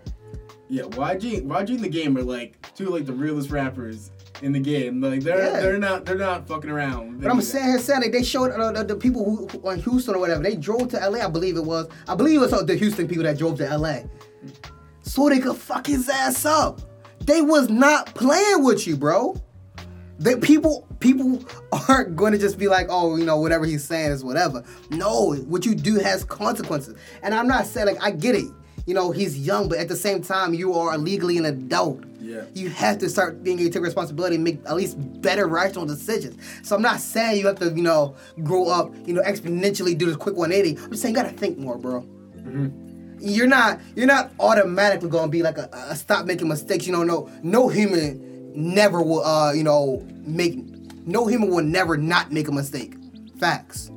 Yeah, 0.68 0.82
YG, 0.84 1.42
YG 1.46 1.68
and 1.70 1.80
the 1.80 1.88
game 1.88 2.16
are 2.16 2.22
like 2.22 2.56
two 2.74 2.86
like 2.86 3.04
the 3.06 3.12
realest 3.12 3.50
rappers 3.50 4.10
in 4.40 4.52
the 4.52 4.60
game. 4.60 5.00
Like 5.00 5.20
they're 5.20 5.44
Yeah. 5.44 5.60
they're 5.60 5.78
not 5.78 6.04
they're 6.04 6.16
not 6.16 6.48
fucking 6.48 6.70
around. 6.70 7.20
But 7.20 7.30
I'm 7.30 7.42
saying 7.42 7.78
here, 7.78 8.10
they 8.10 8.22
showed 8.22 8.50
uh, 8.52 8.72
the, 8.72 8.84
the 8.84 8.96
people 8.96 9.24
who, 9.24 9.46
who 9.48 9.70
in 9.70 9.80
Houston 9.80 10.14
or 10.14 10.18
whatever. 10.18 10.42
They 10.42 10.56
drove 10.56 10.88
to 10.88 11.08
LA, 11.08 11.24
I 11.24 11.28
believe 11.28 11.56
it 11.56 11.64
was. 11.64 11.88
I 12.08 12.14
believe 12.14 12.40
it 12.40 12.44
was 12.44 12.52
uh, 12.52 12.62
the 12.62 12.74
Houston 12.74 13.06
people 13.06 13.24
that 13.24 13.38
drove 13.38 13.58
to 13.58 13.76
LA, 13.76 14.00
so 15.02 15.28
they 15.28 15.38
could 15.40 15.56
fuck 15.56 15.86
his 15.86 16.08
ass 16.08 16.44
up. 16.44 16.80
They 17.20 17.40
was 17.42 17.68
not 17.68 18.06
playing 18.14 18.64
with 18.64 18.86
you, 18.86 18.96
bro. 18.96 19.36
That 20.18 20.40
people 20.40 20.86
people 21.02 21.44
aren't 21.88 22.16
going 22.16 22.32
to 22.32 22.38
just 22.38 22.58
be 22.58 22.68
like, 22.68 22.86
oh, 22.88 23.16
you 23.16 23.24
know, 23.24 23.36
whatever 23.36 23.66
he's 23.66 23.84
saying 23.84 24.12
is 24.12 24.24
whatever. 24.24 24.64
No, 24.90 25.34
what 25.34 25.66
you 25.66 25.74
do 25.74 25.98
has 25.98 26.24
consequences. 26.24 26.96
And 27.22 27.34
I'm 27.34 27.46
not 27.46 27.66
saying 27.66 27.88
like 27.88 28.02
I 28.02 28.10
get 28.12 28.34
it. 28.34 28.50
You 28.86 28.94
know, 28.94 29.12
he's 29.12 29.38
young, 29.38 29.68
but 29.68 29.78
at 29.78 29.88
the 29.88 29.94
same 29.94 30.22
time, 30.22 30.54
you 30.54 30.74
are 30.74 30.98
legally 30.98 31.38
an 31.38 31.44
adult. 31.44 32.02
Yeah. 32.20 32.44
You 32.54 32.68
have 32.70 32.98
to 32.98 33.08
start 33.08 33.44
being 33.44 33.58
able 33.58 33.68
to 33.68 33.74
take 33.74 33.82
responsibility 33.82 34.36
and 34.36 34.44
make 34.44 34.58
at 34.66 34.74
least 34.74 34.96
better 35.20 35.46
rational 35.46 35.86
decisions. 35.86 36.36
So 36.62 36.74
I'm 36.74 36.82
not 36.82 36.98
saying 36.98 37.38
you 37.38 37.46
have 37.46 37.58
to, 37.60 37.70
you 37.70 37.82
know, 37.82 38.16
grow 38.42 38.68
up, 38.68 38.92
you 39.06 39.12
know, 39.12 39.22
exponentially 39.22 39.96
do 39.96 40.06
this 40.06 40.16
quick 40.16 40.36
180. 40.36 40.82
I'm 40.82 40.90
just 40.90 41.02
saying 41.02 41.14
you 41.14 41.22
gotta 41.22 41.36
think 41.36 41.58
more, 41.58 41.78
bro. 41.78 42.02
Mm-hmm 42.36 43.18
You're 43.20 43.46
not 43.46 43.80
you're 43.94 44.06
not 44.06 44.32
automatically 44.40 45.08
gonna 45.08 45.30
be 45.30 45.42
like 45.42 45.58
a, 45.58 45.68
a 45.72 45.94
stop 45.94 46.26
making 46.26 46.48
mistakes. 46.48 46.86
You 46.86 46.92
know, 46.92 47.04
no 47.04 47.30
no 47.42 47.68
human 47.68 48.32
never 48.54 49.02
will 49.02 49.24
uh, 49.24 49.52
you 49.52 49.62
know, 49.62 50.06
make 50.24 50.58
no 51.04 51.26
human 51.26 51.48
will 51.50 51.64
never 51.64 51.96
not 51.96 52.32
make 52.32 52.48
a 52.48 52.52
mistake. 52.52 52.94
Facts. 53.38 53.90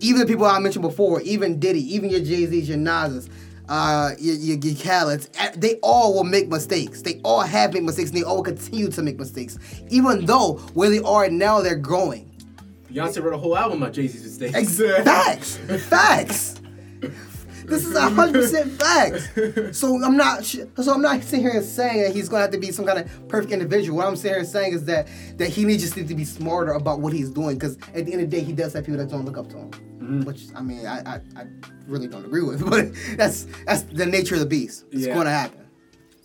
Even 0.00 0.20
the 0.20 0.26
people 0.26 0.44
I 0.44 0.58
mentioned 0.58 0.82
before, 0.82 1.20
even 1.22 1.58
Diddy, 1.58 1.80
even 1.94 2.10
your 2.10 2.20
Jay 2.20 2.44
Z's, 2.46 2.68
your 2.68 2.78
Nas's, 2.78 3.30
uh, 3.68 4.10
your, 4.18 4.36
your, 4.36 4.58
your 4.58 4.74
Khaled's, 4.76 5.30
eh, 5.38 5.52
they 5.56 5.76
all 5.76 6.14
will 6.14 6.24
make 6.24 6.48
mistakes. 6.48 7.02
They 7.02 7.20
all 7.24 7.40
have 7.40 7.72
made 7.72 7.82
mistakes, 7.82 8.10
and 8.10 8.18
they 8.18 8.22
all 8.22 8.42
continue 8.42 8.90
to 8.90 9.02
make 9.02 9.18
mistakes. 9.18 9.58
Even 9.88 10.26
though 10.26 10.54
where 10.74 10.90
they 10.90 11.00
are 11.00 11.28
now, 11.30 11.60
they're 11.60 11.76
growing. 11.76 12.30
Beyonce 12.92 13.22
wrote 13.22 13.34
a 13.34 13.38
whole 13.38 13.56
album 13.56 13.82
about 13.82 13.94
Jay 13.94 14.06
Z's 14.06 14.22
mistakes. 14.22 14.54
Ex- 14.54 15.04
facts, 15.04 15.56
facts. 15.88 16.60
This 17.66 17.84
is 17.86 17.96
hundred 17.98 18.34
percent 18.34 18.72
facts. 18.80 19.28
So 19.78 20.02
I'm 20.02 20.16
not. 20.16 20.44
So 20.44 20.92
I'm 20.92 21.02
not 21.02 21.22
sitting 21.22 21.40
here 21.40 21.50
and 21.50 21.64
saying 21.64 22.02
that 22.02 22.14
he's 22.14 22.28
gonna 22.28 22.42
have 22.42 22.50
to 22.52 22.58
be 22.58 22.70
some 22.72 22.86
kind 22.86 22.98
of 23.00 23.28
perfect 23.28 23.52
individual. 23.52 23.98
What 23.98 24.06
I'm 24.06 24.16
sitting 24.16 24.30
here 24.32 24.38
and 24.40 24.48
saying 24.48 24.72
is 24.74 24.84
that 24.84 25.08
that 25.38 25.48
he 25.48 25.64
needs 25.64 25.82
just 25.82 25.96
need 25.96 26.08
to 26.08 26.14
be 26.14 26.24
smarter 26.24 26.72
about 26.72 27.00
what 27.00 27.12
he's 27.12 27.30
doing. 27.30 27.56
Because 27.58 27.76
at 27.94 28.06
the 28.06 28.12
end 28.12 28.22
of 28.22 28.30
the 28.30 28.36
day, 28.36 28.42
he 28.42 28.52
does 28.52 28.72
have 28.74 28.84
people 28.84 28.98
that 28.98 29.10
don't 29.10 29.24
look 29.24 29.36
up 29.38 29.48
to 29.50 29.56
him. 29.56 30.24
Which 30.24 30.44
I 30.54 30.62
mean, 30.62 30.86
I, 30.86 30.98
I 31.00 31.20
I 31.36 31.46
really 31.86 32.06
don't 32.06 32.24
agree 32.24 32.42
with. 32.42 32.60
But 32.70 32.90
that's 33.16 33.46
that's 33.66 33.82
the 33.82 34.06
nature 34.06 34.34
of 34.34 34.40
the 34.40 34.46
beast. 34.46 34.84
It's 34.92 35.06
Yeah. 35.06 35.14
going 35.14 35.26
to 35.26 35.32
happen. 35.32 35.66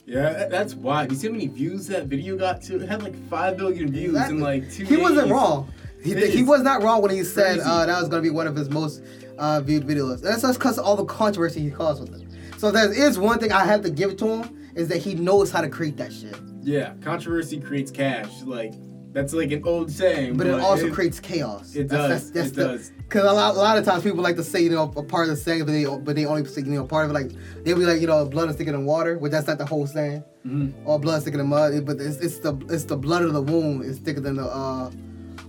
Yeah, 0.05 0.47
that's 0.47 0.73
why. 0.75 1.05
Do 1.07 1.13
you 1.13 1.19
see 1.19 1.27
how 1.27 1.33
many 1.33 1.47
views 1.47 1.87
that 1.87 2.05
video 2.07 2.35
got 2.37 2.61
to? 2.63 2.81
It 2.81 2.87
had 2.89 3.01
like 3.03 3.15
five 3.29 3.57
billion 3.57 3.91
views 3.91 4.15
in 4.29 4.39
like 4.39 4.69
two 4.71 4.83
He 4.85 4.97
wasn't 4.97 5.31
wrong. 5.31 5.71
He, 6.03 6.15
he 6.27 6.41
was 6.43 6.61
not 6.63 6.81
wrong 6.81 7.01
when 7.03 7.11
he 7.11 7.23
said 7.23 7.59
uh, 7.59 7.85
that 7.85 7.99
was 7.99 8.09
going 8.09 8.23
to 8.23 8.27
be 8.27 8.33
one 8.33 8.47
of 8.47 8.55
his 8.55 8.69
most 8.71 9.03
uh, 9.37 9.61
viewed 9.61 9.83
videos. 9.85 10.21
That's 10.21 10.41
just 10.41 10.59
because 10.59 10.77
of 10.77 10.85
all 10.85 10.95
the 10.95 11.05
controversy 11.05 11.59
he 11.61 11.71
caused 11.71 12.01
with 12.01 12.21
it. 12.21 12.27
So 12.59 12.71
there 12.71 12.91
is 12.91 13.17
one 13.17 13.39
thing 13.39 13.51
I 13.51 13.65
have 13.65 13.81
to 13.83 13.89
give 13.89 14.17
to 14.17 14.27
him 14.27 14.71
is 14.75 14.87
that 14.89 14.97
he 14.97 15.15
knows 15.15 15.51
how 15.51 15.61
to 15.61 15.69
create 15.69 15.97
that 15.97 16.13
shit. 16.13 16.35
Yeah, 16.61 16.93
controversy 17.01 17.59
creates 17.59 17.91
cash. 17.91 18.41
Like 18.43 18.73
that's 19.13 19.33
like 19.33 19.51
an 19.51 19.63
old 19.65 19.91
saying. 19.91 20.37
But 20.37 20.47
it 20.47 20.59
also 20.59 20.91
creates 20.91 21.19
chaos. 21.19 21.75
it 21.75 21.89
That's- 21.89 22.29
does, 22.29 22.51
it 22.51 22.55
does. 22.55 22.91
Because 22.97 23.29
a 23.29 23.33
lot, 23.33 23.55
a 23.55 23.57
lot 23.57 23.77
of 23.77 23.83
times 23.83 24.03
people 24.03 24.21
like 24.21 24.37
to 24.37 24.43
say, 24.43 24.61
you 24.61 24.69
know, 24.69 24.83
a 24.95 25.03
part 25.03 25.27
of 25.27 25.35
the 25.35 25.41
saying, 25.41 25.65
but 25.65 25.73
they, 25.73 25.83
but 25.83 26.15
they 26.15 26.25
only 26.25 26.45
say, 26.45 26.61
you 26.61 26.67
know, 26.67 26.85
part 26.85 27.03
of 27.03 27.11
it, 27.11 27.13
like, 27.13 27.31
they'll 27.65 27.77
be 27.77 27.83
like, 27.85 27.99
you 27.99 28.07
know, 28.07 28.23
blood 28.25 28.49
is 28.49 28.55
thicker 28.55 28.71
than 28.71 28.85
water, 28.85 29.17
which 29.17 29.33
that's 29.33 29.47
not 29.47 29.57
the 29.57 29.65
whole 29.65 29.85
saying. 29.85 30.23
Mm-hmm. 30.47 30.87
Or 30.87 30.97
blood 30.97 31.17
is 31.17 31.25
thicker 31.25 31.37
than 31.37 31.47
mud, 31.47 31.85
but 31.85 31.99
it's, 31.99 32.17
it's 32.17 32.39
the 32.39 32.55
it's 32.69 32.85
the 32.85 32.95
blood 32.95 33.23
of 33.23 33.33
the 33.33 33.41
womb 33.41 33.81
is 33.81 33.99
thicker 33.99 34.21
than 34.21 34.37
the, 34.37 34.45
uh, 34.45 34.89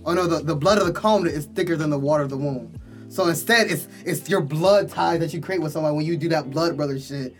oh 0.05 0.13
no, 0.13 0.27
the, 0.27 0.43
the 0.43 0.55
blood 0.55 0.77
of 0.77 0.85
the 0.85 0.91
covenant 0.91 1.35
is 1.35 1.45
thicker 1.45 1.77
than 1.77 1.89
the 1.89 1.97
water 1.97 2.23
of 2.23 2.29
the 2.29 2.37
womb. 2.37 2.73
So 3.13 3.27
instead, 3.27 3.69
it's 3.69 3.87
it's 4.05 4.27
your 4.27 4.41
blood 4.41 4.89
ties 4.89 5.19
that 5.19 5.35
you 5.35 5.39
create 5.39 5.61
with 5.61 5.71
someone 5.71 5.95
when 5.95 6.03
you 6.03 6.17
do 6.17 6.29
that 6.29 6.49
blood 6.49 6.75
brother 6.75 6.99
shit. 6.99 7.35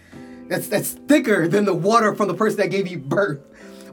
That's 0.47 0.67
that's 0.67 0.91
thicker 0.91 1.47
than 1.47 1.65
the 1.65 1.73
water 1.73 2.13
from 2.13 2.27
the 2.27 2.35
person 2.35 2.59
that 2.59 2.67
gave 2.69 2.87
you 2.87 2.99
birth. 2.99 3.39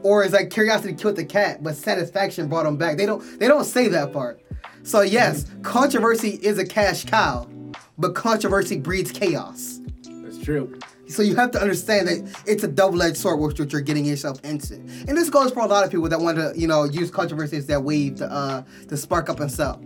Or 0.02 0.22
it's 0.22 0.34
like 0.34 0.50
curiosity 0.50 0.92
killed 0.92 1.16
the 1.16 1.24
cat, 1.24 1.62
but 1.62 1.74
satisfaction 1.76 2.48
brought 2.48 2.66
him 2.66 2.76
back. 2.76 2.98
They 2.98 3.06
don't 3.06 3.40
they 3.40 3.48
don't 3.48 3.64
say 3.64 3.88
that 3.88 4.12
part. 4.12 4.42
So 4.82 5.00
yes, 5.00 5.46
controversy 5.62 6.38
is 6.42 6.58
a 6.58 6.66
cash 6.66 7.06
cow, 7.06 7.48
but 7.96 8.14
controversy 8.14 8.78
breeds 8.78 9.10
chaos. 9.10 9.80
That's 10.04 10.36
true. 10.36 10.78
So 11.08 11.22
you 11.22 11.34
have 11.36 11.50
to 11.52 11.62
understand 11.62 12.08
that 12.08 12.42
it's 12.46 12.62
a 12.62 12.68
double-edged 12.68 13.16
sword 13.16 13.40
with 13.40 13.58
what 13.58 13.72
you're 13.72 13.80
getting 13.80 14.04
yourself 14.04 14.38
into. 14.44 14.74
And 14.74 15.16
this 15.16 15.30
goes 15.30 15.50
for 15.50 15.60
a 15.60 15.66
lot 15.66 15.84
of 15.84 15.90
people 15.90 16.08
that 16.10 16.20
want 16.20 16.36
to, 16.36 16.52
you 16.54 16.68
know, 16.68 16.84
use 16.84 17.10
controversy 17.10 17.56
as 17.56 17.66
their 17.66 17.80
wave 17.80 18.16
to 18.16 18.30
uh 18.30 18.64
to 18.88 18.98
spark 18.98 19.30
up 19.30 19.40
and 19.40 19.50
sell. 19.50 19.82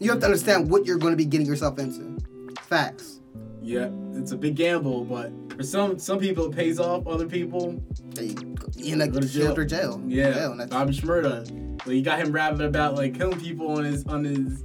You 0.00 0.10
have 0.10 0.20
to 0.20 0.26
understand 0.26 0.70
what 0.70 0.84
you're 0.86 0.98
going 0.98 1.12
to 1.12 1.16
be 1.16 1.24
getting 1.24 1.46
yourself 1.46 1.78
into. 1.78 2.18
Facts. 2.62 3.20
Yeah, 3.62 3.88
it's 4.14 4.32
a 4.32 4.36
big 4.36 4.56
gamble, 4.56 5.04
but 5.04 5.32
for 5.56 5.62
some 5.62 5.98
some 5.98 6.18
people 6.18 6.46
it 6.50 6.56
pays 6.56 6.78
off. 6.78 7.06
Other 7.06 7.26
people, 7.26 7.80
They 8.14 8.34
in 8.82 9.00
a 9.00 9.08
Go 9.08 9.20
to 9.20 9.26
jail 9.28 9.58
or 9.58 9.64
jail. 9.64 10.02
yeah. 10.06 10.32
Jail, 10.32 10.66
Bobby 10.68 10.92
Shmurda, 10.92 11.80
like, 11.86 11.96
you 11.96 12.02
got 12.02 12.18
him 12.18 12.30
rapping 12.32 12.60
about 12.66 12.94
like 12.96 13.14
killing 13.16 13.40
people 13.40 13.70
on 13.78 13.84
his 13.84 14.04
on 14.04 14.24
his 14.24 14.62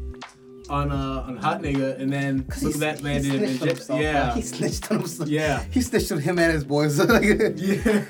on 0.69 0.91
uh 0.91 1.23
on 1.25 1.37
hot 1.37 1.61
nigga, 1.61 1.97
and 1.97 2.11
then 2.11 2.45
look 2.61 2.73
he- 2.75 2.83
at 2.83 2.97
that 2.97 3.03
man 3.03 3.23
landed 3.23 3.31
him 3.33 3.43
in 3.43 3.57
snitched 3.57 3.77
himself, 3.77 4.01
Yeah. 4.01 4.33
He 4.35 4.41
snitched 4.41 4.91
on 4.91 4.97
himself. 4.99 5.29
Yeah. 5.29 5.63
He 5.71 5.81
snitched 5.81 6.11
on 6.11 6.19
him 6.19 6.37
and 6.39 6.51
his 6.51 6.65
boys. 6.65 6.99
like, 6.99 7.23
yeah. 7.55 8.03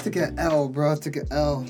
Took 0.00 0.16
an 0.16 0.38
L, 0.38 0.68
bro. 0.68 0.96
Took 0.96 1.16
an 1.16 1.28
L. 1.30 1.64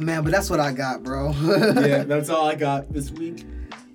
Man, 0.00 0.22
but 0.24 0.32
that's 0.32 0.48
what 0.48 0.60
I 0.60 0.72
got, 0.72 1.02
bro. 1.02 1.32
yeah, 1.42 2.04
that's 2.04 2.30
all 2.30 2.46
I 2.46 2.54
got 2.54 2.92
this 2.92 3.10
week. 3.10 3.44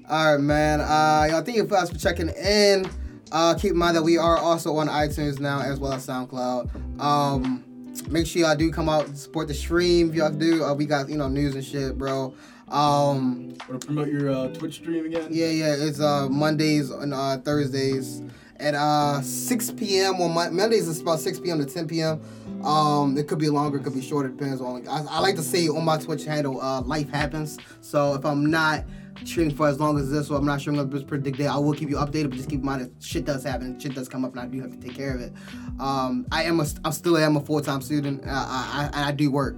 All 0.07 0.33
right, 0.33 0.41
man. 0.41 0.81
Uh, 0.81 1.27
y'all 1.31 1.41
thank 1.41 1.57
you 1.57 1.63
guys 1.65 1.89
for 1.89 1.97
checking 1.97 2.29
in. 2.29 2.89
Uh, 3.31 3.55
keep 3.55 3.71
in 3.71 3.77
mind 3.77 3.95
that 3.97 4.03
we 4.03 4.17
are 4.17 4.37
also 4.37 4.75
on 4.77 4.87
iTunes 4.87 5.39
now 5.39 5.61
as 5.61 5.79
well 5.79 5.93
as 5.93 6.05
SoundCloud. 6.05 7.01
Um, 7.01 7.63
make 8.09 8.27
sure 8.27 8.43
y'all 8.43 8.55
do 8.55 8.71
come 8.71 8.87
out 8.87 9.07
and 9.07 9.17
support 9.17 9.47
the 9.47 9.53
stream. 9.55 10.09
If 10.09 10.15
y'all 10.15 10.29
do, 10.31 10.63
uh, 10.63 10.73
we 10.75 10.85
got 10.85 11.09
you 11.09 11.17
know 11.17 11.27
news 11.27 11.55
and 11.55 11.65
shit, 11.65 11.97
bro. 11.97 12.35
Um, 12.67 13.55
Want 13.67 13.81
to 13.81 13.85
promote 13.87 14.07
your 14.09 14.29
uh, 14.29 14.47
Twitch 14.49 14.75
stream 14.75 15.05
again? 15.05 15.27
yeah, 15.31 15.47
yeah. 15.47 15.75
It's 15.77 15.99
uh 15.99 16.29
Mondays 16.29 16.91
and 16.91 17.13
uh, 17.13 17.37
Thursdays 17.37 18.21
at 18.57 18.75
uh 18.75 19.21
6 19.21 19.71
p.m. 19.71 20.15
on 20.21 20.33
Mon- 20.33 20.55
Mondays. 20.55 20.87
It's 20.87 21.01
about 21.01 21.19
6 21.19 21.39
p.m. 21.39 21.59
to 21.59 21.65
10 21.65 21.87
p.m. 21.87 22.21
Um, 22.65 23.17
it 23.17 23.27
could 23.27 23.39
be 23.39 23.49
longer, 23.49 23.77
it 23.77 23.83
could 23.83 23.93
be 23.93 24.01
shorter. 24.01 24.29
Depends 24.29 24.61
on. 24.61 24.87
I, 24.87 25.05
I 25.09 25.19
like 25.19 25.35
to 25.35 25.43
say 25.43 25.67
on 25.67 25.85
my 25.85 25.97
Twitch 25.97 26.25
handle, 26.25 26.59
uh, 26.61 26.81
life 26.81 27.09
happens. 27.09 27.57
So 27.81 28.13
if 28.15 28.25
I'm 28.25 28.45
not 28.49 28.85
streaming 29.23 29.55
for 29.55 29.67
as 29.67 29.79
long 29.79 29.97
as 29.99 30.11
this, 30.11 30.29
or 30.29 30.37
I'm 30.37 30.45
not 30.45 30.61
sure 30.61 30.73
I'm 30.73 30.89
gonna 30.89 31.05
predict 31.05 31.39
it, 31.39 31.45
I 31.45 31.57
will 31.57 31.73
keep 31.73 31.89
you 31.89 31.97
updated. 31.97 32.29
But 32.29 32.37
just 32.37 32.49
keep 32.49 32.59
in 32.59 32.65
mind 32.65 32.81
that 32.81 33.03
shit 33.03 33.25
does 33.25 33.43
happen, 33.43 33.79
shit 33.79 33.95
does 33.95 34.09
come 34.09 34.25
up, 34.25 34.31
and 34.31 34.39
I 34.39 34.47
do 34.47 34.61
have 34.61 34.71
to 34.71 34.77
take 34.77 34.95
care 34.95 35.13
of 35.15 35.21
it. 35.21 35.33
Um, 35.79 36.25
I 36.31 36.43
am 36.43 36.59
a, 36.59 36.65
I 36.83 36.89
still 36.89 37.17
am 37.17 37.37
a 37.37 37.41
full 37.41 37.61
time 37.61 37.81
student. 37.81 38.23
Uh, 38.25 38.29
I, 38.29 38.89
I 38.93 39.07
I 39.07 39.11
do 39.11 39.31
work. 39.31 39.57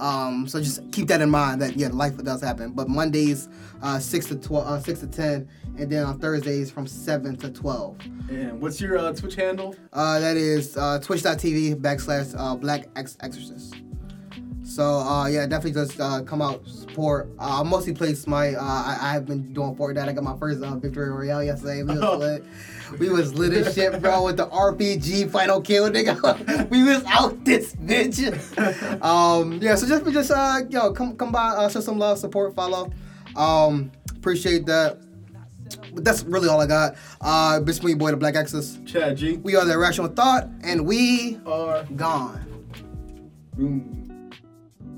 Um, 0.00 0.46
so 0.48 0.60
just 0.60 0.90
keep 0.92 1.08
that 1.08 1.20
in 1.20 1.30
mind 1.30 1.62
that 1.62 1.76
yeah, 1.76 1.88
life 1.88 2.16
does 2.18 2.42
happen. 2.42 2.72
But 2.72 2.88
Mondays, 2.88 3.48
uh, 3.82 3.98
six 3.98 4.26
to 4.26 4.36
twelve, 4.36 4.66
uh, 4.66 4.80
six 4.80 5.00
to 5.00 5.06
ten, 5.06 5.48
and 5.78 5.90
then 5.90 6.04
on 6.04 6.18
Thursdays 6.18 6.70
from 6.70 6.86
seven 6.86 7.36
to 7.36 7.50
twelve. 7.50 7.96
And 8.28 8.60
what's 8.60 8.80
your 8.80 8.98
uh, 8.98 9.12
Twitch 9.12 9.36
handle? 9.36 9.76
Uh, 9.92 10.18
that 10.20 10.36
is 10.36 10.76
uh, 10.76 10.98
twitch.tv 11.00 11.76
backslash 11.76 12.34
uh, 12.36 12.56
black 12.56 12.88
X 12.96 13.16
exorcist. 13.20 13.74
So 14.74 14.98
uh, 14.98 15.28
yeah, 15.28 15.46
definitely 15.46 15.80
just 15.80 16.00
uh, 16.00 16.22
come 16.22 16.42
out 16.42 16.66
support. 16.66 17.30
Uh, 17.38 17.60
I 17.60 17.62
mostly 17.62 17.94
play 17.94 18.12
my. 18.26 18.54
Uh, 18.54 18.60
I, 18.60 18.98
I've 19.14 19.24
been 19.24 19.52
doing 19.52 19.76
Fortnite. 19.76 20.08
I 20.08 20.12
got 20.12 20.24
my 20.24 20.36
first 20.36 20.60
uh, 20.64 20.74
victory 20.74 21.10
royale 21.10 21.44
yesterday. 21.44 21.84
We 21.84 21.96
was 21.96 22.18
lit. 22.18 22.44
We 22.98 23.08
was 23.08 23.34
lit 23.34 23.52
as 23.52 23.72
shit, 23.72 24.02
bro, 24.02 24.24
with 24.24 24.38
the 24.38 24.48
RPG 24.48 25.30
final 25.30 25.60
kill, 25.60 25.88
nigga. 25.90 26.68
we 26.70 26.82
was 26.82 27.04
out 27.04 27.44
this 27.44 27.76
bitch. 27.76 28.18
um, 29.04 29.60
yeah, 29.62 29.76
so 29.76 29.86
just 29.86 30.12
just 30.12 30.32
uh, 30.32 30.62
yo, 30.68 30.92
come 30.92 31.16
come 31.16 31.30
by, 31.30 31.50
uh, 31.50 31.68
show 31.68 31.78
some 31.78 32.00
love, 32.00 32.18
support, 32.18 32.56
follow. 32.56 32.90
Um, 33.36 33.92
appreciate 34.10 34.66
that. 34.66 34.98
But 35.94 36.04
that's 36.04 36.24
really 36.24 36.48
all 36.48 36.60
I 36.60 36.66
got. 36.66 36.96
Uh, 37.20 37.60
bitch, 37.60 37.80
me 37.84 37.94
boy, 37.94 38.10
the 38.10 38.16
Black 38.16 38.34
Axis. 38.34 38.80
Chad 38.84 39.18
G. 39.18 39.36
We 39.36 39.54
are 39.54 39.64
the 39.64 39.74
Irrational 39.74 40.08
Thought, 40.08 40.48
and 40.64 40.84
we 40.84 41.38
are 41.46 41.84
gone. 41.94 42.66
Boom. 43.56 44.03